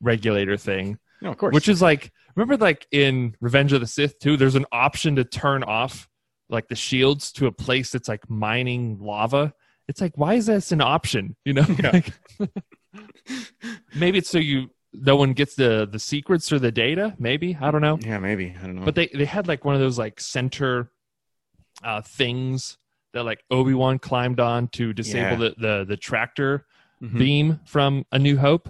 regulator 0.00 0.56
thing. 0.56 0.98
No, 1.20 1.30
of 1.30 1.38
course. 1.38 1.54
Which 1.54 1.68
is 1.68 1.82
like 1.82 2.12
remember 2.36 2.56
like 2.56 2.86
in 2.92 3.34
Revenge 3.40 3.72
of 3.72 3.80
the 3.80 3.86
Sith 3.86 4.18
too, 4.18 4.36
there's 4.36 4.54
an 4.54 4.66
option 4.70 5.16
to 5.16 5.24
turn 5.24 5.64
off 5.64 6.08
like 6.48 6.68
the 6.68 6.76
shields 6.76 7.32
to 7.32 7.46
a 7.46 7.52
place 7.52 7.90
that's 7.90 8.08
like 8.08 8.28
mining 8.28 8.98
lava. 9.00 9.54
It's 9.88 10.00
like 10.00 10.16
why 10.16 10.34
is 10.34 10.46
this 10.46 10.70
an 10.72 10.82
option? 10.82 11.34
You 11.44 11.54
know? 11.54 11.66
Yeah. 11.82 12.00
Like, 12.38 12.50
maybe 13.94 14.18
it's 14.18 14.28
so 14.28 14.36
you 14.36 14.68
no 14.92 15.16
one 15.16 15.32
gets 15.32 15.54
the 15.54 15.88
the 15.90 15.98
secrets 15.98 16.52
or 16.52 16.58
the 16.58 16.72
data. 16.72 17.14
Maybe 17.18 17.56
I 17.60 17.70
don't 17.70 17.80
know. 17.80 17.98
Yeah, 18.00 18.18
maybe 18.18 18.54
I 18.62 18.66
don't 18.66 18.76
know. 18.76 18.84
But 18.84 18.94
they 18.94 19.08
they 19.08 19.24
had 19.24 19.48
like 19.48 19.64
one 19.64 19.74
of 19.74 19.80
those 19.80 19.98
like 19.98 20.20
center 20.20 20.90
uh, 21.82 22.02
things 22.02 22.78
that 23.12 23.24
like 23.24 23.42
Obi 23.50 23.74
Wan 23.74 23.98
climbed 23.98 24.40
on 24.40 24.68
to 24.68 24.92
disable 24.92 25.42
Yeah. 25.44 25.50
the, 25.50 25.54
the 25.58 25.84
the 25.88 25.96
tractor 25.96 26.66
Mhm. 27.02 27.18
beam 27.18 27.60
from 27.64 28.04
A 28.12 28.18
New 28.18 28.36
Hope, 28.36 28.68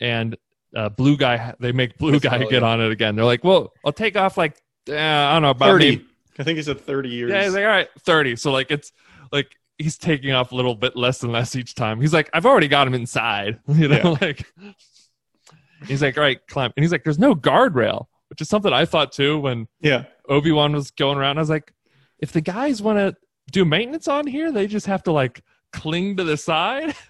and 0.00 0.36
uh, 0.76 0.88
Blue 0.90 1.16
Guy 1.16 1.52
they 1.58 1.72
make 1.72 1.98
Blue 1.98 2.12
That's 2.12 2.24
Guy 2.24 2.38
get 2.44 2.52
yeah. 2.62 2.68
on 2.68 2.80
it 2.80 2.92
again. 2.92 3.16
They're 3.16 3.24
like, 3.24 3.42
well, 3.42 3.72
I'll 3.84 3.92
take 3.92 4.16
off 4.16 4.36
like 4.36 4.56
uh, 4.88 4.94
I 4.94 5.32
don't 5.32 5.42
know 5.42 5.50
about 5.50 5.66
thirty. 5.70 5.90
maybe- 5.96 6.06
I 6.38 6.42
think 6.44 6.56
he 6.58 6.62
said 6.62 6.80
thirty 6.80 7.08
years. 7.08 7.30
Yeah, 7.32 7.44
he's 7.44 7.54
like, 7.54 7.64
all 7.64 7.70
right, 7.70 7.88
thirty. 8.00 8.36
So 8.36 8.52
like 8.52 8.70
it's 8.70 8.92
like 9.32 9.50
he's 9.78 9.96
taking 9.98 10.32
off 10.32 10.52
a 10.52 10.54
little 10.54 10.74
bit 10.74 10.96
less 10.96 11.22
and 11.22 11.32
less 11.32 11.56
each 11.56 11.74
time. 11.74 12.00
He's 12.00 12.12
like, 12.12 12.30
I've 12.34 12.46
already 12.46 12.68
got 12.68 12.86
him 12.86 12.94
inside. 12.94 13.58
You 13.68 13.88
know, 13.88 14.16
like 14.20 14.46
he's 15.86 16.02
like, 16.02 16.16
all 16.16 16.22
right, 16.24 16.38
climb. 16.48 16.72
And 16.76 16.84
he's 16.84 16.92
like, 16.92 17.04
there's 17.04 17.18
no 17.18 17.34
guardrail, 17.34 18.06
which 18.30 18.40
is 18.40 18.48
something 18.48 18.72
I 18.72 18.84
thought 18.84 19.12
too 19.12 19.38
when 19.40 19.68
yeah. 19.80 20.04
Obi 20.28 20.52
Wan 20.52 20.72
was 20.72 20.90
going 20.90 21.18
around. 21.18 21.38
I 21.38 21.40
was 21.42 21.50
like, 21.50 21.72
if 22.18 22.32
the 22.32 22.40
guys 22.40 22.80
want 22.82 22.98
to 22.98 23.14
do 23.52 23.64
maintenance 23.64 24.08
on 24.08 24.26
here, 24.26 24.50
they 24.50 24.66
just 24.66 24.86
have 24.86 25.02
to 25.04 25.12
like 25.12 25.42
cling 25.72 26.16
to 26.16 26.24
the 26.24 26.36
side. 26.36 26.94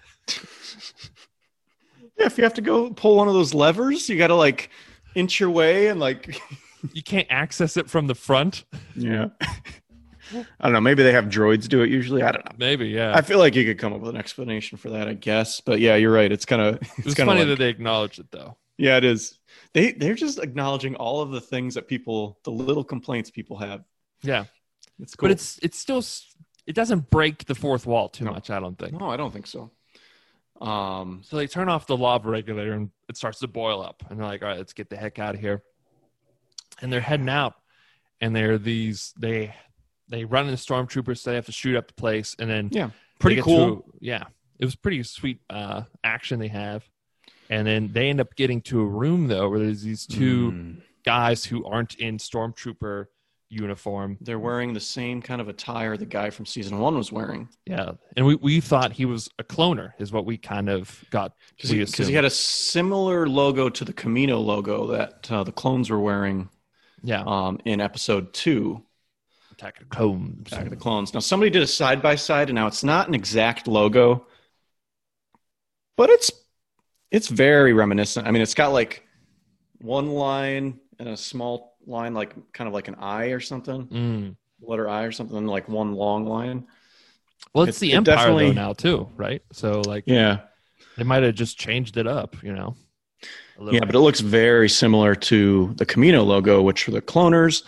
Yeah, 2.19 2.25
if 2.25 2.37
you 2.37 2.43
have 2.43 2.55
to 2.55 2.61
go 2.61 2.89
pull 2.89 3.15
one 3.17 3.27
of 3.27 3.35
those 3.35 3.53
levers, 3.53 4.09
you 4.09 4.17
got 4.17 4.27
to 4.27 4.35
like 4.35 4.71
inch 5.13 5.39
your 5.39 5.51
way 5.51 5.87
and 5.87 5.99
like, 5.99 6.41
You 6.91 7.03
can't 7.03 7.27
access 7.29 7.77
it 7.77 7.89
from 7.91 8.07
the 8.07 8.15
front. 8.15 8.65
yeah. 8.95 9.27
I 10.33 10.63
don't 10.63 10.73
know. 10.73 10.81
Maybe 10.81 11.03
they 11.03 11.11
have 11.13 11.25
droids 11.25 11.67
do 11.67 11.81
it 11.81 11.89
usually. 11.89 12.23
I 12.23 12.31
don't 12.31 12.45
know. 12.45 12.51
Maybe, 12.57 12.87
yeah. 12.87 13.15
I 13.15 13.21
feel 13.21 13.39
like 13.39 13.55
you 13.55 13.63
could 13.65 13.77
come 13.79 13.93
up 13.93 14.01
with 14.01 14.09
an 14.09 14.17
explanation 14.17 14.77
for 14.77 14.89
that, 14.91 15.07
I 15.07 15.13
guess. 15.13 15.61
But 15.61 15.79
yeah, 15.79 15.95
you're 15.95 16.11
right. 16.13 16.31
It's 16.31 16.45
kind 16.45 16.61
of 16.61 16.75
it 16.75 16.87
it's 16.99 17.13
kind 17.15 17.27
funny 17.27 17.41
of 17.41 17.47
that 17.49 17.59
they 17.59 17.69
acknowledge 17.69 18.19
it 18.19 18.27
though. 18.31 18.57
yeah, 18.77 18.97
it 18.97 19.03
is. 19.03 19.39
They 19.73 19.91
they're 19.93 20.15
just 20.15 20.39
acknowledging 20.39 20.95
all 20.95 21.21
of 21.21 21.31
the 21.31 21.41
things 21.41 21.75
that 21.75 21.87
people, 21.87 22.39
the 22.43 22.51
little 22.51 22.83
complaints 22.83 23.29
people 23.31 23.57
have. 23.57 23.83
Yeah, 24.23 24.45
It's 24.99 25.15
cool. 25.15 25.27
but 25.27 25.31
it's 25.31 25.59
it's 25.61 25.77
still 25.77 26.03
it 26.65 26.73
doesn't 26.75 27.09
break 27.09 27.45
the 27.45 27.55
fourth 27.55 27.85
wall 27.85 28.09
too 28.09 28.25
No. 28.25 28.31
much. 28.31 28.49
I 28.49 28.59
don't 28.59 28.77
think. 28.77 28.99
no, 28.99 29.09
I 29.09 29.17
don't 29.17 29.31
think 29.31 29.47
so. 29.47 29.71
Um, 30.59 31.21
So 31.23 31.37
they 31.37 31.47
turn 31.47 31.69
off 31.69 31.85
the 31.87 31.95
lava 31.97 32.29
regulator 32.29 32.73
and 32.73 32.89
it 33.07 33.15
starts 33.17 33.39
to 33.39 33.47
boil 33.47 33.81
up. 33.81 34.03
And 34.09 34.19
they're 34.19 34.25
like, 34.25 34.41
all 34.41 34.49
right, 34.49 34.57
let's 34.57 34.73
get 34.73 34.89
the 34.89 34.97
heck 34.97 35.19
out 35.19 35.35
of 35.35 35.41
here. 35.41 35.61
And 36.81 36.91
they're 36.91 36.99
heading 37.01 37.29
out. 37.29 37.53
And 38.19 38.35
they're 38.35 38.57
these 38.57 39.13
they 39.19 39.53
they 40.09 40.25
run 40.25 40.47
into 40.47 40.57
stormtroopers, 40.61 41.19
so 41.19 41.29
they 41.31 41.35
have 41.35 41.45
to 41.47 41.51
shoot 41.51 41.75
up 41.75 41.87
the 41.87 41.93
place. 41.93 42.35
And 42.39 42.49
then 42.49 42.69
Yeah, 42.71 42.89
pretty 43.19 43.41
cool. 43.41 43.77
to- 43.77 43.83
yeah. 43.99 44.23
It 44.59 44.65
was 44.65 44.75
pretty 44.75 45.03
sweet 45.03 45.39
uh 45.49 45.83
action 46.03 46.39
they 46.39 46.47
have. 46.47 46.87
And 47.49 47.65
then 47.67 47.91
they 47.93 48.09
end 48.09 48.19
up 48.19 48.35
getting 48.35 48.61
to 48.63 48.81
a 48.81 48.85
room 48.85 49.27
though 49.27 49.49
where 49.49 49.59
there's 49.59 49.81
these 49.83 50.05
two 50.05 50.51
Mm. 50.51 50.81
guys 51.05 51.45
who 51.45 51.65
aren't 51.65 51.95
in 51.95 52.17
stormtrooper 52.17 53.05
uniform. 53.49 54.17
They're 54.19 54.39
wearing 54.39 54.73
the 54.73 54.79
same 54.81 55.21
kind 55.21 55.39
of 55.39 55.47
attire 55.47 55.95
the 55.95 56.05
guy 56.05 56.29
from 56.31 56.45
season 56.45 56.79
one 56.79 56.97
was 56.97 57.11
wearing 57.13 57.47
Yeah. 57.65 57.91
And 58.17 58.25
we, 58.25 58.35
we 58.35 58.59
thought 58.59 58.91
he 58.91 59.05
was 59.05 59.29
a 59.39 59.43
cloner, 59.43 59.93
is 59.99 60.11
what 60.11 60.25
we 60.25 60.37
kind 60.37 60.67
of 60.69 61.03
got. 61.11 61.33
because 61.55 61.71
we 61.71 61.77
he, 61.79 61.85
'cause 61.85 62.07
he 62.07 62.13
had 62.13 62.25
a 62.25 62.29
similar 62.29 63.27
logo 63.27 63.69
to 63.69 63.85
the 63.85 63.93
Kamino 63.93 64.43
logo 64.43 64.87
that 64.87 65.31
uh, 65.31 65.43
the 65.45 65.53
clones 65.53 65.89
were 65.89 65.99
wearing 65.99 66.49
Yeah. 67.03 67.23
um, 67.25 67.59
in 67.63 67.79
episode 67.79 68.33
two. 68.33 68.83
Attack 69.57 69.81
of 69.81 69.89
the 69.89 69.95
Clones. 69.95 70.47
Attack 70.51 70.63
of 70.65 70.69
the 70.69 70.75
Clones. 70.75 71.13
Now 71.13 71.19
somebody 71.19 71.49
did 71.49 71.63
a 71.63 71.67
side 71.67 72.01
by 72.01 72.15
side, 72.15 72.49
and 72.49 72.55
now 72.55 72.67
it's 72.67 72.83
not 72.83 73.07
an 73.07 73.15
exact 73.15 73.67
logo, 73.67 74.27
but 75.95 76.09
it's 76.11 76.31
it's 77.09 77.27
very 77.27 77.73
reminiscent. 77.73 78.27
I 78.27 78.31
mean, 78.31 78.41
it's 78.43 78.53
got 78.53 78.71
like 78.71 79.07
one 79.79 80.09
line 80.09 80.79
and 80.99 81.09
a 81.09 81.17
small 81.17 81.75
line, 81.87 82.13
like 82.13 82.35
kind 82.53 82.67
of 82.67 82.73
like 82.73 82.87
an 82.87 82.95
I 82.99 83.27
or 83.27 83.39
something, 83.39 83.87
Mm. 83.87 84.35
letter 84.61 84.87
I 84.87 85.03
or 85.03 85.11
something, 85.11 85.37
and 85.37 85.49
like 85.49 85.67
one 85.69 85.93
long 85.93 86.25
line. 86.27 86.67
Well, 87.53 87.63
it's, 87.63 87.77
It's- 87.77 87.79
the 87.79 87.93
it 87.93 87.95
Empire 88.09 88.27
though 88.37 88.51
now 88.51 88.73
too, 88.73 89.09
right? 89.15 89.41
So 89.53 89.81
like 89.81 90.03
Yeah, 90.05 90.41
they 90.97 91.03
might 91.03 91.23
have 91.23 91.33
just 91.35 91.57
changed 91.57 91.97
it 91.97 92.05
up, 92.05 92.35
you 92.43 92.53
know. 92.53 92.75
yeah, 93.71 93.79
but 93.79 93.95
it 93.95 93.99
looks 93.99 94.19
very 94.19 94.69
similar 94.69 95.15
to 95.15 95.73
the 95.77 95.85
Kamino 95.85 96.23
logo, 96.25 96.61
which 96.61 96.87
are 96.87 96.91
the 96.91 97.01
cloners. 97.01 97.63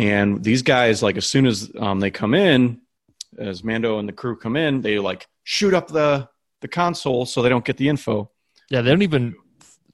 And 0.00 0.42
these 0.42 0.62
guys, 0.62 1.02
like 1.02 1.18
as 1.18 1.26
soon 1.26 1.46
as 1.46 1.70
um, 1.78 2.00
they 2.00 2.10
come 2.10 2.32
in, 2.32 2.80
as 3.38 3.62
Mando 3.62 3.98
and 3.98 4.08
the 4.08 4.14
crew 4.14 4.34
come 4.34 4.56
in, 4.56 4.80
they 4.80 4.98
like 4.98 5.28
shoot 5.44 5.74
up 5.74 5.88
the 5.88 6.26
the 6.62 6.68
console 6.68 7.26
so 7.26 7.42
they 7.42 7.48
don't 7.50 7.64
get 7.64 7.76
the 7.76 7.88
info. 7.88 8.30
yeah, 8.70 8.80
they 8.80 8.90
don't 8.90 9.02
even 9.02 9.34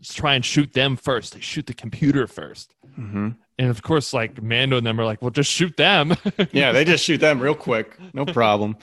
try 0.05 0.35
and 0.35 0.45
shoot 0.45 0.73
them 0.73 0.97
first. 0.97 1.35
They 1.35 1.40
shoot 1.40 1.66
the 1.66 1.75
computer 1.75 2.29
first. 2.29 2.73
Mm-hmm. 2.99 3.31
And 3.59 3.71
of 3.71 3.83
course, 3.83 4.12
like 4.12 4.40
Mando 4.40 4.77
and 4.77 4.87
them 4.87 5.01
are 5.01 5.05
like, 5.05 5.23
well, 5.23 5.31
just 5.31 5.51
shoot 5.51 5.77
them. 5.77 6.14
Yeah, 6.53 6.73
they 6.73 6.85
just 6.85 7.05
shoot 7.05 7.19
them 7.19 7.40
real 7.40 7.55
quick, 7.55 7.99
no 8.12 8.27
problem. 8.27 8.77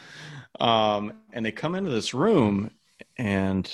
Um, 0.60 1.14
and 1.32 1.46
they 1.46 1.52
come 1.52 1.76
into 1.76 1.90
this 1.90 2.14
room, 2.14 2.70
and 3.18 3.72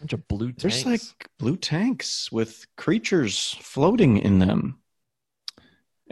bunch 0.00 0.12
of 0.12 0.26
blue 0.26 0.52
tanks. 0.52 0.82
there's 0.82 0.86
like 0.86 1.28
blue 1.38 1.56
tanks 1.56 2.32
with 2.32 2.66
creatures 2.76 3.56
floating 3.60 4.18
in 4.18 4.38
them, 4.38 4.78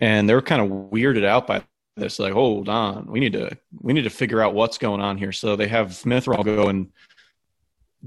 and 0.01 0.29
they're 0.29 0.43
kind 0.43 0.63
of 0.63 0.91
weirded 0.91 1.25
out 1.25 1.47
by 1.47 1.63
this. 1.97 2.19
Like, 2.19 2.33
hold 2.33 2.69
on, 2.69 3.07
we 3.07 3.21
need 3.21 3.35
to 3.35 3.57
we 3.81 3.93
need 3.93 4.03
to 4.03 4.11
figure 4.11 4.43
out 4.43 4.55
what's 4.55 4.79
going 4.79 5.01
on 5.01 5.19
here. 5.19 5.33
So 5.33 5.57
they 5.57 5.69
have 5.69 5.89
Mythrol 6.05 6.45
go 6.45 6.69
and 6.69 6.91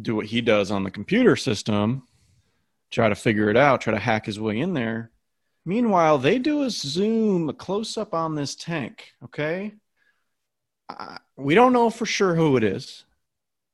do 0.02 0.16
what 0.16 0.26
he 0.26 0.42
does 0.42 0.72
on 0.72 0.84
the 0.84 0.92
computer 0.92 1.36
system, 1.36 2.08
try 2.92 3.10
to 3.10 3.16
figure 3.16 3.50
it 3.50 3.58
out, 3.58 3.82
try 3.82 3.94
to 3.94 4.00
hack 4.00 4.26
his 4.26 4.40
way 4.40 4.60
in 4.60 4.74
there. 4.74 5.12
Meanwhile, 5.66 6.18
they 6.18 6.40
do 6.40 6.64
a 6.64 6.70
zoom, 6.70 7.48
a 7.48 7.54
close 7.54 7.98
up 7.98 8.14
on 8.14 8.36
this 8.36 8.56
tank. 8.56 9.12
Okay, 9.24 9.74
uh, 10.90 11.18
we 11.38 11.56
don't 11.56 11.74
know 11.74 11.90
for 11.90 12.06
sure 12.06 12.36
who 12.36 12.58
it 12.58 12.64
is, 12.64 13.06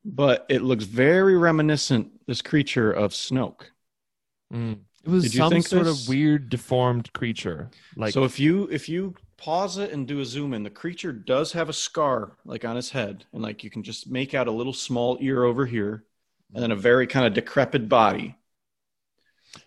but 0.05 0.45
it 0.49 0.61
looks 0.61 0.83
very 0.83 1.37
reminiscent. 1.37 2.11
This 2.27 2.41
creature 2.41 2.91
of 2.91 3.11
Snoke. 3.11 3.61
Mm. 4.53 4.79
It 5.05 5.09
was 5.09 5.33
some 5.33 5.61
sort 5.61 5.85
this? 5.85 6.03
of 6.03 6.09
weird, 6.09 6.49
deformed 6.49 7.11
creature. 7.13 7.69
Like 7.95 8.13
so 8.13 8.23
if 8.23 8.39
you 8.39 8.67
if 8.71 8.89
you 8.89 9.15
pause 9.37 9.77
it 9.77 9.91
and 9.91 10.07
do 10.07 10.19
a 10.19 10.25
zoom 10.25 10.53
in, 10.53 10.63
the 10.63 10.69
creature 10.69 11.13
does 11.13 11.53
have 11.53 11.69
a 11.69 11.73
scar 11.73 12.33
like 12.45 12.65
on 12.65 12.75
his 12.75 12.89
head, 12.89 13.25
and 13.33 13.41
like 13.41 13.63
you 13.63 13.69
can 13.69 13.83
just 13.83 14.09
make 14.09 14.33
out 14.33 14.47
a 14.47 14.51
little 14.51 14.73
small 14.73 15.17
ear 15.21 15.43
over 15.43 15.65
here, 15.65 16.03
and 16.53 16.61
then 16.61 16.71
a 16.71 16.75
very 16.75 17.07
kind 17.07 17.25
of 17.25 17.33
decrepit 17.33 17.87
body. 17.87 18.35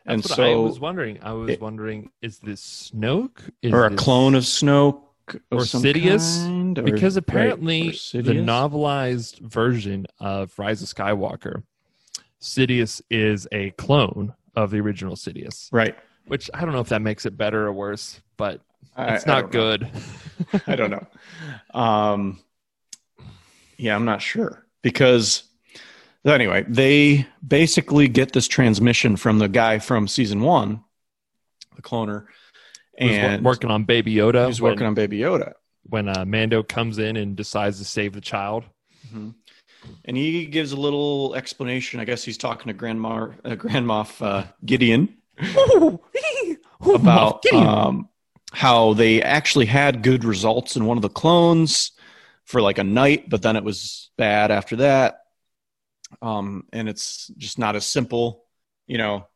and 0.06 0.20
that's 0.22 0.30
what 0.30 0.36
so, 0.36 0.44
I 0.44 0.54
was 0.56 0.78
wondering. 0.78 1.18
I 1.22 1.32
was 1.32 1.50
it- 1.50 1.60
wondering, 1.60 2.10
is 2.20 2.38
this 2.38 2.92
Snoke? 2.94 3.50
Is 3.62 3.72
or 3.72 3.86
a 3.86 3.94
clone 3.96 4.34
of 4.34 4.44
Snoke, 4.44 5.00
Or 5.50 5.60
Sidious? 5.60 6.44
kind, 6.44 6.78
or- 6.78 6.82
because 6.82 7.14
right, 7.16 7.24
apparently 7.26 7.88
or 8.14 8.22
the 8.22 8.34
novelized 8.34 9.40
version 9.40 10.06
of 10.20 10.56
Rise 10.58 10.82
of 10.82 10.88
Skywalker, 10.88 11.62
Sidious 12.40 13.00
is 13.10 13.48
a 13.52 13.70
clone 13.70 14.34
of 14.54 14.70
the 14.70 14.80
original 14.80 15.16
Sidious, 15.16 15.68
right? 15.72 15.96
which 16.26 16.50
I 16.54 16.62
don't 16.62 16.72
know 16.72 16.80
if 16.80 16.88
that 16.90 17.02
makes 17.02 17.26
it 17.26 17.36
better 17.36 17.66
or 17.66 17.72
worse, 17.72 18.20
but 18.36 18.60
it's 18.98 19.26
I 19.26 19.30
not 19.30 19.50
don't 19.50 19.52
good. 19.52 19.90
I 20.66 20.76
don't 20.76 20.90
know. 20.90 21.06
Um, 21.78 22.40
yeah, 23.76 23.94
I'm 23.94 24.04
not 24.04 24.22
sure 24.22 24.64
because 24.82 25.44
anyway, 26.24 26.64
they 26.68 27.26
basically 27.46 28.08
get 28.08 28.32
this 28.32 28.48
transmission 28.48 29.16
from 29.16 29.38
the 29.38 29.48
guy 29.48 29.78
from 29.78 30.06
season 30.08 30.40
one, 30.42 30.84
the 31.76 31.82
cloner, 31.82 32.26
and 32.98 33.44
working 33.44 33.70
on 33.70 33.84
Baby 33.84 34.14
Yoda. 34.14 34.46
he's 34.46 34.62
working 34.62 34.86
on 34.86 34.94
Baby 34.94 35.18
Yoda. 35.18 35.54
when 35.84 36.08
uh, 36.08 36.24
Mando 36.24 36.62
comes 36.62 36.98
in 36.98 37.16
and 37.16 37.34
decides 37.36 37.78
to 37.78 37.84
save 37.84 38.12
the 38.12 38.20
child. 38.20 38.64
And 40.04 40.16
he 40.16 40.46
gives 40.46 40.72
a 40.72 40.76
little 40.76 41.34
explanation. 41.34 42.00
I 42.00 42.04
guess 42.04 42.24
he's 42.24 42.38
talking 42.38 42.68
to 42.68 42.72
Grandma, 42.72 43.28
uh, 43.44 43.54
Grand 43.54 43.86
Moff 43.86 44.24
uh, 44.24 44.44
Gideon 44.64 45.16
about 46.80 47.44
um, 47.52 48.08
how 48.52 48.94
they 48.94 49.22
actually 49.22 49.66
had 49.66 50.02
good 50.02 50.24
results 50.24 50.76
in 50.76 50.84
one 50.84 50.98
of 50.98 51.02
the 51.02 51.08
clones 51.08 51.92
for 52.44 52.60
like 52.60 52.78
a 52.78 52.84
night, 52.84 53.30
but 53.30 53.42
then 53.42 53.56
it 53.56 53.64
was 53.64 54.10
bad 54.16 54.50
after 54.50 54.76
that. 54.76 55.18
Um, 56.20 56.64
and 56.72 56.88
it's 56.88 57.28
just 57.38 57.58
not 57.58 57.76
as 57.76 57.86
simple, 57.86 58.44
you 58.86 58.98
know. 58.98 59.28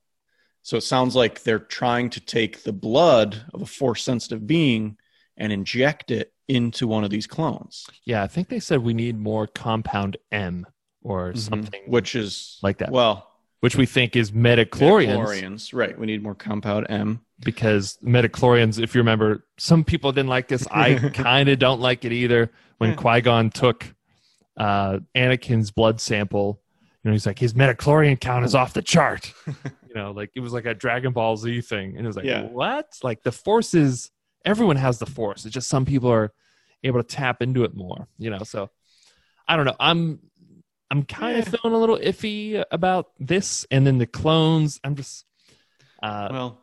So 0.63 0.77
it 0.77 0.83
sounds 0.83 1.15
like 1.15 1.43
they're 1.43 1.59
trying 1.61 2.11
to 2.11 2.21
take 2.21 2.63
the 2.63 2.73
blood 2.73 3.41
of 3.55 3.63
a 3.63 3.67
force 3.67 4.03
sensitive 4.03 4.47
being 4.47 4.99
and 5.37 5.53
inject 5.53 6.11
it 6.11 6.33
into 6.49 6.87
one 6.87 7.05
of 7.05 7.11
these 7.11 7.27
clones, 7.27 7.87
yeah, 8.05 8.23
I 8.23 8.27
think 8.27 8.49
they 8.49 8.61
said 8.61 8.83
we 8.83 8.95
need 8.95 9.19
more 9.19 9.47
compound 9.47 10.17
M 10.31 10.67
or 11.03 11.35
something 11.37 11.83
which 11.87 12.15
is 12.17 12.59
like 12.63 12.79
that, 12.79 12.91
well, 12.91 13.29
which 13.61 13.77
we 13.77 13.87
think 13.87 14.17
is 14.17 14.33
metachlorians. 14.33 15.17
Midichlorians. 15.17 15.75
Right. 15.75 15.99
We 15.99 16.07
need 16.07 16.23
more 16.23 16.35
compound 16.35 16.87
M. 16.89 17.21
because 17.45 17.99
metachlorians, 18.05 18.83
if 18.83 18.95
you 18.95 19.01
remember, 19.01 19.47
some 19.59 19.85
people 19.85 20.13
didn't 20.13 20.29
like 20.29 20.49
this. 20.49 20.67
I 20.71 20.95
kind 21.15 21.49
of 21.49 21.59
don't 21.59 21.81
like 21.81 22.05
it 22.05 22.13
either. 22.13 22.51
When 22.79 22.91
Yeah. 22.91 22.97
Qui 22.97 23.21
Gon 23.23 23.51
took 23.51 23.95
uh, 24.57 24.99
Anakin's 25.15 25.71
blood 25.71 26.01
sample, 26.01 26.61
you 27.03 27.11
know, 27.11 27.13
he's 27.13 27.27
like 27.27 27.39
his 27.39 27.55
metachlorian 27.55 28.21
count 28.21 28.45
is 28.45 28.55
off 28.55 28.73
the 28.75 28.83
chart. 28.83 29.33
you 29.47 29.95
know, 29.95 30.11
like 30.11 30.31
it 30.35 30.41
was 30.41 30.53
like 30.53 30.67
a 30.67 30.75
Dragon 30.75 31.13
Ball 31.13 31.37
Z 31.37 31.61
thing, 31.63 31.97
and 31.97 32.05
it 32.05 32.07
was 32.07 32.17
like, 32.17 32.27
Yeah. 32.27 32.43
what? 32.43 32.89
Like 33.03 33.23
the 33.23 33.33
forces 33.33 33.93
is 33.95 34.11
everyone 34.47 34.77
has 34.77 34.99
the 34.99 35.07
force. 35.07 35.45
It's 35.45 35.53
just 35.53 35.69
some 35.69 35.85
people 35.85 36.11
are 36.11 36.33
able 36.83 37.03
to 37.03 37.07
tap 37.07 37.43
into 37.43 37.65
it 37.65 37.75
more. 37.75 38.09
You 38.19 38.31
know, 38.31 38.39
so 38.39 38.71
I 39.47 39.57
don't 39.57 39.67
know. 39.67 39.77
I'm 39.79 40.21
I'm 40.91 41.03
kind 41.03 41.39
of 41.39 41.45
Yeah. 41.53 41.59
feeling 41.59 41.77
a 41.77 41.79
little 41.81 41.99
iffy 41.99 42.65
about 42.71 43.11
this, 43.19 43.67
and 43.71 43.87
then 43.87 43.99
the 43.99 44.07
clones. 44.07 44.81
I'm 44.83 44.95
just. 44.95 45.25
Uh, 46.03 46.29
well, 46.31 46.61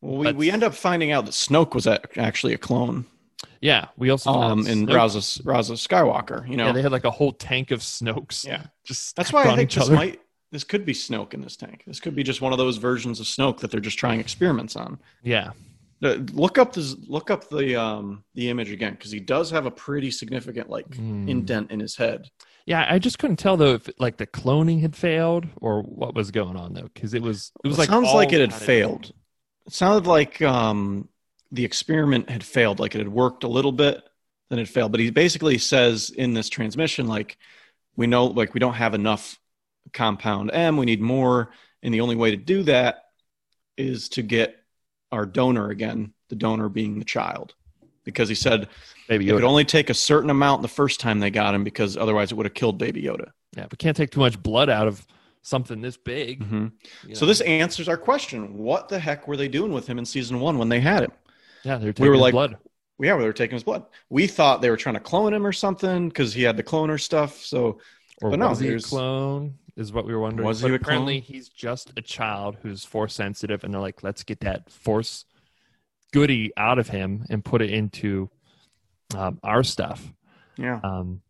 we, 0.00 0.32
we 0.32 0.50
end 0.50 0.62
up 0.64 0.74
finding 0.74 1.12
out 1.12 1.26
that 1.26 1.32
Snoke 1.32 1.74
was 1.74 1.86
actually 1.86 2.54
a 2.54 2.58
clone 2.58 3.04
yeah, 3.60 3.88
we 3.96 4.10
also 4.10 4.30
um, 4.30 4.66
in 4.66 4.86
Raza, 4.86 5.40
Raza 5.42 5.72
Skywalker. 5.72 6.46
You 6.48 6.56
know, 6.56 6.66
Yeah, 6.66 6.72
they 6.72 6.82
had 6.82 6.92
like 6.92 7.04
a 7.04 7.10
whole 7.10 7.32
tank 7.32 7.70
of 7.70 7.80
Snokes. 7.80 8.46
Yeah. 8.46 8.64
just 8.84 9.16
That's 9.16 9.32
why 9.32 9.44
I 9.44 9.56
think 9.56 9.70
this 9.70 9.84
other. 9.84 9.94
might 9.94 10.20
this 10.52 10.64
could 10.64 10.84
be 10.84 10.92
Snoke 10.92 11.32
in 11.34 11.40
this 11.40 11.56
tank. 11.56 11.82
This 11.86 11.98
could 11.98 12.14
be 12.14 12.22
just 12.22 12.40
one 12.42 12.52
of 12.52 12.58
those 12.58 12.76
versions 12.76 13.20
of 13.20 13.26
Snoke 13.26 13.58
that 13.60 13.70
they're 13.70 13.80
just 13.80 13.98
trying 13.98 14.20
experiments 14.20 14.76
on. 14.76 14.98
Yeah, 15.22 15.52
Look 16.04 16.58
up 16.58 16.72
this. 16.72 16.94
Look 17.08 17.30
up 17.30 17.48
the 17.48 17.76
um 17.80 18.24
the 18.34 18.50
image 18.50 18.70
again 18.70 18.92
because 18.92 19.10
he 19.10 19.20
does 19.20 19.50
have 19.50 19.66
a 19.66 19.70
pretty 19.70 20.10
significant 20.10 20.68
like 20.70 20.94
Hmm. 20.94 21.28
indent 21.28 21.70
in 21.70 21.80
his 21.80 21.96
head. 21.96 22.28
yeah. 22.66 22.86
I 22.88 22.98
just 22.98 23.18
couldn't 23.18 23.36
tell 23.36 23.56
though 23.56 23.74
if 23.74 23.88
like 23.98 24.16
the 24.18 24.26
cloning 24.26 24.80
had 24.80 24.94
failed 24.96 25.46
or 25.60 25.82
what 25.82 26.14
was 26.14 26.30
going 26.30 26.56
on 26.56 26.74
though, 26.74 26.90
because 26.94 27.14
it 27.14 27.22
was 27.22 27.52
it 27.64 27.68
was 27.68 27.76
It 27.76 27.80
like 27.80 27.88
sounds 27.88 28.12
like 28.12 28.32
it 28.32 28.40
had 28.40 28.54
failed. 28.54 29.12
It 29.66 29.72
sounded 29.72 30.06
like 30.06 30.40
um 30.42 31.08
the 31.52 31.64
experiment 31.64 32.28
had 32.30 32.44
failed. 32.44 32.80
Like 32.80 32.94
it 32.94 32.98
had 32.98 33.08
worked 33.08 33.44
a 33.44 33.48
little 33.48 33.72
bit, 33.72 34.02
then 34.50 34.58
it 34.58 34.68
failed. 34.68 34.90
But 34.92 35.00
he 35.00 35.10
basically 35.10 35.58
says 35.58 36.10
in 36.10 36.34
this 36.34 36.48
transmission 36.48 37.06
like 37.06 37.38
we 37.96 38.06
know 38.06 38.26
like 38.26 38.54
we 38.54 38.60
don't 38.60 38.74
have 38.74 38.94
enough 38.94 39.38
compound 39.92 40.50
M. 40.52 40.76
We 40.76 40.86
need 40.86 41.00
more, 41.00 41.50
and 41.82 41.94
the 41.94 42.00
only 42.00 42.16
way 42.16 42.30
to 42.32 42.36
do 42.36 42.62
that 42.64 43.04
is 43.76 44.08
to 44.10 44.22
get 44.22 44.56
our 45.14 45.24
donor 45.26 45.70
again. 45.70 46.12
The 46.28 46.36
donor 46.36 46.68
being 46.68 46.98
the 46.98 47.04
child, 47.04 47.54
because 48.02 48.28
he 48.28 48.34
said 48.34 48.68
Baby 49.08 49.28
it 49.28 49.32
could 49.32 49.44
only 49.44 49.64
take 49.64 49.90
a 49.90 49.94
certain 49.94 50.30
amount 50.30 50.62
the 50.62 50.68
first 50.68 50.98
time 51.00 51.20
they 51.20 51.30
got 51.30 51.54
him, 51.54 51.62
because 51.64 51.96
otherwise 51.96 52.32
it 52.32 52.34
would 52.34 52.46
have 52.46 52.54
killed 52.54 52.78
Baby 52.78 53.02
Yoda. 53.02 53.30
Yeah, 53.56 53.66
we 53.70 53.76
can't 53.76 53.96
take 53.96 54.10
too 54.10 54.20
much 54.20 54.42
blood 54.42 54.68
out 54.70 54.88
of 54.88 55.06
something 55.42 55.80
this 55.82 55.96
big. 55.98 56.42
Mhm. 56.42 56.72
you 57.06 57.14
So 57.14 57.26
this 57.26 57.40
answers 57.42 57.88
our 57.88 57.96
question: 57.98 58.56
What 58.58 58.88
the 58.88 58.98
heck 58.98 59.28
were 59.28 59.36
they 59.36 59.48
doing 59.48 59.70
with 59.72 59.86
him 59.86 59.98
in 59.98 60.04
season 60.04 60.40
one 60.40 60.58
when 60.58 60.68
they 60.70 60.80
had 60.80 61.04
him? 61.04 61.12
yeah, 61.62 61.76
they're 61.76 61.88
we 61.88 61.92
taking 61.92 62.06
were 62.06 62.12
his 62.14 62.22
like- 62.22 62.32
blood. 62.32 62.56
Yeah, 63.00 63.16
they 63.18 63.24
were 63.26 63.32
taking 63.32 63.56
his 63.56 63.64
blood. 63.64 63.84
We 64.08 64.26
thought 64.26 64.62
they 64.62 64.70
were 64.70 64.76
trying 64.76 64.94
to 64.94 65.00
clone 65.00 65.34
him 65.34 65.44
or 65.46 65.52
something 65.52 66.08
because 66.08 66.32
he 66.32 66.42
had 66.42 66.56
the 66.56 66.62
cloner 66.62 66.98
stuff. 67.00 67.44
So 67.44 67.78
Or 68.22 68.30
but 68.30 68.38
no, 68.38 68.48
was 68.48 68.60
he 68.60 68.68
a 68.68 68.78
clone? 68.80 69.54
Is 69.76 69.92
what 69.92 70.06
we 70.06 70.12
were 70.14 70.20
wondering. 70.20 70.46
Was 70.46 70.62
But 70.62 70.68
he 70.68 70.74
a 70.74 70.76
apparently 70.76 71.20
he's 71.20 71.48
just 71.48 71.92
a 71.96 72.02
child 72.02 72.56
who's 72.62 72.84
force 72.84 73.14
sensitive, 73.14 73.64
and 73.64 73.74
they're 73.74 73.80
like, 73.80 74.02
let's 74.04 74.22
get 74.22 74.40
that 74.40 74.70
force 74.70 75.24
goody 76.12 76.52
out 76.56 76.78
of 76.78 76.88
him 76.88 77.24
and 77.28 77.44
put 77.44 77.60
it 77.60 77.70
into 77.70 78.30
um, 79.16 79.40
our 79.42 79.64
stuff. 79.64 80.12
yeah, 80.56 80.80
Um, 80.84 81.22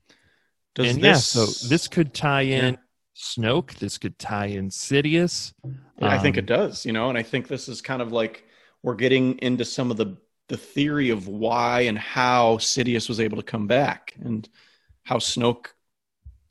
does 0.75 0.91
and 0.95 1.03
this? 1.03 1.35
yeah, 1.35 1.45
so 1.45 1.69
this 1.69 1.89
could 1.89 2.13
tie 2.13 2.43
in 2.43 2.75
Yeah. 2.75 2.81
Snoke. 3.17 3.75
This 3.77 3.97
could 3.97 4.19
tie 4.19 4.47
in 4.47 4.69
Sidious. 4.69 5.55
Yeah, 5.65 6.09
I 6.09 6.19
think 6.19 6.37
Um, 6.37 6.41
it 6.41 6.47
does. 6.47 6.85
You 6.85 6.93
know, 6.93 7.09
and 7.09 7.17
I 7.17 7.23
think 7.23 7.49
this 7.49 7.69
is 7.69 7.81
kind 7.81 8.03
of 8.03 8.13
like 8.13 8.45
we're 8.83 8.95
getting 8.97 9.39
into 9.39 9.65
some 9.65 9.91
of 9.91 9.97
the 9.97 10.17
the 10.49 10.57
theory 10.59 11.09
of 11.09 11.27
why 11.27 11.81
and 11.83 11.99
how 11.99 12.59
Sidious 12.59 13.09
was 13.09 13.19
able 13.21 13.39
to 13.39 13.43
come 13.43 13.67
back 13.67 14.13
and 14.21 14.47
how 15.05 15.17
Snoke 15.17 15.69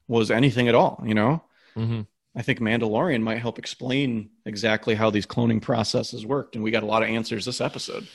was 0.08 0.32
anything 0.32 0.68
at 0.68 0.74
all. 0.74 1.04
You 1.06 1.14
know, 1.14 1.44
mhm. 1.76 2.08
I 2.36 2.42
think 2.42 2.60
Mandalorian 2.60 3.22
might 3.22 3.40
help 3.40 3.60
explain 3.60 4.30
exactly 4.46 4.96
how 4.96 5.10
these 5.10 5.26
cloning 5.26 5.62
processes 5.62 6.26
worked, 6.26 6.56
and 6.56 6.64
we 6.64 6.72
got 6.72 6.84
a 6.84 6.88
lot 6.88 7.04
of 7.04 7.10
answers 7.10 7.46
this 7.46 7.62
episode. 7.62 8.08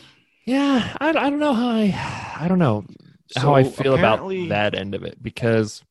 Yeah, 0.44 0.96
I, 1.00 1.11
I 1.11 1.30
don't 1.30 1.38
know 1.38 1.52
how 1.52 1.68
I 1.68 2.36
I 2.40 2.48
don't 2.48 2.59
know 2.59 2.84
how 3.36 3.54
I 3.54 3.64
feel 3.64 3.94
about 3.94 4.26
that 4.48 4.74
end 4.74 4.94
of 4.94 5.04
it 5.04 5.22
because 5.22 5.82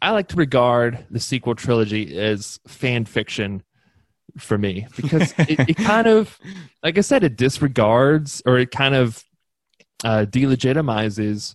I 0.00 0.10
like 0.10 0.28
to 0.28 0.36
regard 0.36 1.06
the 1.10 1.20
sequel 1.20 1.54
trilogy 1.54 2.18
as 2.18 2.60
fan 2.68 3.06
fiction 3.06 3.62
for 4.36 4.58
me 4.58 4.86
because 4.96 5.32
it, 5.38 5.70
it 5.70 5.76
kind 5.76 6.06
of 6.06 6.38
like 6.82 6.98
I 6.98 7.00
said 7.00 7.24
it 7.24 7.36
disregards 7.36 8.42
or 8.46 8.58
it 8.58 8.70
kind 8.70 8.94
of 8.94 9.24
uh, 10.04 10.26
delegitimizes 10.28 11.54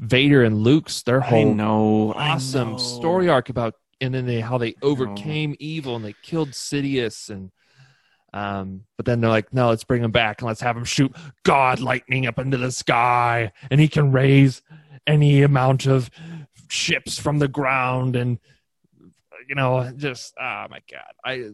Vader 0.00 0.42
and 0.42 0.58
Luke's 0.58 1.02
their 1.02 1.20
whole 1.20 1.54
know, 1.54 2.12
awesome 2.14 2.78
story 2.78 3.28
arc 3.28 3.48
about 3.48 3.74
and 4.02 4.14
then 4.14 4.26
they 4.26 4.40
how 4.40 4.58
they 4.58 4.74
overcame 4.82 5.54
evil 5.58 5.96
and 5.96 6.04
they 6.04 6.14
killed 6.22 6.50
Sidious 6.50 7.30
and 7.30 7.50
um 8.34 8.84
but 8.96 9.06
then 9.06 9.20
they're 9.20 9.30
like 9.30 9.52
no 9.54 9.68
let's 9.68 9.84
bring 9.84 10.02
him 10.02 10.10
back 10.10 10.40
and 10.40 10.48
let's 10.48 10.60
have 10.60 10.76
him 10.76 10.84
shoot 10.84 11.14
god 11.44 11.80
lightning 11.80 12.26
up 12.26 12.38
into 12.38 12.56
the 12.56 12.72
sky 12.72 13.52
and 13.70 13.80
he 13.80 13.88
can 13.88 14.10
raise 14.12 14.62
any 15.06 15.42
amount 15.42 15.86
of 15.86 16.10
ships 16.68 17.18
from 17.18 17.38
the 17.38 17.48
ground 17.48 18.16
and 18.16 18.38
you 19.48 19.54
know 19.54 19.92
just 19.96 20.34
oh 20.40 20.66
my 20.68 20.80
god 20.90 21.12
i 21.24 21.50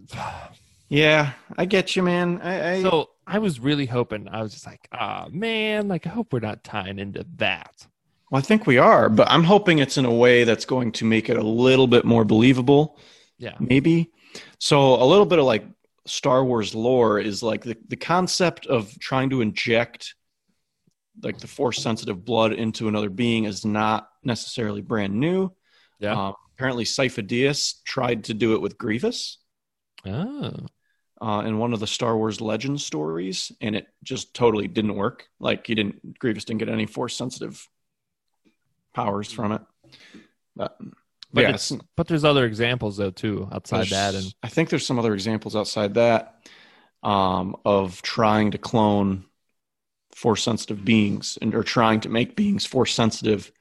Yeah, 0.91 1.33
I 1.59 1.67
get 1.67 1.97
you, 1.97 2.03
man. 2.03 2.41
I, 2.41 2.77
I 2.77 2.83
so 2.83 3.11
i 3.29 3.39
was 3.39 3.61
really 3.61 3.85
hoping 3.85 4.27
i 4.29 4.41
was 4.43 4.53
just 4.55 4.67
like 4.67 4.89
ah 4.91 5.27
man 5.31 5.87
like 5.87 6.07
i 6.07 6.11
hope 6.11 6.33
we're 6.33 6.41
not 6.41 6.65
tying 6.65 6.99
into 6.99 7.27
that 7.37 7.87
Well, 8.31 8.39
I 8.39 8.43
think 8.43 8.67
we 8.67 8.79
are, 8.79 9.09
but 9.09 9.31
I'm 9.31 9.45
hoping 9.45 9.79
it's 9.79 9.97
in 9.97 10.05
a 10.05 10.13
way 10.13 10.45
that's 10.45 10.65
going 10.65 10.93
to 10.93 11.05
make 11.05 11.29
it 11.29 11.37
a 11.37 11.43
little 11.43 11.87
bit 11.87 12.05
more 12.05 12.25
believable, 12.25 12.99
yeah 13.39 13.55
maybe. 13.59 14.11
So 14.59 15.03
a 15.03 15.05
little 15.05 15.27
bit 15.27 15.39
of 15.39 15.47
like 15.47 15.65
Star 16.07 16.45
Wars 16.45 16.75
lore 16.75 17.19
is 17.19 17.43
like 17.43 17.65
the, 17.65 17.77
the 17.89 17.97
concept 17.97 18.67
of 18.67 18.99
trying 18.99 19.31
to 19.31 19.41
inject 19.41 20.15
like 21.23 21.39
the 21.39 21.47
force 21.47 21.83
sensitive 21.83 22.25
blood 22.25 22.53
into 22.53 22.89
another 22.89 23.11
being 23.11 23.45
is 23.45 23.65
not 23.65 24.09
necessarily 24.23 24.83
brand 24.83 25.15
new. 25.15 25.53
yeah 25.99 26.13
Um, 26.13 26.35
apparently, 26.55 26.85
Sifo-Dyas 26.85 27.83
tried 27.85 28.25
to 28.25 28.35
do 28.35 28.55
it 28.55 28.61
with 28.61 28.79
Grievous 28.79 29.39
oh 30.07 30.53
uh, 31.21 31.43
in 31.45 31.59
one 31.59 31.73
of 31.73 31.81
the 31.81 31.87
Star 31.87 32.17
Wars 32.17 32.41
Legends 32.41 32.85
stories, 32.85 33.51
and 33.61 33.75
it 33.75 33.87
just 34.05 34.35
totally 34.35 34.69
didn't 34.69 34.95
work. 34.95 35.27
Like 35.41 35.67
he 35.67 35.75
didn't 35.75 36.19
Grievous 36.19 36.45
didn't 36.45 36.61
get 36.61 36.69
any 36.69 36.87
force 36.87 37.17
sensitive 37.17 37.67
powers 39.05 39.31
from 39.33 39.53
it. 39.53 39.63
But, 40.57 40.77
but, 41.33 41.45
it's, 41.45 41.73
but 41.97 42.09
there's 42.09 42.25
other 42.25 42.45
examples 42.47 42.97
though 42.97 43.11
too 43.11 43.49
outside 43.53 43.87
there's- 43.89 43.91
that 43.91 44.15
and 44.15 44.35
I 44.43 44.49
think 44.49 44.71
there's 44.71 44.87
some 44.87 44.99
other 44.99 45.15
examples 45.15 45.55
outside 45.55 45.95
that 45.95 46.47
um, 47.03 47.57
of 47.65 48.03
trying 48.03 48.51
to 48.53 48.59
clone 48.59 49.25
force 50.15 50.43
sensitive 50.43 50.85
beings 50.85 51.39
and 51.41 51.55
or 51.55 51.63
trying 51.63 52.01
to 52.01 52.09
make 52.09 52.35
beings 52.35 52.67
force 52.67 52.93
sensitive 52.93 53.53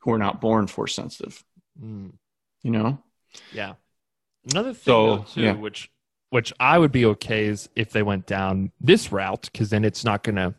who 0.00 0.12
are 0.12 0.18
not 0.18 0.40
born 0.40 0.66
force 0.66 0.94
sensitive. 0.94 1.42
mm. 1.82 2.12
You 2.62 2.70
know, 2.70 2.98
Yeah. 3.52 3.74
Another 4.50 4.74
thing 4.74 4.82
So, 4.84 5.16
though, 5.16 5.22
too, 5.22 5.40
yeah. 5.40 5.52
which 5.54 5.90
which 6.30 6.52
I 6.60 6.78
would 6.78 6.92
be 6.92 7.04
okay 7.06 7.44
is 7.46 7.68
if 7.76 7.90
they 7.90 8.02
went 8.02 8.26
down 8.26 8.72
this 8.80 9.12
route, 9.12 9.48
because 9.52 9.70
then 9.70 9.84
it's 9.84 10.04
not 10.04 10.22
gonna 10.22 10.54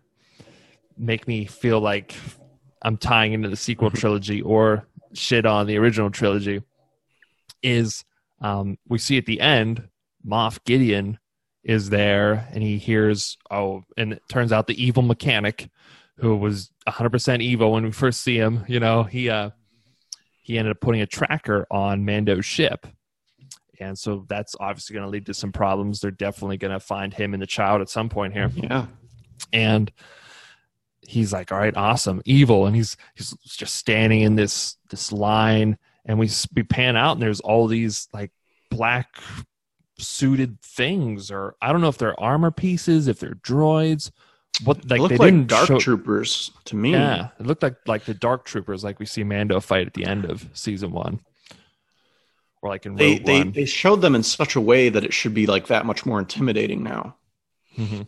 make 0.98 1.28
me 1.28 1.46
feel 1.46 1.80
like 1.80 2.14
I'm 2.84 2.98
tying 2.98 3.34
into 3.34 3.50
the 3.50 3.56
sequel 3.56 3.92
trilogy 3.92 4.42
or 4.42 4.88
shit 5.14 5.46
on 5.46 5.68
the 5.68 5.78
original 5.78 6.10
trilogy. 6.10 6.62
Is 7.62 8.04
um, 8.42 8.78
we 8.88 8.98
see 8.98 9.18
at 9.18 9.26
the 9.26 9.40
end, 9.40 9.88
Moff 10.26 10.64
Gideon 10.66 11.20
is 11.64 11.90
there 11.90 12.48
and 12.52 12.62
he 12.62 12.78
hears 12.78 13.38
oh, 13.50 13.84
and 13.96 14.14
it 14.14 14.22
turns 14.30 14.52
out 14.52 14.68
the 14.68 14.84
evil 14.84 15.04
mechanic 15.04 15.70
who 16.18 16.36
was 16.36 16.72
100% 16.88 17.42
evil 17.42 17.72
when 17.72 17.86
we 17.86 17.92
first 17.92 18.22
see 18.22 18.38
him. 18.38 18.66
You 18.68 18.80
know, 18.80 19.04
he 19.04 19.30
uh, 19.30 19.52
he 20.42 20.58
ended 20.58 20.72
up 20.72 20.82
putting 20.82 21.02
a 21.02 21.08
tracker 21.08 21.66
on 21.72 22.06
Mando's 22.06 22.46
ship. 22.46 22.86
And 23.80 23.98
so 23.98 24.26
that's 24.28 24.56
obviously 24.60 24.94
going 24.94 25.06
to 25.06 25.10
lead 25.10 25.26
to 25.26 25.34
some 25.34 25.52
problems. 25.52 26.00
They're 26.00 26.12
definitely 26.12 26.58
going 26.58 26.74
to 26.74 26.80
find 26.80 27.14
him 27.14 27.34
and 27.34 27.42
the 27.42 27.48
child 27.48 27.82
at 27.82 27.90
some 27.90 28.10
point 28.10 28.34
here. 28.34 28.52
yeah, 28.56 28.86
And 29.52 29.92
he's 31.08 31.32
like, 31.34 31.52
"All 31.52 31.58
right, 31.58 31.76
awesome, 31.76 32.22
evil." 32.26 32.66
And 32.66 32.76
he's 32.76 32.96
he's 33.16 33.32
just 33.48 33.76
standing 33.76 34.22
in 34.22 34.36
this 34.36 34.78
this 34.90 35.12
line, 35.12 35.78
and 36.06 36.18
we 36.20 36.30
we 36.56 36.64
pan 36.64 36.96
out, 36.96 37.14
and 37.14 37.22
there's 37.22 37.40
all 37.42 37.68
these 37.68 38.08
like 38.14 38.32
black 38.70 39.16
suited 40.00 40.60
things, 40.62 41.30
or 41.32 41.56
I 41.62 41.72
don't 41.72 41.82
know 41.82 41.88
if 41.90 41.98
they're 41.98 42.20
armor 42.20 42.52
pieces, 42.52 43.08
if 43.08 43.20
they're 43.20 43.36
droids. 43.36 44.12
What 44.64 44.82
they 44.88 44.98
like 44.98 45.02
look 45.02 45.10
they 45.10 45.18
like 45.18 45.32
didn't 45.34 45.48
dark 45.48 45.68
show- 45.68 45.80
troopers 45.80 46.52
to 46.66 46.76
me. 46.76 46.92
yeah, 46.92 47.30
it 47.40 47.46
looked 47.48 47.64
like 47.64 47.76
like 47.88 48.06
the 48.06 48.14
Dark 48.14 48.46
Troopers, 48.46 48.84
like 48.84 49.00
we 49.00 49.06
see 49.08 49.24
Mando 49.24 49.60
fight 49.60 49.88
at 49.88 49.94
the 49.96 50.06
end 50.06 50.26
of 50.26 50.48
season 50.54 50.92
one, 50.92 51.20
or 52.62 52.70
like 52.70 52.86
in 52.86 52.94
They, 52.96 53.14
Rogue 53.14 53.26
they 53.26 53.38
One. 53.40 53.52
they 53.52 53.66
showed 53.66 54.02
them 54.02 54.14
in 54.14 54.22
such 54.22 54.56
a 54.56 54.62
way 54.62 54.90
that 54.90 55.04
it 55.04 55.12
should 55.12 55.34
be 55.34 55.48
like 55.48 55.68
that 55.68 55.88
much 55.88 56.06
more 56.06 56.20
intimidating 56.20 56.84
now. 56.84 57.16
Mhm. 57.78 58.06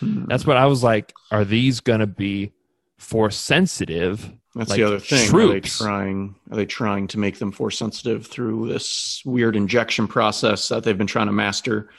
Hmm. 0.00 0.24
That's 0.26 0.46
what 0.46 0.56
I 0.56 0.66
was 0.66 0.82
like. 0.82 1.12
Are 1.30 1.44
these 1.44 1.80
going 1.80 2.00
to 2.00 2.06
be 2.06 2.52
force 2.98 3.36
sensitive, 3.36 4.30
That's 4.54 4.70
like, 4.70 4.78
the 4.78 4.84
other 4.84 4.98
thing. 4.98 5.34
Are 5.34 5.48
they 5.52 5.60
trying? 5.60 6.34
Are 6.50 6.56
they 6.56 6.66
trying 6.66 7.06
to 7.08 7.18
make 7.18 7.38
them 7.38 7.52
force 7.52 7.78
sensitive 7.78 8.26
through 8.26 8.68
this 8.68 9.22
weird 9.24 9.56
injection 9.56 10.06
process 10.08 10.68
that 10.68 10.82
they've 10.84 10.98
been 10.98 11.06
trying 11.06 11.26
to 11.26 11.32
master? 11.32 11.90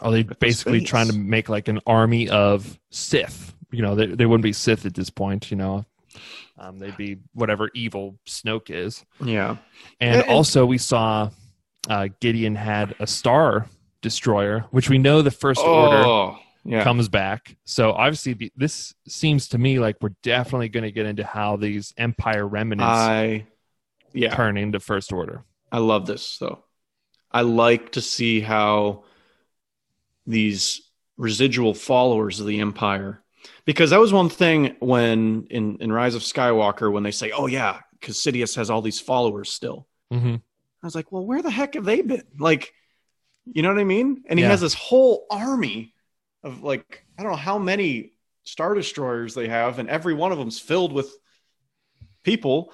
Are 0.00 0.12
they 0.12 0.22
basically 0.22 0.80
space. 0.80 0.88
trying 0.88 1.06
to 1.08 1.16
make 1.16 1.48
like 1.48 1.68
an 1.68 1.80
army 1.86 2.28
of 2.28 2.78
Sith? 2.90 3.54
You 3.70 3.82
know, 3.82 3.94
they, 3.94 4.06
they 4.06 4.26
wouldn't 4.26 4.44
be 4.44 4.52
Sith 4.52 4.86
at 4.86 4.94
this 4.94 5.10
point. 5.10 5.50
You 5.50 5.56
know, 5.56 5.86
um, 6.58 6.78
they'd 6.78 6.96
be 6.96 7.18
whatever 7.34 7.70
evil 7.74 8.18
Snoke 8.26 8.70
is. 8.70 9.04
Yeah, 9.24 9.56
And 10.00 10.20
And- 10.22 10.30
also, 10.30 10.64
we 10.66 10.78
saw 10.78 11.30
uh, 11.88 12.08
Gideon 12.20 12.54
had 12.54 12.94
a 13.00 13.06
star 13.06 13.66
destroyer, 14.02 14.64
which 14.70 14.88
we 14.90 14.98
know 14.98 15.22
the 15.22 15.30
First 15.30 15.60
Order 15.60 15.96
Oh, 15.96 16.38
yeah. 16.66 16.84
comes 16.84 17.08
back. 17.08 17.56
So 17.64 17.92
obviously, 17.92 18.34
the, 18.34 18.52
this 18.56 18.94
seems 19.08 19.48
to 19.48 19.58
me 19.58 19.78
like 19.78 19.96
we're 20.00 20.14
definitely 20.22 20.68
going 20.68 20.84
to 20.84 20.92
get 20.92 21.06
into 21.06 21.24
how 21.24 21.56
these 21.56 21.92
Empire 21.96 22.46
remnants 22.46 22.82
I 22.82 23.46
yeah, 24.12 24.34
turn 24.34 24.56
into 24.56 24.80
First 24.80 25.12
Order. 25.12 25.44
I 25.70 25.78
love 25.78 26.06
this 26.06 26.38
though. 26.38 26.64
I 27.30 27.42
like 27.42 27.92
to 27.92 28.00
see 28.00 28.40
how 28.40 29.04
these 30.26 30.82
residual 31.16 31.74
followers 31.74 32.40
of 32.40 32.46
the 32.46 32.60
Empire, 32.60 33.22
because 33.64 33.90
that 33.90 34.00
was 34.00 34.12
one 34.12 34.28
thing 34.28 34.76
when 34.80 35.46
in 35.50 35.78
in 35.80 35.92
Rise 35.92 36.14
of 36.14 36.22
Skywalker 36.22 36.90
when 36.92 37.02
they 37.02 37.10
say, 37.10 37.30
"Oh 37.30 37.46
yeah, 37.46 37.80
because 38.00 38.16
Sidious 38.16 38.56
has 38.56 38.70
all 38.70 38.82
these 38.82 39.00
followers 39.00 39.50
still." 39.50 39.86
hmm 40.10 40.36
I 40.82 40.86
was 40.86 40.94
like, 40.94 41.10
"Well, 41.12 41.26
where 41.26 41.42
the 41.42 41.50
heck 41.50 41.74
have 41.74 41.84
they 41.84 42.02
been?" 42.02 42.22
Like, 42.38 42.72
you 43.44 43.62
know 43.62 43.68
what 43.68 43.80
I 43.80 43.84
mean? 43.84 44.24
And 44.28 44.38
he 44.38 44.44
Yeah. 44.44 44.50
has 44.50 44.60
this 44.60 44.74
whole 44.74 45.26
army 45.30 45.94
of 46.46 46.62
like 46.62 47.04
I 47.18 47.22
don't 47.22 47.32
know 47.32 47.36
how 47.38 47.58
many 47.58 48.12
star 48.44 48.74
destroyers 48.74 49.34
they 49.34 49.48
have, 49.48 49.78
and 49.78 49.88
every 49.88 50.14
one 50.14 50.32
of 50.32 50.38
them's 50.38 50.58
filled 50.60 50.92
with 50.92 51.12
people. 52.24 52.72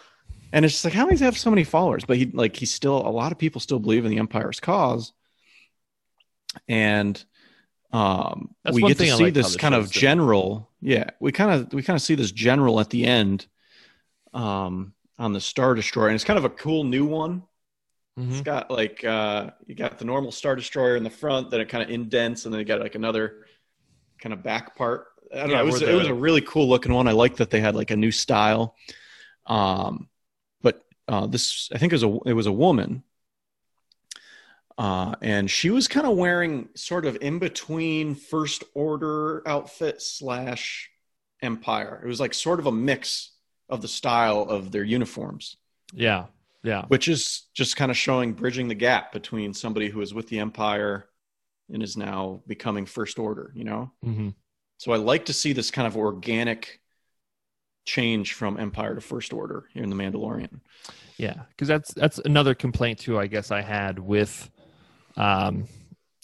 And 0.52 0.64
it's 0.64 0.74
just 0.74 0.84
like, 0.84 0.94
how 0.94 1.06
does 1.08 1.20
he 1.20 1.24
have 1.24 1.38
so 1.38 1.50
many 1.50 1.64
followers? 1.64 2.04
But 2.04 2.18
he 2.18 2.26
like 2.26 2.56
he's 2.56 2.72
still 2.72 2.96
a 2.96 3.10
lot 3.10 3.32
of 3.32 3.38
people 3.38 3.60
still 3.60 3.78
believe 3.78 4.04
in 4.04 4.10
the 4.10 4.18
Empire's 4.18 4.60
cause. 4.60 5.12
And 6.68 7.22
um 7.92 8.54
That's 8.64 8.76
we 8.76 8.84
get 8.84 8.98
to 8.98 9.06
see 9.06 9.30
like 9.30 9.34
this 9.34 9.56
kind 9.56 9.74
of 9.74 9.90
general, 9.90 10.70
yeah, 10.80 11.10
we 11.20 11.32
kind 11.32 11.52
of 11.52 11.74
we 11.74 11.82
kind 11.82 11.96
of 11.96 12.02
see 12.02 12.16
this 12.16 12.32
general 12.32 12.80
at 12.80 12.90
the 12.90 13.04
end 13.06 13.46
um 14.34 14.94
on 15.18 15.32
the 15.32 15.40
Star 15.40 15.74
Destroyer, 15.74 16.08
and 16.08 16.16
it's 16.16 16.24
kind 16.24 16.38
of 16.38 16.44
a 16.46 16.50
cool 16.50 16.84
new 16.84 17.06
one. 17.06 17.44
hmm 18.16 18.30
It's 18.30 18.42
got 18.42 18.70
like 18.70 19.04
uh 19.04 19.50
you 19.66 19.74
got 19.74 19.98
the 19.98 20.06
normal 20.06 20.32
Star 20.32 20.56
Destroyer 20.56 20.96
in 20.96 21.04
the 21.04 21.10
front, 21.10 21.50
then 21.50 21.60
it 21.60 21.68
kind 21.70 21.84
of 21.84 21.90
indents, 21.90 22.46
and 22.46 22.54
then 22.54 22.60
you 22.60 22.66
got 22.66 22.80
like 22.80 22.96
another 22.96 23.46
kind 24.22 24.32
of 24.32 24.42
back 24.42 24.76
part. 24.76 25.06
I 25.34 25.38
don't 25.40 25.50
Yeah, 25.50 25.58
know. 25.58 25.60
It 25.60 25.64
was 25.64 25.80
where 25.80 25.82
it 25.82 25.94
was 25.94 26.06
a 26.08 26.14
really 26.14 26.40
cool 26.40 26.68
looking 26.68 26.92
one. 26.92 27.08
I 27.08 27.12
like 27.12 27.36
that 27.36 27.50
they 27.50 27.60
had 27.60 27.74
like 27.74 27.90
a 27.90 27.96
new 27.96 28.12
style. 28.12 28.76
Um, 29.46 30.08
but 30.62 30.84
uh, 31.08 31.26
this 31.28 31.70
I 31.74 31.78
think 31.78 31.92
it 31.92 31.96
was 31.96 32.04
a 32.04 32.18
it 32.30 32.34
was 32.34 32.46
a 32.46 32.52
woman. 32.52 33.04
Uh, 34.78 35.14
and 35.20 35.50
she 35.50 35.70
was 35.70 35.86
kind 35.86 36.06
of 36.06 36.16
wearing 36.16 36.68
sort 36.74 37.04
of 37.04 37.18
in 37.20 37.38
between 37.38 38.14
first 38.14 38.64
order 38.74 39.46
outfit 39.46 40.00
slash 40.00 40.90
empire. 41.42 42.00
It 42.02 42.06
was 42.08 42.20
like 42.20 42.32
sort 42.34 42.58
of 42.58 42.66
a 42.66 42.72
mix 42.72 43.32
of 43.68 43.82
the 43.82 43.88
style 43.88 44.42
of 44.42 44.72
their 44.72 44.84
uniforms 44.84 45.56
Yeah, 45.92 46.26
yeah, 46.62 46.88
which 46.88 47.08
is 47.08 47.46
just 47.54 47.76
kind 47.76 47.90
of 47.90 47.96
showing 47.96 48.32
bridging 48.32 48.68
the 48.68 48.74
gap 48.74 49.12
between 49.12 49.54
somebody 49.54 49.88
who 49.88 50.00
is 50.00 50.12
with 50.14 50.28
the 50.28 50.38
empire 50.38 51.08
and 51.72 51.82
is 51.82 51.96
now 51.96 52.40
becoming 52.46 52.86
first 52.86 53.18
order 53.18 53.52
you 53.54 53.64
know 53.64 53.90
hmm 54.02 54.28
so 54.78 54.92
i 54.92 54.96
like 54.96 55.26
to 55.26 55.32
see 55.32 55.52
this 55.52 55.70
kind 55.70 55.86
of 55.86 55.96
organic 55.96 56.80
change 57.84 58.34
from 58.34 58.58
empire 58.58 58.94
to 58.94 59.00
first 59.00 59.32
order 59.32 59.64
here 59.72 59.82
in 59.82 59.90
the 59.90 59.96
mandalorian 59.96 60.60
yeah. 61.22 61.34
Because 61.50 61.68
that's 61.68 61.94
that's 61.94 62.18
another 62.18 62.54
complaint 62.54 62.98
too. 62.98 63.18
I 63.18 63.26
guess 63.26 63.50
I 63.50 63.62
had 63.62 63.98
with, 63.98 64.50
um, 65.16 65.66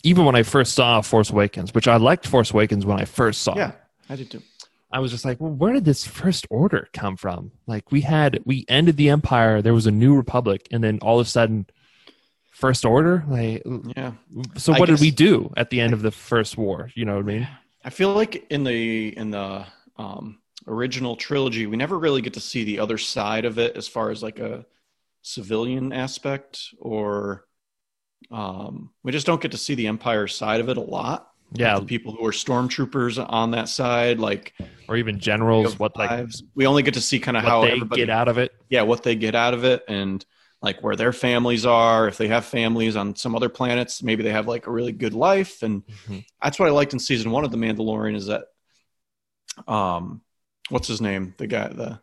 even 0.02 0.24
when 0.24 0.34
I 0.34 0.42
first 0.42 0.74
saw 0.74 1.00
Force 1.00 1.30
Awakens, 1.30 1.72
which 1.72 1.88
I 1.88 1.96
liked 1.96 2.26
Force 2.26 2.50
Awakens 2.50 2.84
when 2.84 2.98
I 3.00 3.04
first 3.04 3.42
saw. 3.42 3.56
yeah 3.56 3.70
it. 3.70 3.76
i 4.10 4.16
did 4.16 4.30
too 4.30 4.42
I 4.90 5.00
was 5.00 5.10
just 5.10 5.26
like, 5.26 5.38
well, 5.38 5.52
where 5.52 5.74
did 5.74 5.84
this 5.84 6.06
first 6.06 6.46
order 6.48 6.88
come 6.94 7.16
from? 7.18 7.52
Like 7.66 7.92
we 7.92 8.00
had, 8.00 8.40
we 8.46 8.64
ended 8.68 8.96
the 8.96 9.10
empire. 9.10 9.60
There 9.60 9.74
was 9.74 9.86
a 9.86 9.90
new 9.90 10.16
republic, 10.16 10.66
and 10.70 10.82
then 10.82 10.98
all 11.02 11.20
of 11.20 11.26
a 11.26 11.30
sudden, 11.30 11.66
first 12.58 12.84
order. 12.84 13.24
Like, 13.28 13.62
yeah 13.96 14.12
so 14.56 14.72
what 14.72 14.88
did 14.88 15.00
we 15.00 15.10
do 15.10 15.52
at 15.56 15.70
the 15.70 15.80
end 15.80 15.92
of 15.92 16.02
the 16.02 16.10
first 16.10 16.56
war? 16.56 16.90
You 16.94 17.04
know 17.04 17.14
what 17.14 17.24
I 17.24 17.34
mean? 17.34 17.48
i 17.84 17.90
feel 17.90 18.12
like 18.12 18.44
in 18.50 18.64
the 18.64 19.16
in 19.16 19.30
the 19.30 19.64
um 19.96 20.40
original 20.66 21.14
trilogy 21.16 21.66
we 21.66 21.76
never 21.76 21.96
really 21.98 22.20
get 22.20 22.34
to 22.34 22.40
see 22.40 22.64
the 22.64 22.80
other 22.80 22.98
side 22.98 23.44
of 23.44 23.58
it 23.58 23.76
as 23.76 23.86
far 23.86 24.10
as 24.10 24.20
like 24.22 24.40
a 24.40 24.66
civilian 25.22 25.92
aspect 25.92 26.74
or 26.80 27.46
um 28.30 28.90
we 29.04 29.12
just 29.12 29.26
don't 29.26 29.40
get 29.40 29.52
to 29.52 29.56
see 29.56 29.74
the 29.76 29.86
empire 29.86 30.26
side 30.26 30.60
of 30.60 30.68
it 30.68 30.76
a 30.76 30.80
lot 30.98 31.30
Yeah, 31.54 31.78
the 31.78 31.86
people 31.86 32.12
who 32.12 32.26
are 32.26 32.32
stormtroopers 32.32 33.24
on 33.28 33.52
that 33.52 33.68
side, 33.68 34.18
like 34.18 34.52
or 34.88 34.96
even 34.96 35.18
generals. 35.18 35.78
What 35.78 35.96
like 35.96 36.10
lives. 36.10 36.42
we 36.54 36.66
only 36.66 36.82
get 36.82 36.94
to 36.94 37.00
see 37.00 37.18
kind 37.20 37.36
of 37.36 37.42
how 37.44 37.62
they 37.62 37.72
everybody, 37.72 38.02
get 38.02 38.10
out 38.10 38.28
of 38.28 38.36
it? 38.38 38.52
yeah, 38.68 38.82
what 38.82 39.02
they 39.02 39.14
get 39.14 39.34
out 39.34 39.54
of 39.54 39.64
it, 39.64 39.82
and 39.88 40.24
like 40.60 40.82
where 40.82 40.96
their 40.96 41.12
families 41.12 41.64
are. 41.64 42.08
If 42.08 42.18
they 42.18 42.28
have 42.28 42.44
families 42.44 42.96
on 42.96 43.14
some 43.16 43.34
other 43.36 43.48
planets, 43.48 44.02
maybe 44.02 44.22
they 44.22 44.32
have 44.32 44.48
like 44.48 44.66
a 44.66 44.70
really 44.72 44.92
good 44.92 45.14
life, 45.14 45.62
and 45.62 45.82
Mhm. 46.08 46.24
that's 46.42 46.58
what 46.58 46.68
I 46.68 46.72
liked 46.72 46.92
in 46.92 46.98
season 46.98 47.30
one 47.30 47.44
of 47.44 47.50
The 47.50 47.56
Mandalorian 47.58 48.16
is 48.16 48.26
that, 48.26 48.44
um, 49.66 50.22
what's 50.68 50.88
his 50.88 51.00
name? 51.00 51.34
The 51.38 51.46
guy, 51.46 51.68
the 51.68 52.00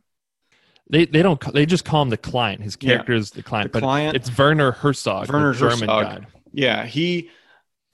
They 0.89 1.06
they 1.06 1.22
don't. 1.22 1.41
They 1.53 1.66
just 1.66 1.84
call 1.86 2.01
him 2.03 2.10
the 2.10 2.18
client. 2.18 2.62
His 2.62 2.78
Yeah. 2.80 2.89
character 2.95 3.14
is 3.14 3.32
the 3.32 3.43
client, 3.43 3.72
the 3.72 3.80
but 3.80 3.86
client. 3.86 4.16
it's 4.16 4.36
Werner 4.38 4.72
Herzog, 4.72 5.30
Werner 5.32 5.53
German 5.53 5.89
Herzog. 5.89 6.22
guy. 6.22 6.28
yeah, 6.53 6.86
he 6.86 7.30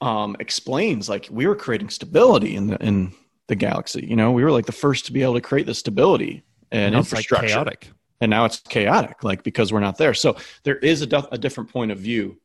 um 0.00 0.36
explains 0.40 1.08
like 1.08 1.28
we 1.30 1.46
were 1.46 1.56
creating 1.56 1.88
stability 1.88 2.54
in 2.56 2.66
the 2.68 2.76
in 2.84 3.12
the 3.48 3.54
galaxy. 3.56 4.06
You 4.06 4.16
know, 4.16 4.30
we 4.32 4.44
were 4.44 4.52
like 4.52 4.66
the 4.66 4.72
first 4.72 5.06
to 5.06 5.12
be 5.12 5.22
able 5.22 5.34
to 5.34 5.40
create 5.40 5.66
the 5.66 5.74
stability 5.74 6.44
and 6.70 6.92
Now 6.94 7.00
it's 7.00 7.12
like 7.12 7.20
infrastructure. 7.20 7.46
chaotic. 7.48 7.90
And 8.22 8.30
now 8.30 8.44
it's 8.44 8.60
chaotic 8.60 9.24
like 9.24 9.42
because 9.42 9.72
we're 9.72 9.80
not 9.80 9.98
there. 9.98 10.14
So 10.14 10.36
there 10.62 10.76
is 10.76 11.02
a, 11.02 11.28
a 11.32 11.36
different 11.38 11.70
point 11.70 11.90
of 11.90 11.98
view 11.98 12.38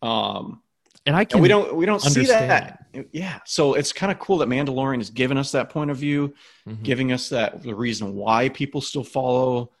um 0.00 0.62
And 1.06 1.16
I 1.16 1.24
can 1.24 1.36
and 1.38 1.42
we 1.42 1.48
don't 1.48 1.74
we 1.74 1.86
don't 1.86 2.00
see 2.00 2.24
that. 2.26 2.78
yeah. 3.12 3.40
So 3.44 3.74
it's 3.74 3.92
kind 3.92 4.12
of 4.12 4.18
cool 4.18 4.38
that 4.38 4.48
mandalorian 4.48 4.98
has 4.98 5.10
given 5.10 5.36
us 5.36 5.52
that 5.52 5.70
point 5.70 5.90
of 5.90 5.96
view 5.96 6.34
Mhm. 6.66 6.82
giving 6.82 7.12
us 7.12 7.28
that 7.30 7.62
the 7.62 7.74
reason 7.74 8.14
why 8.14 8.48
people 8.48 8.80
still 8.80 9.04
follow 9.04 9.72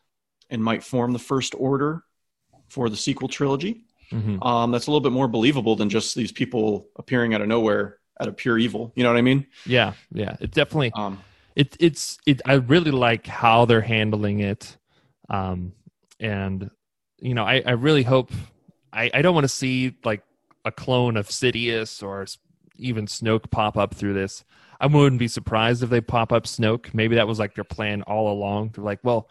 and 0.50 0.62
might 0.62 0.82
form 0.82 1.12
the 1.12 1.18
first 1.18 1.54
order 1.56 2.02
for 2.68 2.88
the 2.90 2.96
sequel 2.96 3.28
trilogy. 3.28 3.84
Mhm. 4.12 4.44
um 4.44 4.70
that's 4.72 4.86
a 4.88 4.90
little 4.90 5.02
bit 5.08 5.12
more 5.12 5.28
believable 5.28 5.76
than 5.76 5.88
just 5.90 6.14
these 6.14 6.32
people 6.32 6.88
appearing 6.96 7.34
out 7.34 7.42
of 7.42 7.48
nowhere 7.48 7.98
out 8.20 8.26
of 8.28 8.36
pure 8.36 8.58
evil. 8.58 8.92
You 8.96 9.04
know 9.04 9.10
what 9.12 9.18
i 9.18 9.22
mean? 9.22 9.46
Yeah, 9.66 9.92
yeah. 10.12 10.34
It 10.40 10.50
definitely 10.50 10.92
um 10.94 11.20
it 11.54 11.76
it's 11.78 12.18
it 12.26 12.40
i 12.46 12.54
really 12.54 12.90
like 12.90 13.26
how 13.28 13.66
they're 13.66 13.82
handling 13.96 14.40
it 14.40 14.77
um 15.28 15.72
and 16.20 16.70
you 17.20 17.34
know 17.34 17.44
i 17.44 17.62
i 17.66 17.72
really 17.72 18.02
hope 18.02 18.30
i 18.92 19.10
i 19.14 19.22
don't 19.22 19.34
want 19.34 19.44
to 19.44 19.48
see 19.48 19.94
like 20.04 20.22
a 20.64 20.72
clone 20.72 21.16
of 21.16 21.28
sidious 21.28 22.02
or 22.02 22.26
even 22.76 23.06
snoke 23.06 23.50
pop 23.50 23.76
up 23.76 23.92
through 23.94 24.14
this. 24.14 24.44
I 24.80 24.86
wouldn't 24.86 25.18
be 25.18 25.26
surprised 25.26 25.82
if 25.82 25.90
they 25.90 26.00
pop 26.00 26.32
up 26.32 26.44
snoke. 26.44 26.94
Maybe 26.94 27.16
that 27.16 27.26
was 27.26 27.40
like 27.40 27.56
their 27.56 27.64
plan 27.64 28.02
all 28.02 28.30
along. 28.32 28.70
They're 28.74 28.84
like 28.84 29.00
well 29.02 29.28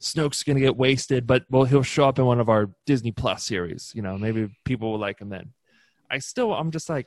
snoke's 0.00 0.42
gonna 0.42 0.60
get 0.60 0.76
wasted 0.76 1.26
but 1.26 1.44
well 1.50 1.64
he'll 1.64 1.82
show 1.82 2.08
up 2.08 2.18
in 2.18 2.24
one 2.26 2.40
of 2.40 2.48
our 2.48 2.70
disney 2.86 3.12
plus 3.12 3.44
series. 3.44 3.92
You 3.94 4.02
know 4.02 4.16
maybe 4.18 4.48
people 4.64 4.90
will 4.92 4.98
like 4.98 5.20
him 5.20 5.28
then. 5.28 5.52
I 6.10 6.18
still 6.18 6.52
i'm 6.54 6.70
just 6.70 6.88
like 6.88 7.06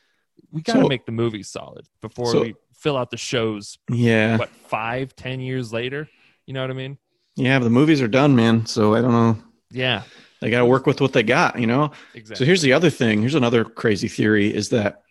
we 0.52 0.62
gotta 0.62 0.82
So- 0.82 0.88
make 0.88 1.06
the 1.06 1.12
movie 1.12 1.44
solid 1.44 1.86
before 2.02 2.28
So- 2.32 2.42
we 2.42 2.56
fill 2.74 2.98
out 2.98 3.10
the 3.12 3.18
shows 3.18 3.78
yeah. 3.92 4.38
what 4.38 4.50
five 4.50 5.16
ten 5.16 5.40
years 5.40 5.74
later? 5.74 6.08
You 6.46 6.54
know 6.54 6.62
what 6.62 6.72
i 6.72 6.74
mean 6.74 6.98
yeah 7.42 7.58
but 7.60 7.64
the 7.66 7.70
movies 7.70 8.02
are 8.02 8.08
done 8.08 8.36
man 8.36 8.66
so 8.66 8.94
i 8.94 9.02
don't 9.02 9.12
know 9.12 9.38
yeah 9.72 10.04
they 10.42 10.50
got 10.50 10.60
to 10.60 10.66
work 10.66 10.86
with 10.86 11.00
what 11.02 11.14
they 11.14 11.24
got 11.24 11.60
you 11.60 11.68
know 11.68 11.92
Exactly. 12.14 12.36
So 12.36 12.46
here's 12.46 12.62
the 12.62 12.74
other 12.74 12.90
thing. 12.90 13.22
Here's 13.22 13.36
another 13.36 13.64
crazy 13.64 14.08
theory 14.08 14.54
is 14.54 14.70
that 14.70 15.04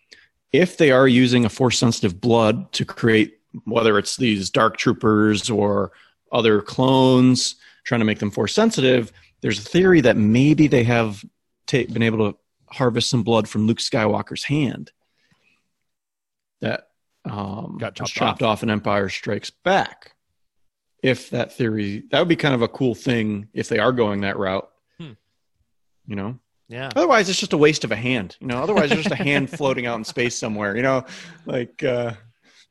if 0.53 0.77
they 0.77 0.91
are 0.91 1.07
using 1.07 1.45
a 1.45 1.49
force 1.49 1.79
sensitive 1.79 2.21
blood 2.21 2.73
to 2.73 2.85
create 2.85 3.39
whether 3.65 3.99
it's 3.99 4.17
these 4.17 4.51
dark 4.51 4.77
troopers 4.77 5.49
or 5.51 5.93
other 6.33 6.61
clones 6.63 7.57
trying 7.85 8.01
to 8.01 8.05
make 8.05 8.19
them 8.19 8.31
force 8.31 8.55
sensitive, 8.55 9.13
there's 9.41 9.59
a 9.59 9.63
theory 9.69 10.01
that 10.01 10.17
maybe 10.17 10.67
they 10.67 10.85
have 10.85 11.25
ta- 11.67 11.85
been 11.93 12.03
able 12.03 12.33
to 12.33 12.39
harvest 12.67 13.09
some 13.11 13.23
blood 13.23 13.49
from 13.49 13.67
Luke 13.67 13.79
Skywalker's 13.79 14.45
hand 14.45 14.91
that 16.61 16.89
um, 17.25 17.79
Got 17.79 17.95
chopped 17.95 18.11
chopped 18.11 18.43
off 18.43 18.63
in 18.63 18.71
Empire 18.71 19.09
Strikes 19.09 19.51
Back. 19.51 20.13
If 21.03 21.31
that 21.31 21.53
theory, 21.53 22.05
that 22.11 22.19
would 22.19 22.29
be 22.29 22.37
kind 22.37 22.55
of 22.55 22.63
a 22.63 22.69
cool 22.69 22.95
thing 22.95 23.49
if 23.55 23.69
they 23.69 23.79
are 23.79 23.93
going 23.93 24.21
that 24.21 24.39
route. 24.39 24.69
Hmm. 24.99 25.13
You 26.07 26.17
know, 26.17 26.39
yeah 26.69 26.91
Otherwise, 26.95 27.29
it's 27.29 27.41
just 27.41 27.53
a 27.53 27.59
waste 27.59 27.85
of 27.85 27.93
a 27.93 27.97
hand. 27.97 28.37
You 28.41 28.49
know, 28.49 28.63
otherwise, 28.63 28.93
it's 28.93 29.03
just 29.03 29.19
a 29.19 29.23
hand 29.23 29.51
floating 29.57 29.87
out 29.87 29.97
in 29.97 30.05
space 30.05 30.37
somewhere. 30.37 30.77
You 30.77 30.83
know, 30.83 31.05
like 31.47 31.83
uh, 31.83 32.13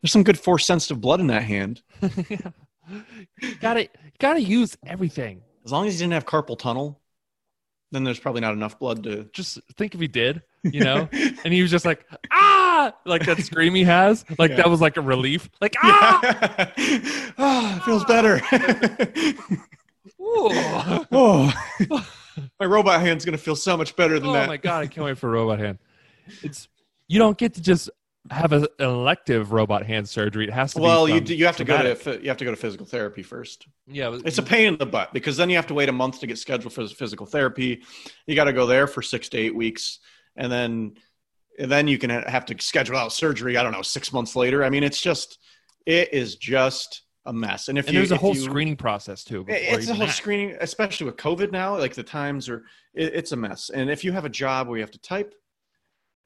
there's 0.01 0.11
some 0.11 0.23
good 0.23 0.39
force 0.39 0.65
sensitive 0.65 1.01
blood 1.01 1.19
in 1.19 1.27
that 1.27 1.43
hand. 1.43 1.81
gotta 3.61 3.89
gotta 4.19 4.41
use 4.41 4.77
everything 4.85 5.41
as 5.69 5.71
long 5.71 5.85
as 5.85 5.93
he 5.93 5.99
didn't 5.99 6.13
have 6.13 6.25
carpal 6.25 6.57
tunnel, 6.57 6.99
then 7.91 8.03
there's 8.03 8.19
probably 8.19 8.41
not 8.41 8.53
enough 8.53 8.79
blood 8.79 9.03
to. 9.03 9.25
Just 9.33 9.59
think 9.77 9.93
if 9.93 10.01
he 10.01 10.07
did, 10.07 10.41
you 10.63 10.81
know, 10.81 11.07
and 11.43 11.53
he 11.53 11.61
was 11.61 11.71
just 11.71 11.85
like 11.85 12.05
ah, 12.31 12.93
like 13.05 13.25
that 13.25 13.39
scream 13.43 13.75
he 13.75 13.83
has, 13.83 14.25
like 14.37 14.51
Yeah. 14.51 14.57
that 14.57 14.69
was 14.69 14.81
like 14.81 14.97
a 14.97 15.01
relief, 15.01 15.49
like 15.61 15.75
ah. 15.83 16.19
oh, 17.37 17.73
it 17.77 17.83
feels 17.83 18.05
better. 18.05 18.41
Oh, 21.11 21.53
my 22.59 22.65
robot 22.65 23.01
hand's 23.01 23.25
gonna 23.25 23.37
feel 23.37 23.55
so 23.55 23.75
much 23.75 23.95
better 23.95 24.19
than 24.19 24.29
Oh 24.29 24.33
that. 24.33 24.45
Oh 24.45 24.47
my 24.47 24.57
god, 24.57 24.83
I 24.83 24.87
can't 24.87 25.05
wait 25.05 25.17
for 25.17 25.29
robot 25.29 25.59
hand. 25.59 25.79
It's 26.43 26.67
you 27.07 27.19
don't 27.19 27.37
get 27.37 27.55
to 27.55 27.61
just 27.61 27.89
have 28.29 28.53
a, 28.53 28.57
an 28.57 28.67
elective 28.79 29.51
robot 29.51 29.85
hand 29.85 30.07
surgery. 30.07 30.45
It 30.45 30.53
has 30.53 30.73
to 30.75 30.81
well, 30.81 31.07
be 31.07 31.13
you 31.13 31.21
do, 31.21 31.35
you 31.35 31.45
have 31.45 31.57
to 31.57 31.63
go 31.63 31.81
to 31.95 32.21
you 32.21 32.29
have 32.29 32.37
to 32.37 32.45
go 32.45 32.51
to 32.51 32.57
physical 32.57 32.85
therapy 32.85 33.23
first. 33.23 33.67
yeah. 33.87 34.17
It's 34.25 34.37
a 34.37 34.43
pain 34.43 34.67
in 34.67 34.77
the 34.77 34.85
butt 34.85 35.13
because 35.13 35.35
then 35.37 35.49
you 35.49 35.55
have 35.55 35.67
to 35.67 35.73
wait 35.73 35.89
a 35.89 35.93
month 35.93 36.19
to 36.19 36.27
get 36.27 36.37
scheduled 36.37 36.73
for 36.73 36.87
physical 36.87 37.25
therapy. 37.25 37.81
You 38.27 38.35
got 38.35 38.45
to 38.45 38.53
go 38.53 38.65
there 38.67 38.87
for 38.87 39.01
six 39.01 39.29
to 39.29 39.37
eight 39.37 39.55
weeks, 39.55 39.99
and 40.39 40.51
then 40.51 40.93
and 41.59 41.69
then 41.69 41.87
you 41.87 41.97
can 41.97 42.09
have 42.09 42.45
to 42.45 42.55
schedule 42.59 42.95
out 42.95 43.11
surgery. 43.11 43.57
I 43.57 43.63
don't 43.63 43.73
know, 43.73 43.81
six 43.81 44.11
months 44.13 44.35
later. 44.35 44.63
I 44.63 44.69
mean, 44.69 44.83
it's 44.83 45.01
just 45.01 45.37
it 45.85 46.13
is 46.13 46.35
just 46.37 47.03
a 47.25 47.33
mess. 47.33 47.67
And 47.67 47.77
if 47.77 47.85
and 47.87 47.93
you, 47.93 47.99
there's 47.99 48.11
a 48.11 48.17
whole 48.17 48.33
you- 48.33 48.41
screening 48.41 48.77
process 48.77 49.23
too. 49.23 49.45
it's 49.47 49.89
a 49.89 49.93
whole 49.93 50.07
that. 50.07 50.13
screening, 50.13 50.55
especially 50.61 51.05
with 51.05 51.17
COVID 51.17 51.51
now. 51.51 51.77
Like 51.77 51.93
the 51.93 52.03
times 52.03 52.47
are, 52.49 52.63
it, 52.95 53.13
it's 53.13 53.33
a 53.33 53.35
mess. 53.35 53.69
And 53.69 53.89
if 53.89 54.03
you 54.03 54.11
have 54.13 54.25
a 54.25 54.29
job 54.29 54.67
where 54.67 54.77
you 54.77 54.83
have 54.83 54.91
to 54.91 55.01
type, 55.01 55.33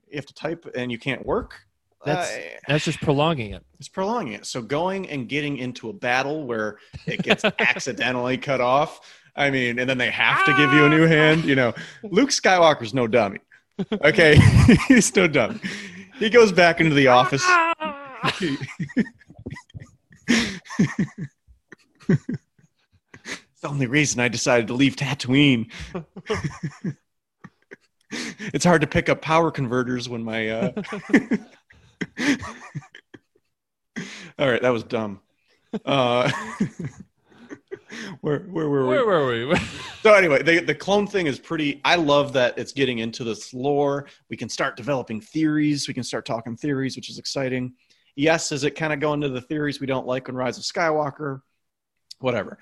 you 0.08 0.18
have 0.18 0.26
to 0.28 0.34
type, 0.34 0.66
and 0.76 0.92
you 0.92 1.00
can't 1.00 1.26
work. 1.26 1.56
That's- 2.06 2.32
uh, 2.36 2.42
That's 2.68 2.86
just 2.86 3.02
prolonging 3.02 3.54
it. 3.54 3.64
it's 3.80 3.90
prolonging 3.90 4.34
it. 4.34 4.46
So 4.46 4.62
going 4.62 5.10
and 5.10 5.28
getting 5.28 5.58
into 5.58 5.90
a 5.90 5.94
battle 5.94 6.46
where 6.46 6.78
it 7.08 7.24
gets 7.24 7.44
accidentally 7.60 8.38
cut 8.38 8.62
off. 8.62 9.00
I 9.36 9.50
mean, 9.50 9.80
and 9.80 9.90
then 9.90 9.98
they 9.98 10.12
have 10.12 10.46
to 10.46 10.54
give 10.56 10.72
you 10.74 10.86
a 10.86 10.90
new 10.90 11.08
hand. 11.08 11.46
You 11.46 11.56
know, 11.56 11.74
Luke 12.04 12.30
Skywalker's 12.30 12.94
no 12.94 13.08
dummy. 13.08 13.40
Okay, 13.92 14.38
he's 14.88 15.16
no 15.16 15.28
dumb. 15.28 15.60
He 16.20 16.30
goes 16.30 16.52
back 16.52 16.80
into 16.80 16.94
the 16.94 17.08
office. 17.08 17.44
It's 22.08 23.62
the 23.62 23.70
only 23.70 23.88
reason 23.88 24.20
I 24.20 24.28
decided 24.28 24.68
to 24.68 24.74
leave 24.74 24.96
Tatooine. 24.96 25.72
it's 28.54 28.66
hard 28.66 28.82
to 28.82 28.88
pick 28.88 29.10
up 29.10 29.22
power 29.22 29.52
converters 29.52 30.08
when 30.08 30.24
my. 30.24 30.50
Uh... 30.50 30.72
All 34.40 34.50
right, 34.50 34.62
that 34.62 34.70
was 34.70 34.84
dumb. 34.84 35.20
Uh... 35.86 36.32
where 38.22 38.40
where 38.40 38.70
were 38.70 38.88
we? 38.88 38.96
Where 38.96 39.06
were 39.06 39.48
we? 39.48 39.60
So 40.04 40.14
anyway, 40.14 40.44
the 40.44 40.60
the 40.60 40.76
clone 40.76 41.08
thing 41.08 41.28
is 41.28 41.40
pretty. 41.40 41.80
I 41.86 41.96
love 41.96 42.34
that 42.34 42.58
it's 42.58 42.74
getting 42.74 43.00
into 43.00 43.24
this 43.24 43.54
lore. 43.54 44.08
We 44.30 44.36
can 44.36 44.50
start 44.50 44.76
developing 44.76 45.22
theories. 45.22 45.88
We 45.88 45.94
can 45.94 46.04
start 46.04 46.26
talking 46.26 46.58
theories, 46.58 46.98
which 46.98 47.10
is 47.10 47.20
exciting. 47.20 47.76
Yes, 48.16 48.52
is 48.52 48.66
it 48.66 48.72
kind 48.72 48.92
of 48.92 49.00
going 49.00 49.22
to 49.22 49.30
the 49.30 49.40
theories 49.40 49.80
we 49.80 49.88
don't 49.88 50.06
like 50.06 50.28
in 50.28 50.36
Rise 50.36 50.58
of 50.58 50.66
Skywalker? 50.66 51.42
Whatever. 52.20 52.58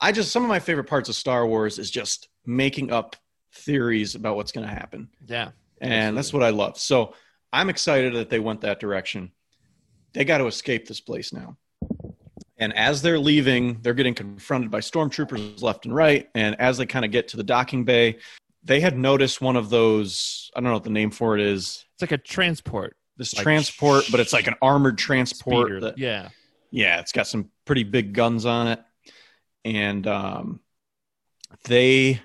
I 0.00 0.10
just 0.10 0.32
some 0.32 0.42
of 0.42 0.48
my 0.48 0.58
favorite 0.58 0.88
parts 0.88 1.08
of 1.08 1.14
Star 1.14 1.46
Wars 1.46 1.78
is 1.78 1.92
just 1.92 2.28
making 2.44 2.90
up 2.90 3.14
theories 3.54 4.16
about 4.16 4.34
what's 4.34 4.50
going 4.50 4.66
to 4.66 4.74
happen, 4.74 5.08
yeah. 5.26 5.50
and 5.80 6.16
that's 6.16 6.32
what 6.32 6.42
I 6.42 6.50
love. 6.50 6.76
So 6.76 7.14
I'm 7.52 7.70
excited 7.70 8.14
that 8.14 8.30
they 8.30 8.40
went 8.40 8.62
that 8.62 8.80
direction. 8.80 9.30
They 10.12 10.24
got 10.24 10.38
to 10.38 10.46
escape 10.46 10.88
this 10.88 11.00
place 11.00 11.32
now. 11.32 11.56
And 12.60 12.72
as 12.76 13.00
they're 13.02 13.18
leaving, 13.18 13.80
they're 13.82 13.94
getting 13.94 14.14
confronted 14.14 14.70
by 14.70 14.80
stormtroopers 14.80 15.62
left 15.62 15.86
and 15.86 15.94
right. 15.94 16.28
And 16.34 16.60
as 16.60 16.76
they 16.78 16.86
kind 16.86 17.04
of 17.04 17.10
get 17.10 17.28
to 17.28 17.36
the 17.38 17.42
docking 17.42 17.84
bay, 17.84 18.18
they 18.62 18.80
had 18.80 18.96
noticed 18.96 19.40
one 19.40 19.56
of 19.56 19.70
those, 19.70 20.50
I 20.54 20.60
don't 20.60 20.68
know 20.68 20.74
what 20.74 20.84
the 20.84 20.90
name 20.90 21.10
for 21.10 21.34
it 21.36 21.40
is, 21.40 21.86
It's 21.94 22.02
like 22.02 22.12
a 22.12 22.18
transport. 22.18 22.96
this 23.16 23.34
Like 23.34 23.42
transport, 23.44 24.04
but 24.10 24.20
it's 24.20 24.34
like 24.34 24.46
an 24.46 24.56
armored 24.60 24.98
transport. 24.98 25.80
That, 25.80 25.96
yeah. 25.98 26.28
yeah, 26.70 27.00
it's 27.00 27.12
got 27.12 27.26
some 27.26 27.50
pretty 27.64 27.82
big 27.84 28.12
guns 28.12 28.44
on 28.44 28.68
it. 28.68 28.80
And 29.64 30.06
um, 30.06 30.60
they 31.64 32.20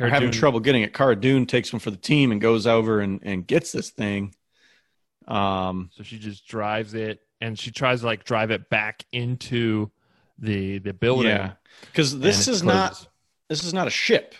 are 0.00 0.08
having 0.08 0.30
Dune- 0.30 0.40
trouble 0.40 0.60
getting 0.60 0.82
it. 0.82 0.94
Cara 0.94 1.14
Dune 1.14 1.44
takes 1.44 1.72
one 1.74 1.80
for 1.80 1.90
the 1.90 1.96
team 1.98 2.32
and 2.32 2.40
goes 2.40 2.66
over 2.66 3.00
and, 3.00 3.20
and 3.22 3.46
gets 3.46 3.70
this 3.72 3.90
thing. 3.90 4.34
Um, 5.28 5.90
So 5.92 6.02
she 6.02 6.18
just 6.18 6.46
drives 6.48 6.94
it 6.94 7.20
and 7.40 7.58
she 7.58 7.70
tries 7.70 8.00
to 8.00 8.06
like 8.06 8.24
drive 8.24 8.50
it 8.50 8.68
back 8.70 9.04
into 9.12 9.90
the 10.38 10.78
the 10.78 10.92
building. 10.92 11.28
yeah, 11.28 11.52
because 11.86 12.18
this 12.18 12.48
is 12.48 12.62
not 12.62 13.06
this 13.48 13.64
is 13.64 13.74
not 13.74 13.86
a 13.86 13.90
ship. 13.90 14.34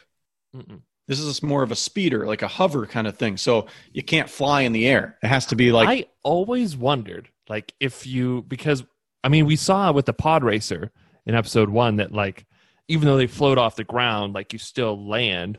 Mm-mm. 0.54 0.80
This 1.08 1.18
is 1.18 1.42
more 1.42 1.62
of 1.64 1.72
a 1.72 1.76
speeder, 1.76 2.24
like 2.26 2.42
a 2.42 2.48
hover 2.48 2.86
kind 2.86 3.06
of 3.08 3.16
thing. 3.16 3.36
So 3.36 3.66
you 3.92 4.02
can't 4.02 4.30
fly 4.30 4.62
in 4.62 4.72
the 4.72 4.86
air. 4.86 5.18
It 5.22 5.26
has 5.26 5.46
to 5.46 5.56
be 5.56 5.72
like 5.72 5.88
I 5.88 6.06
always 6.22 6.76
wondered, 6.76 7.28
like, 7.48 7.72
if 7.80 8.06
you 8.06 8.44
because 8.46 8.84
I 9.24 9.28
mean, 9.28 9.44
we 9.46 9.56
saw 9.56 9.90
with 9.92 10.06
the 10.06 10.12
pod 10.12 10.44
racer 10.44 10.92
in 11.26 11.34
episode 11.34 11.68
one 11.68 11.96
that 11.96 12.12
like 12.12 12.46
even 12.88 13.06
though 13.06 13.16
they 13.16 13.26
float 13.26 13.58
off 13.58 13.76
the 13.76 13.84
ground, 13.84 14.34
like 14.34 14.52
you 14.52 14.58
still 14.58 15.08
land 15.08 15.58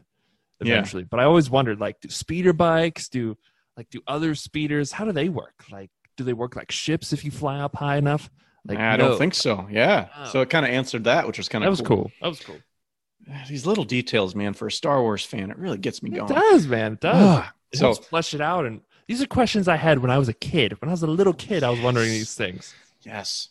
Yeah. 0.61 0.73
eventually. 0.73 1.03
But 1.03 1.19
I 1.19 1.23
always 1.25 1.49
wondered, 1.49 1.79
like, 1.79 1.99
do 2.01 2.09
speeder 2.09 2.53
bikes 2.53 3.09
do 3.09 3.37
like 3.77 3.89
do 3.89 4.01
other 4.07 4.35
speeders? 4.35 4.91
How 4.93 5.03
do 5.05 5.11
they 5.11 5.29
work? 5.29 5.65
Like, 5.71 5.91
do 6.17 6.23
they 6.23 6.33
work 6.33 6.55
like 6.55 6.71
ships 6.71 7.13
if 7.13 7.23
you 7.25 7.31
fly 7.31 7.59
up 7.59 7.75
high 7.75 7.97
enough? 7.97 8.29
Like, 8.65 8.77
I 8.77 8.95
no. 8.95 9.09
don't 9.09 9.17
think 9.17 9.33
so. 9.33 9.67
Yeah. 9.71 10.09
Oh. 10.15 10.25
So 10.25 10.41
it 10.41 10.49
kind 10.49 10.65
of 10.65 10.71
answered 10.71 11.05
that, 11.05 11.25
which 11.27 11.37
was 11.37 11.49
kind 11.49 11.63
of 11.63 11.67
that 11.67 11.71
was 11.71 11.81
cool. 11.81 12.11
That 12.21 12.27
was 12.27 12.39
cool. 12.39 12.57
These 13.49 13.65
little 13.65 13.83
details, 13.85 14.35
man, 14.35 14.53
for 14.53 14.67
a 14.67 14.71
Star 14.71 15.01
Wars 15.01 15.23
fan, 15.25 15.51
it 15.51 15.57
really 15.57 15.77
gets 15.77 16.01
me 16.03 16.11
It 16.11 16.15
going. 16.15 16.27
does, 16.33 16.67
man. 16.67 16.93
It 16.93 17.01
does. 17.01 17.45
It 17.71 17.77
so 17.77 17.85
helps 17.87 18.05
flesh 18.07 18.33
it 18.33 18.41
out, 18.41 18.65
and 18.65 18.81
these 19.07 19.21
are 19.21 19.27
questions 19.27 19.67
I 19.67 19.77
had 19.77 19.99
when 19.99 20.11
I 20.11 20.17
was 20.17 20.27
a 20.29 20.33
kid. 20.33 20.79
When 20.81 20.89
I 20.89 20.91
was 20.93 21.03
a 21.03 21.07
little 21.07 21.33
kid, 21.33 21.63
I 21.63 21.69
was 21.69 21.79
wondering 21.79 22.09
these 22.09 22.35
things. 22.35 22.73
yes. 23.03 23.49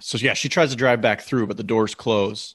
So 0.00 0.18
yeah, 0.18 0.34
she 0.34 0.48
tries 0.48 0.70
to 0.70 0.76
drive 0.76 1.00
back 1.00 1.22
through, 1.22 1.46
but 1.46 1.56
the 1.56 1.64
doors 1.64 1.94
close. 1.94 2.54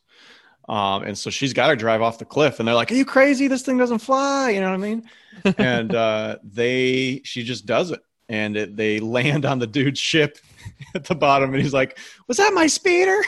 Um, 0.70 1.04
and 1.04 1.18
so 1.18 1.30
she's 1.30 1.54
got 1.54 1.68
to 1.68 1.76
drive 1.76 2.02
off 2.02 2.20
the 2.20 2.26
cliff, 2.26 2.60
and 2.60 2.68
they're 2.68 2.76
like, 2.76 2.92
"Are 2.92 2.96
you 2.96 3.06
crazy? 3.06 3.48
This 3.48 3.62
thing 3.64 3.78
doesn't 3.78 4.00
fly." 4.00 4.50
You 4.52 4.62
know 4.62 4.68
what 4.70 4.76
I 4.76 4.78
mean? 4.78 5.10
and 5.58 5.96
uh, 5.96 6.38
they, 6.44 7.22
she 7.24 7.44
just 7.44 7.66
does 7.66 7.92
it, 7.92 8.02
and 8.30 8.58
it, 8.58 8.76
they 8.76 9.00
land 9.18 9.46
on 9.46 9.60
the 9.60 9.68
dude's 9.68 10.00
ship 10.00 10.38
at 10.96 11.06
the 11.06 11.16
bottom, 11.16 11.54
and 11.54 11.62
he's 11.62 11.74
like, 11.74 11.98
"Was 12.28 12.38
that 12.38 12.54
my 12.54 12.68
speeder?" 12.68 13.22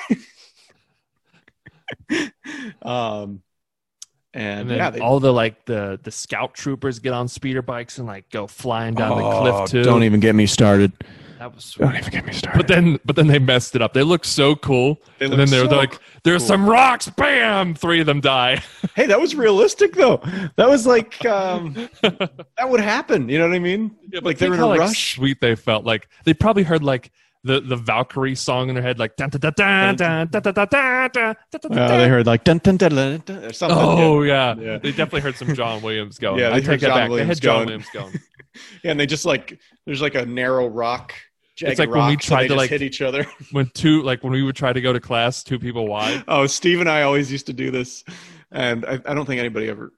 um, 2.81 3.41
and, 4.33 4.61
And 4.61 4.69
then 4.69 4.77
yeah, 4.77 4.89
they, 4.91 4.99
all 4.99 5.19
the 5.19 5.33
like 5.33 5.65
the 5.65 5.99
the 6.03 6.11
scout 6.11 6.53
troopers 6.53 6.99
get 6.99 7.13
on 7.13 7.27
speeder 7.27 7.61
bikes 7.61 7.97
and 7.97 8.07
like 8.07 8.29
go 8.29 8.45
flying 8.45 8.93
down 8.93 9.17
the 9.17 9.23
Oh, 9.23 9.39
cliff 9.41 9.69
too. 9.69 9.83
Don't 9.83 10.03
even 10.03 10.19
get 10.19 10.35
me 10.35 10.45
started. 10.45 10.91
That 11.39 11.55
was 11.55 11.63
sweet. 11.65 11.85
Don't 11.85 11.95
even 11.95 12.11
get 12.11 12.25
me 12.25 12.33
started. 12.33 12.57
But 12.57 12.67
then 12.67 12.99
but 13.05 13.15
then 13.15 13.27
they 13.27 13.39
messed 13.39 13.75
it 13.75 13.81
up. 13.81 13.93
They 13.93 14.03
look 14.03 14.25
so 14.25 14.55
cool. 14.55 14.99
They 15.17 15.25
and 15.25 15.31
look 15.31 15.37
then 15.37 15.49
they're 15.49 15.69
so 15.69 15.75
like, 15.77 15.99
there's 16.23 16.41
cool. 16.41 16.47
some 16.49 16.69
rocks, 16.69 17.09
bam, 17.09 17.73
three 17.73 18.01
of 18.01 18.05
them 18.05 18.19
die. 18.19 18.61
hey, 18.95 19.05
that 19.07 19.19
was 19.19 19.35
realistic 19.35 19.93
though. 19.93 20.21
That 20.57 20.69
was 20.69 20.85
like 20.85 21.25
um, 21.25 21.73
that 22.01 22.67
would 22.69 22.81
happen. 22.81 23.29
You 23.29 23.39
know 23.39 23.47
what 23.47 23.55
I 23.55 23.59
mean? 23.59 23.95
Yeah, 24.11 24.19
like 24.21 24.37
they 24.37 24.45
think 24.45 24.49
were 24.49 24.55
in 24.55 24.59
how, 24.59 24.67
a 24.67 24.69
like, 24.69 24.79
rush. 24.81 25.15
Sweet 25.15 25.41
they 25.41 25.55
felt 25.55 25.85
like 25.85 26.09
they 26.25 26.33
probably 26.33 26.63
heard 26.63 26.83
like 26.83 27.11
the 27.45 27.61
the 27.61 27.77
Valkyrie 27.77 28.35
song 28.35 28.67
in 28.67 28.75
their 28.75 28.83
head, 28.83 28.99
like 28.99 29.15
dun, 29.15 29.29
dun, 29.29 29.39
dun, 29.39 29.53
dun, 29.55 29.95
dun, 29.95 30.27
dun, 30.27 30.41
dun, 30.41 30.53
dun, 30.53 30.53
dun, 30.53 30.69
dun, 30.69 31.09
dun, 31.13 31.35
dun, 31.71 31.71
Uh, 31.71 31.87
dun. 31.87 31.97
they 31.99 32.09
heard 32.09 32.25
like 32.27 32.43
dun 32.43 32.57
dun 32.57 32.75
dun 32.75 32.91
dun, 32.91 33.23
dun 33.25 33.45
or 33.45 33.53
something. 33.53 33.77
Oh 33.79 34.23
yeah. 34.23 34.55
Yeah. 34.59 34.77
they 34.77 34.89
definitely 34.89 35.21
heard 35.21 35.35
some 35.37 35.55
John 35.55 35.81
Williams 35.81 36.19
going. 36.19 36.39
Yeah, 36.39 36.49
they 36.49 36.55
I 36.57 36.61
heard 36.61 36.65
take 36.65 36.81
that 36.81 36.87
John 36.87 36.97
back. 36.97 37.09
Williams 37.09 37.27
they 37.27 37.31
had 37.31 37.41
John 37.41 37.55
going. 37.55 37.65
Williams 37.67 37.89
going. 37.93 38.13
Yeah, 38.83 38.91
and 38.91 38.99
they 38.99 39.05
just 39.05 39.25
like 39.25 39.57
there's 39.85 40.01
like 40.01 40.15
a 40.15 40.25
narrow 40.25 40.67
rock. 40.67 41.13
Jagged 41.59 41.79
like 41.79 41.89
when 41.89 42.07
we 42.07 42.15
tried 42.17 42.47
to, 42.47 42.55
like- 42.55 42.69
hit 42.69 42.81
each 42.81 43.01
other. 43.01 43.25
When 43.51 43.67
two 43.73 44.01
like 44.03 44.23
when 44.23 44.31
we 44.33 44.43
would 44.43 44.55
try 44.55 44.71
to 44.73 44.81
go 44.81 44.93
to 44.93 44.99
class, 44.99 45.43
two 45.43 45.59
people 45.59 45.87
wide. 45.87 46.23
Oh, 46.27 46.45
Steve 46.47 46.79
and 46.79 46.89
I 46.89 47.01
always 47.03 47.31
used 47.31 47.47
to 47.47 47.53
do 47.53 47.71
this, 47.71 48.03
and 48.51 48.85
I, 48.85 48.99
I 49.05 49.13
don't 49.13 49.25
think 49.25 49.39
anybody 49.39 49.67
ever, 49.69 49.91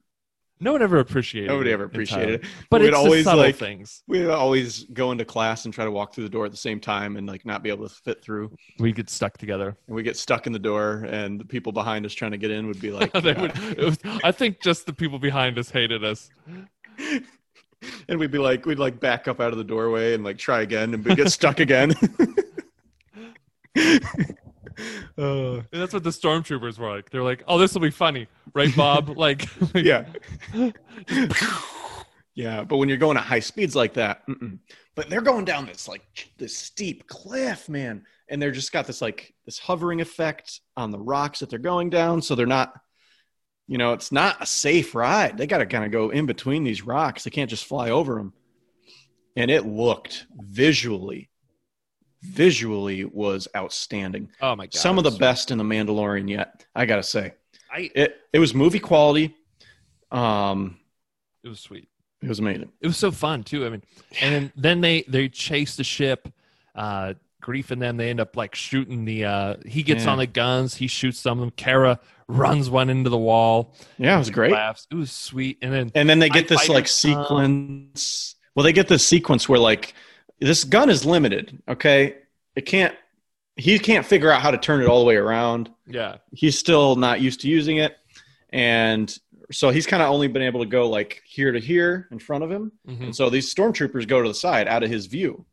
No 0.59 0.71
one 0.73 0.81
ever 0.81 0.99
appreciated. 0.99 1.47
nobody 1.49 1.71
ever 1.71 1.83
appreciated 1.85 2.35
it. 2.35 2.45
But 2.69 2.81
we'd 2.81 2.87
it's 2.89 2.97
always 2.97 3.25
like 3.25 3.55
things. 3.55 4.03
we'd 4.07 4.27
always 4.29 4.85
go 4.85 5.11
into 5.11 5.25
class 5.25 5.65
and 5.65 5.73
try 5.73 5.85
to 5.85 5.91
walk 5.91 6.13
through 6.13 6.23
the 6.25 6.29
door 6.29 6.45
at 6.45 6.51
the 6.51 6.57
same 6.57 6.79
time 6.79 7.17
and 7.17 7.27
like 7.27 7.45
not 7.45 7.61
be 7.63 7.69
able 7.69 7.87
to 7.89 7.93
fit 7.93 8.23
through. 8.23 8.55
We 8.79 8.91
get 8.93 9.09
stuck 9.09 9.37
together. 9.37 9.75
And 9.87 9.95
we 9.95 10.03
get 10.03 10.17
stuck 10.17 10.47
in 10.47 10.53
the 10.53 10.59
door, 10.59 11.05
and 11.09 11.39
the 11.39 11.45
people 11.45 11.71
behind 11.71 12.05
us 12.05 12.13
trying 12.13 12.31
to 12.31 12.37
get 12.37 12.51
in 12.51 12.67
would 12.67 12.79
be 12.79 12.91
like, 12.99 13.13
would- 13.13 13.77
was- 13.77 13.97
I 14.23 14.31
think 14.31 14.61
just 14.61 14.85
the 14.85 14.93
people 14.93 15.19
behind 15.19 15.57
us 15.57 15.69
hated 15.71 16.03
us. 16.05 16.29
and 18.07 18.19
we'd 18.19 18.31
be 18.31 18.37
like, 18.37 18.65
we'd 18.65 18.79
like 18.79 18.99
back 18.99 19.27
up 19.27 19.39
out 19.39 19.51
of 19.51 19.57
the 19.57 19.63
doorway 19.63 20.13
and 20.13 20.23
like 20.23 20.37
try 20.37 20.61
again, 20.61 20.93
and 20.93 21.03
we'd 21.03 21.17
get 21.17 21.31
stuck 21.31 21.59
again. 21.59 21.91
uh, 23.77 25.61
And 25.61 25.65
that's 25.71 25.93
what 25.93 26.03
the 26.03 26.09
stormtroopers 26.09 26.77
were 26.79 26.89
like. 26.89 27.09
They're 27.09 27.23
like, 27.23 27.43
"Oh, 27.47 27.57
this 27.57 27.73
will 27.73 27.81
be 27.81 27.91
funny, 27.91 28.27
right, 28.53 28.75
Bob?" 28.75 29.09
like, 29.17 29.47
yeah, 29.73 30.05
Yeah, 32.33 32.63
but 32.63 32.77
when 32.77 32.87
you're 32.87 32.97
going 32.97 33.17
at 33.17 33.23
high 33.23 33.39
speeds 33.39 33.75
like 33.75 33.93
that, 33.93 34.25
mm-mm. 34.27 34.57
but 34.95 35.09
they're 35.09 35.21
going 35.21 35.45
down 35.45 35.65
this 35.65 35.87
like 35.87 36.33
this 36.37 36.57
steep 36.57 37.07
cliff, 37.07 37.67
man, 37.67 38.05
and 38.29 38.41
they're 38.41 38.51
just 38.51 38.71
got 38.71 38.87
this 38.87 39.01
like 39.01 39.33
this 39.45 39.59
hovering 39.59 39.99
effect 40.01 40.61
on 40.77 40.91
the 40.91 40.99
rocks 40.99 41.39
that 41.39 41.49
they're 41.49 41.59
going 41.59 41.89
down, 41.89 42.21
so 42.21 42.33
they're 42.33 42.45
not, 42.45 42.73
you 43.71 43.77
know, 43.77 43.93
it's 43.93 44.11
not 44.11 44.35
a 44.41 44.45
safe 44.45 44.93
ride. 44.93 45.37
They 45.37 45.47
got 45.47 45.59
to 45.59 45.65
kind 45.65 45.85
of 45.85 45.91
go 45.91 46.09
in 46.09 46.25
between 46.25 46.65
these 46.65 46.81
rocks. 46.81 47.23
They 47.23 47.29
can't 47.29 47.49
just 47.49 47.63
fly 47.63 47.89
over 47.89 48.15
them. 48.15 48.33
And 49.37 49.49
it 49.49 49.65
looked 49.65 50.25
visually, 50.41 51.29
visually 52.21 53.05
was 53.05 53.47
outstanding. 53.55 54.29
Oh 54.41 54.57
my 54.57 54.65
god! 54.65 54.73
Some 54.73 54.97
of 54.97 55.05
the 55.05 55.11
best 55.11 55.51
in 55.51 55.57
the 55.57 55.63
Mandalorian 55.63 56.29
yet, 56.29 56.65
I 56.75 56.85
gotta 56.85 57.01
say. 57.01 57.31
I, 57.71 57.89
It 57.95 58.17
it 58.33 58.39
was 58.39 58.53
movie 58.53 58.77
quality. 58.79 59.33
Um, 60.11 60.77
it 61.41 61.47
was 61.47 61.61
sweet. 61.61 61.87
it 62.21 62.27
was 62.27 62.39
amazing. 62.39 62.73
It 62.81 62.87
was 62.87 62.97
so 62.97 63.09
fun 63.09 63.41
too. 63.41 63.65
I 63.65 63.69
mean, 63.69 63.83
and 64.19 64.33
then, 64.33 64.51
then 64.57 64.81
they 64.81 65.03
they 65.03 65.29
chase 65.29 65.77
the 65.77 65.85
ship. 65.85 66.27
Uh, 66.75 67.13
Greef 67.41 67.71
and 67.71 67.81
them 67.81 67.97
they 67.97 68.09
end 68.09 68.19
up 68.19 68.37
like 68.37 68.55
shooting 68.55 69.05
the. 69.05 69.25
Uh, 69.25 69.55
he 69.65 69.83
gets 69.83 70.05
Yeah. 70.05 70.11
on 70.11 70.17
the 70.19 70.27
guns. 70.27 70.75
He 70.75 70.87
shoots 70.87 71.19
some 71.19 71.39
of 71.39 71.41
them. 71.41 71.51
Cara 71.51 71.99
runs 72.27 72.69
one 72.69 72.89
into 72.89 73.09
the 73.09 73.17
wall. 73.17 73.75
Yeah, 73.97 74.15
it 74.15 74.19
was 74.19 74.29
great. 74.29 74.51
Laughs. 74.51 74.87
It 74.91 74.95
was 74.95 75.11
sweet. 75.11 75.57
And 75.61 75.73
then 75.73 75.91
And 75.95 76.09
then 76.09 76.19
they 76.19 76.29
get 76.29 76.47
TIE 76.47 76.55
this 76.55 76.69
like 76.69 76.87
fighters 76.87 77.01
come. 77.03 77.25
sequence. 77.25 78.35
Well, 78.55 78.63
they 78.63 78.73
get 78.73 78.87
this 78.87 79.05
sequence 79.05 79.49
where 79.49 79.59
like 79.59 79.93
this 80.39 80.63
gun 80.63 80.89
is 80.89 81.05
limited. 81.05 81.61
Okay, 81.67 82.15
it 82.55 82.61
can't. 82.65 82.95
He 83.57 83.77
can't 83.79 84.05
figure 84.05 84.31
out 84.31 84.41
how 84.41 84.51
to 84.51 84.57
turn 84.57 84.81
it 84.81 84.87
all 84.87 84.99
the 84.99 85.05
way 85.05 85.15
around. 85.17 85.69
yeah, 85.85 86.17
He's 86.33 86.57
still 86.57 86.95
not 86.95 87.19
used 87.21 87.41
to 87.41 87.49
using 87.49 87.77
it, 87.77 87.95
and 88.49 89.15
so 89.51 89.69
he's 89.69 89.85
kind 89.85 90.01
of 90.01 90.09
only 90.09 90.27
been 90.29 90.41
able 90.41 90.61
to 90.61 90.65
go 90.65 90.89
like 90.89 91.21
here 91.25 91.51
to 91.51 91.59
here 91.59 92.07
in 92.11 92.17
front 92.19 92.43
of 92.43 92.49
him. 92.51 92.71
Mhm. 92.87 93.01
And 93.03 93.15
so 93.15 93.29
these 93.29 93.53
stormtroopers 93.53 94.07
go 94.07 94.21
to 94.21 94.27
the 94.29 94.33
side 94.33 94.67
out 94.67 94.83
of 94.83 94.89
his 94.89 95.05
view. 95.07 95.45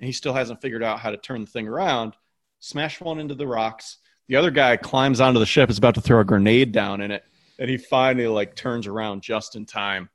And 0.00 0.06
he 0.06 0.12
still 0.12 0.34
hasn't 0.34 0.60
figured 0.60 0.82
out 0.82 0.98
how 1.00 1.10
to 1.10 1.16
turn 1.16 1.42
the 1.42 1.46
thing 1.50 1.66
around. 1.68 2.14
Smash 2.60 3.00
one 3.00 3.18
into 3.18 3.34
the 3.34 3.46
rocks. 3.46 3.98
The 4.28 4.36
other 4.36 4.50
guy 4.50 4.76
climbs 4.76 5.20
onto 5.20 5.38
the 5.38 5.46
ship, 5.46 5.70
is 5.70 5.78
about 5.78 5.94
to 5.94 6.00
throw 6.00 6.20
a 6.20 6.24
grenade 6.24 6.72
down 6.72 7.00
in 7.00 7.10
it. 7.10 7.24
And 7.58 7.70
he 7.70 7.78
finally 7.78 8.26
like 8.26 8.54
turns 8.56 8.86
around 8.86 9.22
just 9.22 9.56
in 9.56 9.64
time. 9.66 10.10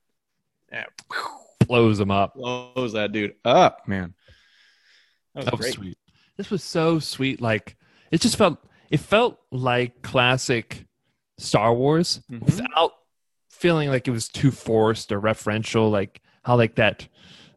And 0.70 0.86
blows 1.68 1.98
them 1.98 2.12
up. 2.12 2.36
blows 2.36 2.94
that 2.94 3.12
dude 3.12 3.36
up, 3.46 3.88
man. 3.88 4.14
That 5.34 5.40
was 5.40 5.46
That 5.46 5.52
was 5.58 5.62
great. 5.62 5.74
sweet. 5.74 5.98
This 6.38 6.50
was 6.50 6.64
so 6.64 7.00
sweet. 7.00 7.42
Like 7.42 7.78
it 8.12 8.22
just 8.22 8.36
felt. 8.38 8.58
It 8.90 9.00
felt 9.00 9.40
like 9.52 10.02
classic 10.02 10.86
Star 11.38 11.74
Wars 11.74 12.22
Mhm. 12.30 12.42
without 12.44 12.92
feeling 13.50 13.90
like 13.90 14.08
it 14.08 14.12
was 14.12 14.28
too 14.28 14.52
forced 14.52 15.12
or 15.12 15.22
referential. 15.22 15.90
Like 15.90 16.22
how 16.44 16.58
like 16.58 16.76
that 16.76 17.08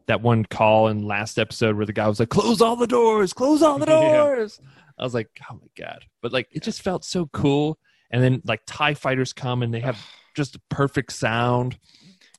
that 0.07 0.21
one 0.21 0.45
call 0.45 0.87
in 0.87 1.05
last 1.05 1.39
episode 1.39 1.75
where 1.77 1.85
the 1.85 1.93
guy 1.93 2.07
was 2.07 2.19
like, 2.19 2.29
"Close 2.29 2.61
all 2.61 2.75
the 2.75 2.87
doors, 2.87 3.33
close 3.33 3.61
all 3.61 3.79
the 3.79 3.85
Yeah. 3.89 4.17
doors." 4.17 4.59
I 4.97 5.03
was 5.03 5.13
like, 5.13 5.29
"Oh 5.51 5.55
my 5.55 5.67
god!" 5.77 6.05
But 6.21 6.31
like 6.31 6.47
it 6.51 6.63
just 6.63 6.81
felt 6.81 7.03
so 7.05 7.27
cool. 7.27 7.77
And 8.11 8.23
then 8.23 8.41
like 8.45 8.61
Tie 8.65 8.93
fighters 8.93 9.33
come 9.33 9.63
and 9.63 9.73
they 9.73 9.79
have 9.81 9.97
just 10.35 10.55
a 10.55 10.61
perfect 10.69 11.11
sound. 11.13 11.77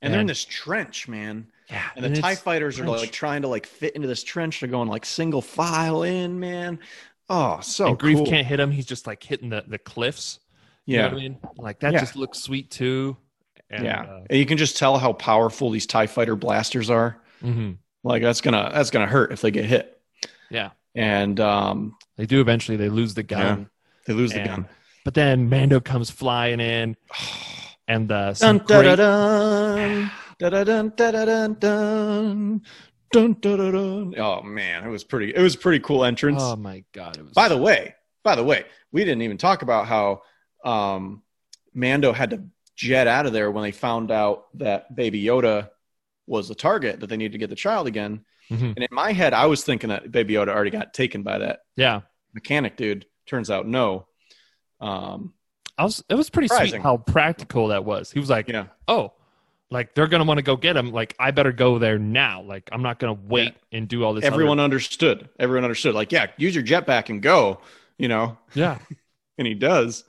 And 0.00 0.12
they're 0.12 0.20
in 0.20 0.26
this 0.26 0.44
trench, 0.44 1.08
man. 1.08 1.48
Yeah, 1.68 1.82
And 1.96 2.04
the 2.04 2.20
TIE 2.20 2.36
fighters 2.36 2.78
are 2.78 2.86
like 2.86 3.10
trying 3.10 3.42
to 3.42 3.48
like 3.48 3.66
fit 3.66 3.96
into 3.96 4.06
this 4.06 4.22
trench. 4.22 4.60
They're 4.60 4.68
going 4.68 4.88
like 4.88 5.04
single 5.04 5.42
file 5.42 6.04
in, 6.04 6.38
man. 6.38 6.78
Oh, 7.28 7.58
so 7.60 7.88
and 7.88 7.98
Greef 7.98 8.14
cool. 8.18 8.26
can't 8.26 8.46
hit 8.46 8.60
him. 8.60 8.70
He's 8.70 8.86
just 8.86 9.06
like 9.08 9.20
hitting 9.22 9.48
the 9.48 9.64
the 9.66 9.78
cliffs. 9.78 10.38
You 10.84 10.98
know 10.98 11.02
yeah. 11.02 11.08
what 11.08 11.14
I 11.18 11.20
mean? 11.20 11.38
Like 11.56 11.80
that 11.80 11.92
Yeah. 11.94 12.00
just 12.00 12.14
looks 12.14 12.38
sweet 12.38 12.70
too. 12.70 13.16
And, 13.68 13.84
yeah. 13.84 14.02
uh, 14.02 14.20
And 14.30 14.38
you 14.38 14.46
can 14.46 14.58
just 14.58 14.76
tell 14.76 14.96
how 14.98 15.12
powerful 15.12 15.70
these 15.70 15.86
TIE 15.86 16.06
fighter 16.06 16.36
blasters 16.36 16.88
are. 16.88 17.20
Mhm. 17.42 17.78
Like 18.02 18.22
that's 18.22 18.40
gonna 18.40 18.70
that's 18.72 18.90
gonna 18.90 19.06
hurt 19.06 19.32
if 19.32 19.40
they 19.40 19.50
get 19.50 19.64
hit. 19.64 20.00
Yeah. 20.50 20.70
And 20.94 21.38
um 21.40 21.96
They 22.16 22.26
do 22.26 22.40
eventually. 22.40 22.76
They 22.76 22.88
lose 22.88 23.14
the 23.14 23.22
gun. 23.22 23.68
they 24.06 24.12
lose 24.12 24.32
the 24.32 24.44
gun. 24.44 24.68
But 25.04 25.14
then 25.14 25.48
Mando 25.48 25.78
comes 25.80 26.10
flying 26.10 26.58
in, 26.58 26.96
and 27.88 28.10
uh, 28.10 28.34
some 28.34 28.58
great, 28.58 28.96
dun 28.96 30.10
dun 30.38 30.50
dun 30.50 30.90
dun 30.94 32.62
dun 33.12 33.36
da 33.40 33.56
dun. 33.56 34.14
Oh 34.18 34.42
man, 34.42 34.84
it 34.84 34.88
was 34.90 35.04
pretty 35.04 35.32
it 35.34 35.40
was 35.40 35.54
a 35.54 35.58
pretty 35.58 35.78
cool 35.80 36.04
entrance. 36.04 36.42
oh 36.42 36.56
my 36.56 36.84
god! 36.92 37.16
It 37.18 37.22
was 37.24 37.32
by 37.32 37.48
the 37.48 37.56
way, 37.56 37.94
by 38.24 38.34
the 38.34 38.42
way, 38.44 38.64
we 38.90 39.04
didn't 39.04 39.22
even 39.22 39.38
talk 39.38 39.62
about 39.62 39.86
how 39.86 40.22
um 40.64 41.22
Mando 41.72 42.12
had 42.12 42.30
to 42.30 42.42
jet 42.74 43.06
out 43.06 43.26
of 43.26 43.32
there 43.32 43.50
when 43.50 43.62
they 43.62 43.72
found 43.72 44.10
out 44.10 44.46
that 44.58 44.94
Baby 44.94 45.22
Yoda 45.22 45.70
was 46.26 46.48
the 46.48 46.54
target 46.54 47.00
that 47.00 47.06
they 47.08 47.16
needed 47.16 47.32
to 47.32 47.38
get 47.38 47.50
the 47.50 47.56
child 47.56 47.86
again. 47.86 48.24
Mhm. 48.50 48.74
And 48.76 48.78
in 48.78 48.88
my 48.90 49.12
head, 49.12 49.32
I 49.34 49.46
was 49.46 49.64
thinking 49.64 49.90
that 49.90 50.10
Baby 50.12 50.34
Yoda 50.34 50.48
already 50.48 50.70
got 50.70 50.94
taken 50.94 51.22
by 51.22 51.38
that 51.38 51.60
yeah. 51.76 52.02
mechanic 52.34 52.76
dude. 52.76 53.06
Turns 53.26 53.50
out 53.50 53.66
no. 53.66 54.06
Um, 54.80 55.32
I 55.78 55.84
was. 55.84 56.02
It 56.08 56.14
was 56.14 56.30
pretty 56.30 56.48
Surprising. 56.48 56.80
sweet 56.80 56.82
how 56.82 56.96
practical 56.98 57.68
that 57.68 57.84
was. 57.84 58.10
He 58.10 58.18
was 58.20 58.30
like, 58.30 58.48
yeah, 58.48 58.66
"Oh, 58.88 59.12
like 59.70 59.94
they're 59.94 60.06
gonna 60.06 60.24
want 60.24 60.38
to 60.38 60.42
go 60.42 60.56
get 60.56 60.76
him. 60.76 60.92
Like 60.92 61.14
I 61.18 61.32
better 61.32 61.52
go 61.52 61.78
there 61.78 61.98
now. 61.98 62.42
Like 62.42 62.68
I'm 62.72 62.82
not 62.82 62.98
gonna 62.98 63.18
wait 63.26 63.54
and 63.72 63.88
do 63.88 64.04
all 64.04 64.14
this." 64.14 64.24
everyone 64.24 64.58
other- 64.58 64.64
understood. 64.64 65.28
Everyone 65.38 65.64
understood. 65.64 65.94
Like, 65.94 66.12
yeah, 66.12 66.26
use 66.36 66.54
your 66.54 66.64
jetpack 66.64 67.08
and 67.08 67.20
go. 67.20 67.60
You 67.98 68.08
know, 68.08 68.38
yeah. 68.54 68.78
and 69.38 69.46
he 69.46 69.54
does. 69.54 70.04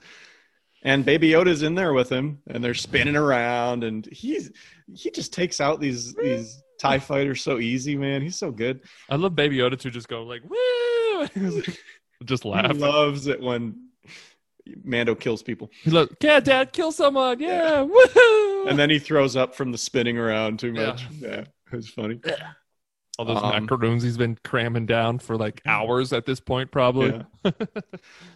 And 0.84 1.04
Baby 1.04 1.32
Yoda's 1.32 1.64
in 1.64 1.76
there 1.76 1.92
with 1.92 2.10
him, 2.10 2.40
and 2.48 2.64
they're 2.64 2.74
spinning 2.74 3.16
around, 3.16 3.84
and 3.84 4.06
he's 4.06 4.52
he 4.94 5.12
just 5.12 5.34
takes 5.34 5.60
out 5.62 5.80
these 5.80 6.14
these 6.16 6.62
Tie 6.80 7.00
fighters 7.00 7.42
so 7.42 7.58
easy, 7.58 7.96
man. 7.96 8.22
He's 8.22 8.38
so 8.38 8.52
good. 8.52 8.82
I 9.10 9.16
love 9.16 9.36
Baby 9.36 9.58
Yoda 9.58 9.80
to 9.80 9.90
just 9.90 10.08
go 10.08 10.24
like, 10.24 10.44
"Woo!" 10.44 11.28
He 12.20 12.26
just 12.26 12.44
He 12.44 12.50
laugh. 12.50 12.76
loves 12.78 13.26
it 13.28 13.42
when 13.42 13.90
Mando 14.84 15.16
kills 15.16 15.42
people, 15.42 15.72
He's 15.84 15.94
like, 15.94 16.10
"Yeah, 16.22 16.40
Dad, 16.40 16.74
kill 16.74 16.92
someone. 16.92 17.40
Yeah, 17.40 17.84
woohoo!" 17.86 18.70
and 18.70 18.78
then 18.78 18.90
he 18.90 19.00
throws 19.00 19.36
up 19.36 19.56
from 19.56 19.72
the 19.72 19.78
spinning 19.78 20.18
around 20.18 20.60
too 20.60 20.72
Yeah. 20.74 20.86
much. 20.88 21.08
Yeah, 21.20 21.40
it 21.72 21.76
was 21.76 21.90
funny. 21.90 22.20
all 23.18 23.26
those 23.26 23.42
um, 23.42 23.50
macaroons 23.64 24.04
he's 24.04 24.18
been 24.18 24.38
cramming 24.44 24.86
down 24.86 25.18
for 25.20 25.36
like 25.38 25.62
hours 25.66 26.14
at 26.14 26.26
this 26.28 26.40
point, 26.40 26.70
probably. 26.72 27.24
Yeah. 27.44 27.52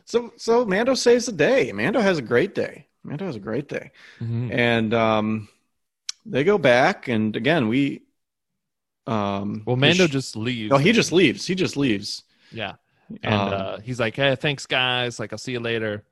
so 0.06 0.34
so 0.38 0.66
Mando 0.66 0.94
saves 0.96 1.26
the 1.28 1.32
day. 1.32 1.72
Mando 1.72 2.00
has 2.00 2.18
a 2.18 2.22
great 2.24 2.56
day. 2.56 2.88
Mando 3.04 3.26
has 3.26 3.36
a 3.36 3.40
great 3.40 3.68
day. 3.68 3.92
Mhm. 4.20 4.52
and 4.52 4.94
um, 4.94 5.48
they 6.26 6.44
go 6.44 6.58
back 6.58 7.08
and 7.08 7.36
again 7.36 7.68
we 7.68 8.04
um 9.08 9.64
Well, 9.66 9.76
Mando 9.76 10.08
sh- 10.08 10.12
just 10.12 10.36
leaves. 10.36 10.72
oh 10.72 10.78
he 10.78 10.92
just 10.92 11.12
leaves 11.12 11.46
he 11.48 11.56
just 11.56 11.76
leaves 11.78 12.24
yeah, 12.52 12.74
and 13.24 13.34
Um, 13.34 13.54
uh, 13.54 13.80
he's 13.80 14.00
like, 14.00 14.16
"Hey, 14.16 14.36
thanks, 14.36 14.66
guys. 14.66 15.20
Like, 15.20 15.32
I'll 15.34 15.40
see 15.40 15.54
you 15.54 15.60
later." 15.62 16.04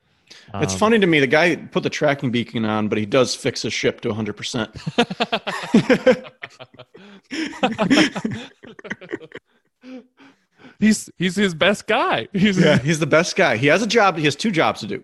it's 0.61 0.73
Um, 0.73 0.79
funny 0.79 0.99
to 0.99 1.07
me 1.07 1.19
the 1.19 1.27
guy 1.27 1.55
put 1.55 1.81
the 1.83 1.89
tracking 1.89 2.31
beacon 2.31 2.63
on 2.63 2.87
but 2.87 2.97
he 2.99 3.05
does 3.05 3.33
fix 3.35 3.63
his 3.63 3.73
ship 3.73 3.99
to 4.01 4.09
100% 4.09 4.69
he's 10.79 11.09
he's 11.17 11.35
his 11.35 11.53
best 11.53 11.87
guy. 11.87 12.27
He's 12.33 12.59
yeah 12.59 12.77
he's 12.83 12.99
the 12.99 13.07
best 13.07 13.35
guy 13.35 13.57
he 13.57 13.67
has 13.67 13.81
a 13.81 13.87
job 13.87 14.17
he 14.17 14.25
has 14.25 14.35
two 14.35 14.51
jobs 14.51 14.81
to 14.81 14.87
do 14.87 15.03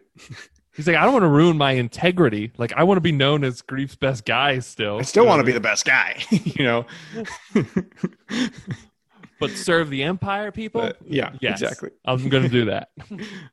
he's 0.75 0.87
like, 0.87 0.95
I 0.97 1.03
don't 1.03 1.13
want 1.13 1.23
to 1.23 1.29
ruin 1.29 1.57
my 1.57 1.71
integrity. 1.71 2.51
Like, 2.57 2.73
I 2.73 2.83
want 2.83 2.97
to 2.97 3.01
be 3.01 3.11
known 3.11 3.43
as 3.43 3.61
Greef's 3.61 3.95
best 3.95 4.25
guy 4.25 4.59
still. 4.59 4.97
i 4.99 5.01
still 5.03 5.25
want 5.25 5.39
to 5.39 5.43
be 5.45 5.51
the 5.59 5.59
best 5.59 5.85
guy 5.85 6.17
you 6.31 6.63
know 6.65 6.85
but 9.39 9.51
serve 9.51 9.89
the 9.89 10.03
empire, 10.03 10.51
people. 10.51 10.81
but 10.81 10.97
yeah 11.05 11.33
Yes. 11.41 11.61
exactly 11.61 11.91
I'm 12.05 12.29
going 12.29 12.43
to 12.43 12.49
do 12.49 12.65
that. 12.65 12.89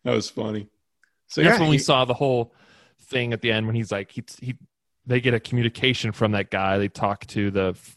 that 0.04 0.14
was 0.14 0.28
funny 0.30 0.68
so 1.28 1.42
That's 1.42 1.56
yeah 1.56 1.60
when 1.60 1.70
we 1.70 1.78
saw 1.78 2.04
the 2.04 2.14
whole 2.14 2.52
thing 3.04 3.32
at 3.32 3.40
the 3.40 3.50
end 3.52 3.66
when 3.66 3.74
he's 3.74 3.90
like 3.92 4.10
he 4.12 4.22
he 4.40 4.56
they 5.06 5.20
get 5.20 5.34
a 5.34 5.40
communication 5.40 6.12
from 6.12 6.30
that 6.32 6.48
guy. 6.50 6.78
They 6.78 6.86
talk 6.88 7.26
to 7.28 7.50
the 7.50 7.70
f- 7.70 7.96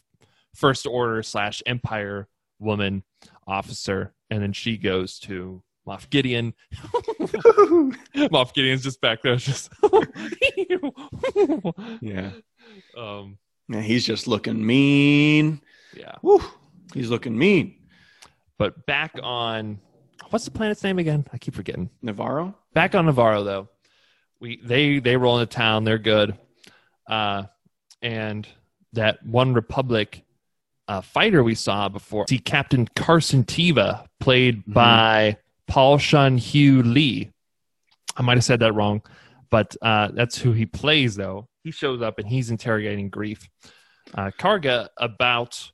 first 0.54 0.86
order 0.88 1.22
slash 1.22 1.62
empire 1.64 2.26
woman 2.58 3.04
officer, 3.46 4.12
and 4.28 4.42
then 4.42 4.52
she 4.52 4.76
goes 4.76 5.20
to 5.20 5.62
Moff 5.86 6.10
Gideon. 6.10 6.52
Moff 8.32 8.52
Gideon's 8.54 8.82
just 8.82 9.00
back 9.00 9.22
there, 9.22 9.36
just 9.36 9.70
yeah 12.00 12.30
um 12.96 13.38
yeah 13.68 13.80
he's 13.80 14.04
just 14.04 14.26
looking 14.28 14.64
mean 14.64 15.60
yeah. 15.96 16.16
Woo, 16.22 16.42
he's 16.92 17.08
looking 17.08 17.36
mean 17.38 17.76
But 18.58 18.84
back 18.86 19.12
on 19.22 19.78
what's 20.30 20.44
the 20.44 20.50
planet's 20.50 20.82
name 20.84 20.98
again? 20.98 21.26
I 21.32 21.38
keep 21.38 21.54
forgetting. 21.54 21.88
nevarro 22.04 22.54
back 22.74 22.94
on 22.94 23.06
Nevarro 23.06 23.44
though, 23.44 23.68
we 24.40 24.60
they 24.62 24.98
they 24.98 25.16
roll 25.16 25.38
into 25.38 25.54
town. 25.54 25.84
They're 25.84 25.98
good, 25.98 26.36
uh, 27.08 27.44
and 28.02 28.46
that 28.92 29.24
one 29.24 29.54
Republic 29.54 30.22
uh, 30.88 31.00
fighter 31.00 31.42
we 31.42 31.54
saw 31.54 31.88
before, 31.88 32.26
see 32.28 32.38
Captain 32.38 32.86
Carson 32.94 33.44
Teva, 33.44 34.06
played 34.20 34.64
Mhm. 34.66 34.72
by 34.74 35.36
Paul 35.68 35.98
Sun-Hyung 35.98 36.92
Lee. 36.94 37.30
I 38.16 38.22
might 38.22 38.36
have 38.36 38.44
said 38.44 38.60
that 38.60 38.72
wrong, 38.74 39.02
but 39.50 39.76
uh, 39.82 40.08
that's 40.14 40.38
who 40.38 40.52
he 40.52 40.64
plays 40.66 41.16
though. 41.16 41.48
He 41.64 41.70
shows 41.70 42.00
up 42.02 42.18
and 42.18 42.26
he's 42.28 42.50
interrogating 42.50 43.10
Greef. 43.10 43.46
uh, 44.14 44.30
Karga 44.38 44.88
about, 44.96 45.70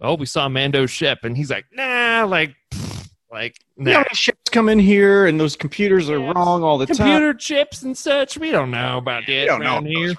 oh, 0.00 0.14
we 0.14 0.26
saw 0.26 0.48
Mando's 0.48 0.90
ship, 0.90 1.18
and 1.24 1.36
he's 1.36 1.50
like, 1.50 1.66
nah, 1.72 2.24
like, 2.24 2.54
pfft, 2.72 3.10
like, 3.30 3.56
nah. 3.76 3.90
Yeah, 3.90 4.04
ships 4.12 4.50
come 4.50 4.68
in 4.70 4.78
here 4.78 5.26
and 5.26 5.38
those 5.38 5.54
computers 5.56 6.08
are 6.08 6.18
Yeah. 6.18 6.32
wrong 6.34 6.62
all 6.62 6.78
the 6.78 6.86
time. 6.86 6.96
Computer 6.96 7.34
chips 7.34 7.82
and 7.82 7.96
such. 7.96 8.38
We 8.38 8.50
don't 8.50 8.70
know 8.70 8.98
about 8.98 9.26
that 9.26 9.32
You 9.32 9.46
don't 9.46 9.60
know 9.60 9.66
around 9.74 9.86
here. 9.86 10.10
if 10.12 10.16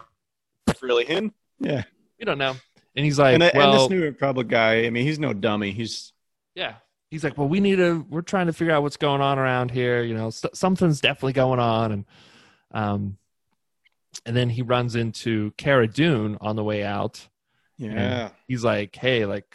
those 0.67 0.83
are 0.83 0.85
really 0.85 1.05
him. 1.05 1.33
Yeah. 1.59 1.83
We 2.19 2.25
don't 2.25 2.37
know. 2.37 2.55
And 2.95 3.03
he's 3.03 3.17
like, 3.19 3.33
and, 3.33 3.43
and 3.43 3.57
well, 3.57 3.73
this 3.73 3.89
new 3.89 4.01
Republic 4.03 4.47
guy, 4.47 4.85
I 4.85 4.89
mean, 4.89 5.05
he's 5.05 5.19
no 5.19 5.33
dummy. 5.33 5.71
He's 5.71 6.13
yeah. 6.53 6.75
He's 7.15 7.23
like, 7.23 7.37
well, 7.37 7.47
we 7.47 7.61
need 7.61 7.77
to. 7.77 8.05
We're 8.09 8.21
trying 8.21 8.47
to 8.47 8.53
figure 8.53 8.73
out 8.73 8.81
what's 8.83 8.97
going 8.97 9.21
on 9.21 9.39
around 9.39 9.71
here. 9.71 10.03
You 10.03 10.15
know, 10.15 10.27
s- 10.27 10.45
something's 10.53 10.99
definitely 10.99 11.31
going 11.31 11.59
on, 11.61 11.91
and 11.93 12.05
um, 12.71 13.17
and 14.25 14.35
then 14.35 14.49
he 14.49 14.61
runs 14.63 14.95
into 14.97 15.51
Cara 15.57 15.87
Dune 15.87 16.37
on 16.41 16.57
the 16.57 16.63
way 16.63 16.83
out. 16.83 17.25
yeah. 17.77 18.29
He's 18.49 18.63
like, 18.65 18.95
hey, 18.97 19.25
like, 19.25 19.45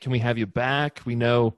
can 0.00 0.12
we 0.12 0.20
have 0.20 0.38
you 0.38 0.46
back? 0.46 1.00
We 1.04 1.16
know, 1.16 1.56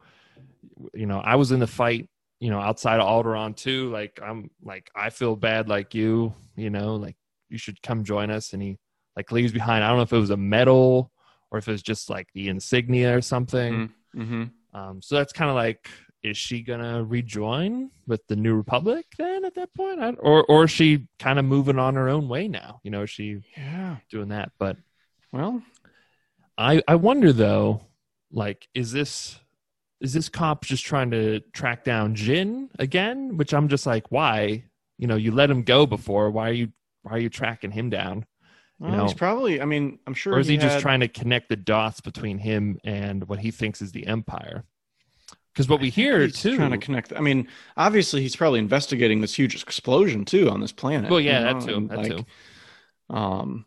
you 0.95 1.05
know, 1.07 1.19
I 1.21 1.37
was 1.37 1.53
in 1.53 1.61
the 1.61 1.67
fight, 1.67 2.09
you 2.41 2.49
know, 2.51 2.59
outside 2.61 3.01
of 3.01 3.07
Alderaan 3.07 3.55
too. 3.55 3.91
Like, 3.91 4.19
I'm 4.23 4.51
like, 4.63 4.91
I 4.97 5.11
feel 5.11 5.37
bad, 5.37 5.69
like 5.69 5.95
you, 5.95 6.33
you 6.57 6.71
know, 6.71 6.97
like 6.97 7.17
you 7.51 7.59
should 7.59 7.83
come 7.83 8.03
join 8.05 8.31
us. 8.31 8.55
And 8.55 8.63
he 8.63 8.79
like 9.15 9.31
leaves 9.31 9.53
behind. 9.53 9.85
I 9.85 9.89
don't 9.89 9.97
know 9.99 10.03
if 10.05 10.13
it 10.13 10.19
was 10.19 10.31
a 10.31 10.37
medal 10.37 11.11
or 11.51 11.59
if 11.59 11.69
it 11.69 11.73
was 11.73 11.83
just 11.83 12.09
like 12.11 12.29
the 12.35 12.49
insignia 12.49 13.17
or 13.17 13.21
something. 13.23 13.91
Mm-hmm. 14.17 14.43
Um, 14.75 15.01
so 15.01 15.17
that's 15.17 15.33
kind 15.33 15.51
of 15.51 15.57
like, 15.57 15.89
is 16.23 16.37
she 16.37 16.63
gonna 16.63 17.05
rejoin 17.05 17.91
with 18.07 18.27
the 18.27 18.37
New 18.37 18.55
Republic 18.55 19.07
then 19.19 19.45
at 19.45 19.55
that 19.55 19.73
point, 19.75 20.01
I, 20.01 20.11
or 20.11 20.45
or 20.45 20.65
is 20.65 20.71
she 20.71 21.07
kind 21.19 21.39
of 21.39 21.45
moving 21.45 21.79
on 21.79 21.95
her 21.95 22.09
own 22.09 22.29
way 22.29 22.49
now? 22.49 22.81
You 22.83 22.91
know, 22.91 23.03
is 23.03 23.11
she 23.11 23.41
Yeah. 23.57 23.97
doing 24.11 24.29
that? 24.29 24.53
But 24.59 24.77
Well, 25.33 25.63
I 26.57 26.83
I 26.89 26.95
wonder 26.97 27.33
though, 27.33 27.83
like, 28.33 28.69
is 28.75 28.93
this 28.93 29.39
is 30.01 30.13
this 30.13 30.29
cop 30.29 30.65
just 30.65 30.85
trying 30.85 31.11
to 31.13 31.41
track 31.53 31.85
down 31.85 32.15
Din 32.15 32.71
again? 32.79 33.37
Which 33.37 33.55
I'm 33.55 33.69
just 33.69 33.87
like, 33.87 34.11
why? 34.11 34.65
You 34.99 35.07
know, 35.07 35.17
you 35.17 35.33
let 35.33 35.51
him 35.51 35.63
go 35.63 35.87
before. 35.87 36.31
Why 36.31 36.51
are 36.51 36.53
you 36.53 36.73
why 37.03 37.13
are 37.13 37.19
you 37.19 37.31
tracking 37.31 37.71
him 37.71 37.91
down? 37.91 38.27
Well, 38.79 38.91
know. 38.93 39.03
he's 39.05 39.15
probably. 39.15 39.61
I 39.61 39.65
mean, 39.65 39.99
I'm 40.07 40.15
sure. 40.15 40.35
Or 40.35 40.39
is 40.41 40.47
he, 40.47 40.57
just 40.57 40.75
had- 40.75 40.83
trying 40.83 41.01
to 41.01 41.09
connect 41.09 41.49
the 41.49 41.57
dots 41.57 42.01
between 42.01 42.39
him 42.39 42.79
and 42.85 43.27
what 43.29 43.39
he 43.39 43.51
thinks 43.51 43.81
is 43.83 43.93
the 43.93 44.07
Empire? 44.07 44.65
Because 45.53 45.69
what 45.69 45.81
we 45.81 45.89
hear 45.89 46.23
He's 46.23 46.41
too. 46.41 46.57
trying 46.57 46.73
to 46.73 46.79
connect. 46.79 47.13
I 47.15 47.21
mean, 47.21 47.47
obviously, 47.77 48.21
he's 48.23 48.35
probably 48.35 48.59
investigating 48.59 49.21
this 49.21 49.35
huge 49.35 49.55
explosion 49.63 50.25
too 50.25 50.51
on 50.51 50.61
this 50.61 50.73
planet. 50.73 51.09
well, 51.11 51.21
yeah, 51.21 51.49
you 51.53 51.61
that 51.61 51.67
too. 51.67 51.87
That 51.89 51.99
like, 51.99 52.17
too. 52.17 52.27
Um, 53.09 53.65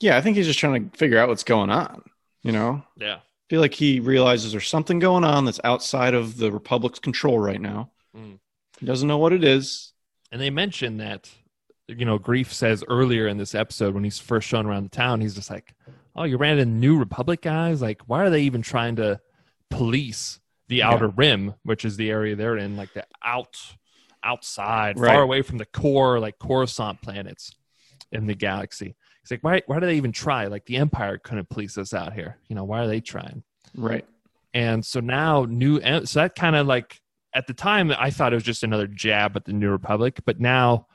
yeah, 0.00 0.16
I 0.16 0.20
think 0.20 0.36
he's 0.36 0.46
just 0.46 0.58
trying 0.58 0.90
to 0.90 0.98
figure 0.98 1.18
out 1.18 1.28
what's 1.28 1.44
going 1.44 1.70
on. 1.70 2.02
You 2.42 2.52
know, 2.52 2.82
Yeah. 2.96 3.16
I 3.16 3.48
feel 3.48 3.60
like 3.62 3.72
he 3.74 4.00
realizes 4.00 4.52
there's 4.52 4.68
something 4.68 4.98
going 4.98 5.24
on 5.24 5.46
that's 5.46 5.60
outside 5.64 6.12
of 6.14 6.36
the 6.36 6.52
Republic's 6.52 6.98
control 6.98 7.38
right 7.38 7.60
now. 7.60 7.90
Mm. 8.14 8.38
He 8.78 8.84
doesn't 8.86 9.08
know 9.08 9.18
what 9.18 9.32
it 9.32 9.42
is. 9.42 9.92
And 10.30 10.40
they 10.40 10.50
mentioned 10.50 11.00
that, 11.00 11.30
you 11.88 12.04
know, 12.04 12.18
Greef 12.18 12.52
says 12.52 12.84
earlier 12.88 13.26
in 13.26 13.38
this 13.38 13.54
episode 13.54 13.94
when 13.94 14.04
he's 14.04 14.18
first 14.18 14.46
shown 14.46 14.66
around 14.66 14.84
the 14.84 14.90
town, 14.90 15.20
he's 15.20 15.34
just 15.34 15.50
like, 15.50 15.74
"Oh, 16.14 16.24
you 16.24 16.36
ran 16.36 16.58
into 16.58 16.70
New 16.72 16.98
Republic 16.98 17.40
guys. 17.42 17.80
Like, 17.82 18.02
why 18.06 18.22
are 18.24 18.30
they 18.30 18.42
even 18.42 18.62
trying 18.62 18.96
to 18.96 19.20
police 19.70 20.40
the 20.68 20.76
Yeah. 20.76 20.90
Outer 20.90 21.08
Rim, 21.08 21.54
which 21.62 21.84
is 21.84 21.96
the 21.96 22.10
area 22.10 22.36
they're 22.36 22.56
in, 22.58 22.76
like 22.76 22.92
the 22.92 23.04
out 23.24 23.56
outside, 24.22 24.98
Right. 24.98 25.12
far 25.12 25.22
away 25.22 25.42
from 25.42 25.58
the 25.58 25.64
core, 25.64 26.18
like 26.18 26.38
Coruscant 26.38 27.00
planets 27.02 27.54
in 28.12 28.26
the 28.26 28.34
galaxy?" 28.34 28.94
He's 29.22 29.30
like, 29.30 29.42
"Why? 29.42 29.62
Why 29.66 29.80
do 29.80 29.86
they 29.86 29.96
even 29.96 30.12
try? 30.12 30.46
Like, 30.46 30.66
the 30.66 30.76
Empire 30.76 31.18
couldn't 31.18 31.48
police 31.48 31.78
us 31.78 31.94
out 31.94 32.12
here. 32.12 32.38
You 32.48 32.56
know, 32.56 32.64
why 32.64 32.80
are 32.80 32.86
they 32.86 33.00
trying?" 33.00 33.42
Right. 33.74 34.04
And 34.54 34.84
so 34.84 35.00
now 35.00 35.44
new 35.48 35.80
so 36.04 36.20
that 36.20 36.34
kind 36.34 36.56
of 36.56 36.66
like 36.66 37.00
at 37.34 37.46
the 37.46 37.54
time 37.54 37.92
I 37.98 38.10
thought 38.10 38.32
it 38.32 38.36
was 38.36 38.42
just 38.44 38.62
another 38.62 38.86
jab 38.86 39.36
at 39.36 39.44
the 39.44 39.52
New 39.52 39.70
Republic, 39.70 40.20
but 40.24 40.40
now 40.40 40.86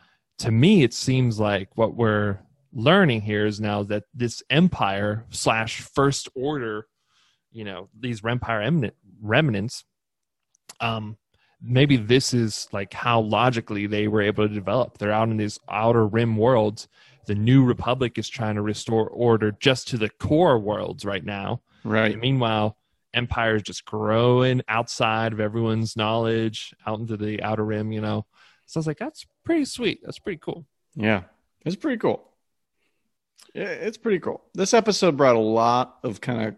to 0.43 0.51
me 0.51 0.83
it 0.83 0.93
seems 0.93 1.39
like 1.39 1.69
what 1.75 1.95
we're 1.95 2.37
learning 2.73 3.21
here 3.21 3.45
is 3.45 3.61
now 3.61 3.81
that 3.83 4.03
this 4.13 4.43
empire 4.49 5.25
slash 5.29 5.79
first 5.79 6.27
order, 6.35 6.85
you 7.53 7.63
know, 7.63 7.87
these 7.97 8.21
empire 8.25 8.59
remnant, 8.59 8.93
remnants, 9.21 9.85
um, 10.81 11.17
maybe 11.61 11.95
this 11.95 12.33
is 12.33 12.67
like 12.73 12.93
how 12.93 13.21
logically 13.21 13.87
they 13.87 14.09
were 14.09 14.21
able 14.21 14.45
to 14.45 14.53
develop. 14.53 14.97
They're 14.97 15.13
out 15.13 15.29
in 15.29 15.37
these 15.37 15.61
outer 15.69 16.05
rim 16.05 16.35
worlds. 16.35 16.89
The 17.25 17.35
New 17.35 17.63
Republic 17.63 18.17
is 18.17 18.27
trying 18.27 18.55
to 18.55 18.61
restore 18.61 19.07
order 19.07 19.55
just 19.61 19.87
to 19.89 19.97
the 19.97 20.09
core 20.09 20.59
worlds 20.59 21.05
right 21.05 21.23
now. 21.23 21.61
Right. 21.85 22.11
And 22.11 22.21
meanwhile, 22.21 22.75
Empire 23.13 23.55
is 23.55 23.61
just 23.61 23.85
growing 23.85 24.61
outside 24.67 25.31
of 25.31 25.39
everyone's 25.39 25.95
knowledge, 25.95 26.73
out 26.85 26.99
into 26.99 27.15
the 27.15 27.41
outer 27.41 27.63
rim, 27.63 27.93
you 27.93 28.01
know. 28.01 28.25
So 28.65 28.77
I 28.77 28.79
was 28.79 28.87
like, 28.87 28.97
that's 28.99 29.25
pretty 29.43 29.65
sweet. 29.65 30.01
That's 30.03 30.19
pretty 30.19 30.39
cool. 30.39 30.65
Yeah, 30.95 31.23
it's 31.65 31.75
pretty 31.75 31.97
cool. 31.97 32.23
Yeah, 33.53 33.65
it's 33.65 33.97
pretty 33.97 34.19
cool. 34.19 34.41
This 34.53 34.73
episode 34.73 35.15
brought 35.17 35.35
a 35.35 35.39
lot 35.39 35.97
of 36.03 36.21
kind 36.21 36.47
of 36.47 36.55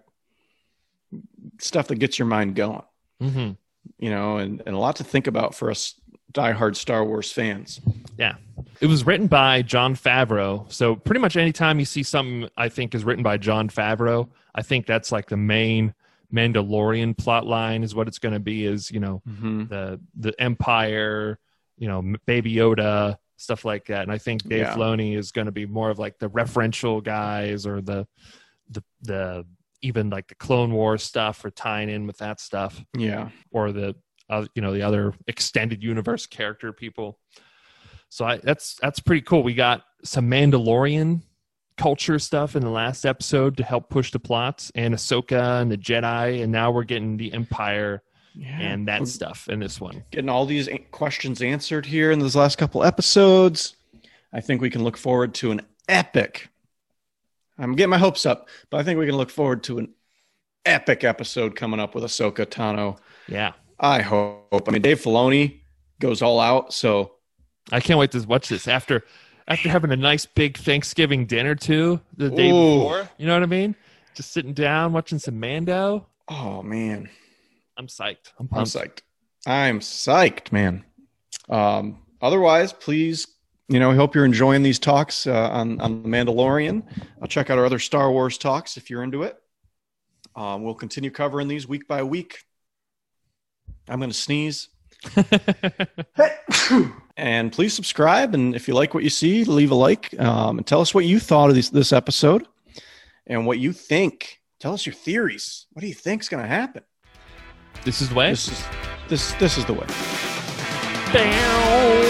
stuff 1.60 1.88
that 1.90 1.96
gets 1.96 2.18
your 2.20 2.28
mind 2.28 2.56
going, 2.56 2.82
Mm-hmm. 3.22 3.52
you 4.00 4.10
know, 4.10 4.38
and, 4.38 4.62
and 4.66 4.76
a 4.76 4.80
lot 4.80 4.98
to 4.98 5.04
think 5.04 5.28
about 5.28 5.56
for 5.56 5.72
us 5.72 5.96
diehard 6.34 6.76
Star 6.76 7.04
Wars 7.06 7.32
fans. 7.32 7.80
Yeah. 8.18 8.36
It 8.82 8.88
was 8.88 9.06
written 9.06 9.28
by 9.28 9.62
Jon 9.62 9.96
Favreau. 9.96 10.72
So 10.72 10.96
pretty 10.98 11.22
much 11.22 11.38
anytime 11.38 11.80
you 11.80 11.86
see 11.86 12.04
something 12.04 12.50
I 12.58 12.68
think 12.70 12.94
is 12.94 13.06
written 13.06 13.24
by 13.24 13.38
Jon 13.38 13.70
Favreau, 13.70 14.28
I 14.54 14.62
think 14.62 14.86
that's 14.86 15.12
like 15.14 15.28
the 15.30 15.38
main 15.38 15.94
Mandalorian 16.34 17.18
plot 17.18 17.46
line 17.46 17.84
is 17.84 17.96
what 17.96 18.08
it's 18.10 18.20
going 18.20 18.34
to 18.34 18.40
be 18.40 18.66
is, 18.66 18.92
you 18.92 19.00
know, 19.00 19.22
Mm-hmm. 19.30 19.66
the 19.68 20.00
the 20.18 20.34
Empire, 20.42 21.40
you 21.78 21.88
know, 21.88 22.16
Baby 22.26 22.54
Yoda, 22.56 23.18
stuff 23.38 23.66
like 23.66 23.86
that. 23.88 24.04
And 24.04 24.12
I 24.12 24.18
think 24.18 24.44
Dave 24.44 24.60
Yeah. 24.62 24.76
Filoni 24.76 25.18
is 25.18 25.32
going 25.32 25.46
to 25.46 25.52
be 25.52 25.66
more 25.66 25.90
of 25.90 26.00
like 26.00 26.18
the 26.20 26.30
referential 26.30 27.04
guys 27.04 27.66
or 27.66 27.82
the 27.82 28.08
the 28.70 28.84
the 29.02 29.46
even 29.82 30.10
like 30.10 30.28
the 30.28 30.36
Clone 30.36 30.72
War 30.72 30.98
stuff 30.98 31.44
or 31.46 31.52
tying 31.52 31.90
in 31.90 32.08
with 32.08 32.18
that 32.20 32.40
stuff 32.40 32.84
Yeah. 32.98 33.30
or 33.52 33.72
the 33.72 33.96
uh, 34.30 34.46
you 34.56 34.62
know 34.62 34.74
the 34.74 34.82
other 34.82 35.14
extended 35.28 35.84
universe 35.84 36.26
character 36.26 36.72
people. 36.74 37.20
So 38.10 38.26
I, 38.26 38.38
that's 38.38 38.76
that's 38.82 39.00
pretty 39.00 39.22
cool. 39.22 39.44
We 39.44 39.54
got 39.54 39.84
some 40.04 40.30
Mandalorian 40.32 41.22
culture 41.78 42.18
stuff 42.20 42.56
in 42.56 42.62
the 42.64 42.70
last 42.70 43.06
episode 43.06 43.58
to 43.58 43.64
help 43.64 43.90
push 43.90 44.12
the 44.12 44.20
plots, 44.20 44.72
and 44.76 44.94
Ahsoka 44.94 45.62
and 45.62 45.70
the 45.70 45.78
Jedi, 45.78 46.42
and 46.42 46.52
now 46.52 46.72
we're 46.72 46.86
getting 46.86 47.18
the 47.18 47.34
Empire 47.34 48.02
Yeah. 48.38 48.60
and 48.60 48.88
that 48.88 49.00
We're 49.02 49.06
stuff 49.06 49.48
in 49.48 49.60
this 49.60 49.80
one. 49.80 50.04
getting 50.12 50.30
all 50.30 50.46
these 50.46 50.68
questions 50.92 51.42
answered 51.42 51.86
here 51.86 52.12
in 52.12 52.20
these 52.20 52.36
last 52.36 52.58
couple 52.58 52.84
episodes. 52.84 53.76
I 54.34 54.42
think 54.42 54.62
we 54.62 54.70
can 54.70 54.84
look 54.84 54.98
forward 54.98 55.34
to 55.36 55.52
an 55.52 55.62
epic. 55.88 56.50
I'm 57.58 57.76
getting 57.76 57.92
my 57.92 57.98
hopes 57.98 58.26
up, 58.26 58.50
but 58.70 58.78
I 58.80 58.84
think 58.84 59.00
we 59.00 59.06
can 59.06 59.16
look 59.16 59.30
forward 59.30 59.64
to 59.64 59.78
an 59.80 59.94
epic 60.66 61.04
episode 61.06 61.56
coming 61.56 61.80
up 61.80 61.96
with 61.96 62.04
Ahsoka 62.04 62.46
Tano. 62.46 62.98
Yeah, 63.28 63.54
I 63.80 64.02
hope. 64.02 64.68
I 64.68 64.72
mean, 64.72 64.82
Dave 64.82 65.02
Filoni 65.02 65.62
goes 66.02 66.22
all 66.22 66.42
out, 66.42 66.74
so 66.74 67.14
I 67.72 67.80
can't 67.80 67.98
wait 68.00 68.12
to 68.12 68.20
watch 68.28 68.50
this 68.50 68.68
after 68.68 69.06
after 69.48 69.70
having 69.70 69.92
a 69.92 69.96
nice 69.96 70.26
big 70.26 70.58
Thanksgiving 70.58 71.26
dinner 71.26 71.56
too 71.56 72.02
the 72.18 72.30
day 72.30 72.50
Ooh. 72.50 72.80
before. 72.80 73.10
You 73.18 73.28
know 73.28 73.34
what 73.36 73.44
I 73.44 73.48
mean? 73.48 73.76
Just 74.16 74.34
sitting 74.34 74.54
down 74.54 74.92
watching 74.92 75.20
some 75.20 75.40
Mando. 75.40 76.08
oh 76.28 76.62
man, 76.62 77.10
I'm 77.78 77.88
psyched. 77.88 78.32
I'm 78.40 78.50
I'm 78.52 78.66
psyched. 78.66 79.02
I'm 79.46 79.80
psyched, 79.80 80.52
man. 80.52 80.84
Um, 81.50 82.00
otherwise, 82.22 82.74
please, 82.74 83.28
you 83.68 83.80
know, 83.80 83.92
I 83.92 83.96
hope 83.96 84.16
you're 84.16 84.26
enjoying 84.26 84.64
these 84.64 84.80
talks 84.80 85.28
uh, 85.28 85.50
on 85.50 85.80
on 85.82 86.04
the 86.04 86.10
Mandalorian. 86.10 86.84
I'll 87.22 87.28
check 87.28 87.50
out 87.50 87.58
our 87.58 87.66
other 87.66 87.80
Star 87.80 88.12
Wars 88.12 88.38
talks 88.38 88.78
if 88.78 88.90
you're 88.90 89.04
into 89.04 89.24
it. 89.24 89.38
Um, 90.36 90.64
we'll 90.64 90.76
continue 90.76 91.12
covering 91.12 91.48
these 91.48 91.68
week 91.68 91.88
by 91.88 92.04
week. 92.04 92.40
I'm 93.88 94.00
going 94.00 94.10
to 94.10 94.16
sneeze. 94.16 94.70
and 97.18 97.52
please 97.52 97.74
subscribe. 97.74 98.34
And 98.34 98.56
if 98.56 98.68
you 98.68 98.74
like 98.74 98.94
what 98.94 99.04
you 99.04 99.10
see, 99.10 99.44
leave 99.44 99.72
a 99.72 99.76
like 99.76 100.18
um, 100.20 100.58
and 100.58 100.68
tell 100.68 100.82
us 100.82 100.94
what 100.94 101.06
you 101.06 101.20
thought 101.20 101.50
of 101.50 101.56
this, 101.56 101.70
this 101.70 101.94
episode 101.94 102.48
and 103.28 103.46
what 103.46 103.60
you 103.60 103.72
think. 103.72 104.42
Tell 104.60 104.74
us 104.74 104.86
your 104.86 104.96
theories. 104.96 105.68
What 105.74 105.82
do 105.82 105.88
you 105.88 105.94
think 105.94 106.22
is 106.22 106.30
going 106.30 106.44
to 106.44 106.50
happen? 106.50 106.84
This 107.84 108.02
is 108.02 108.10
the 108.10 108.16
way. 108.16 108.30
This 108.30 108.48
is 108.48 108.64
this 109.08 109.34
this 109.34 109.58
is 109.58 109.66
the 109.66 109.74
way. 109.74 109.88
Bow. 111.14 112.05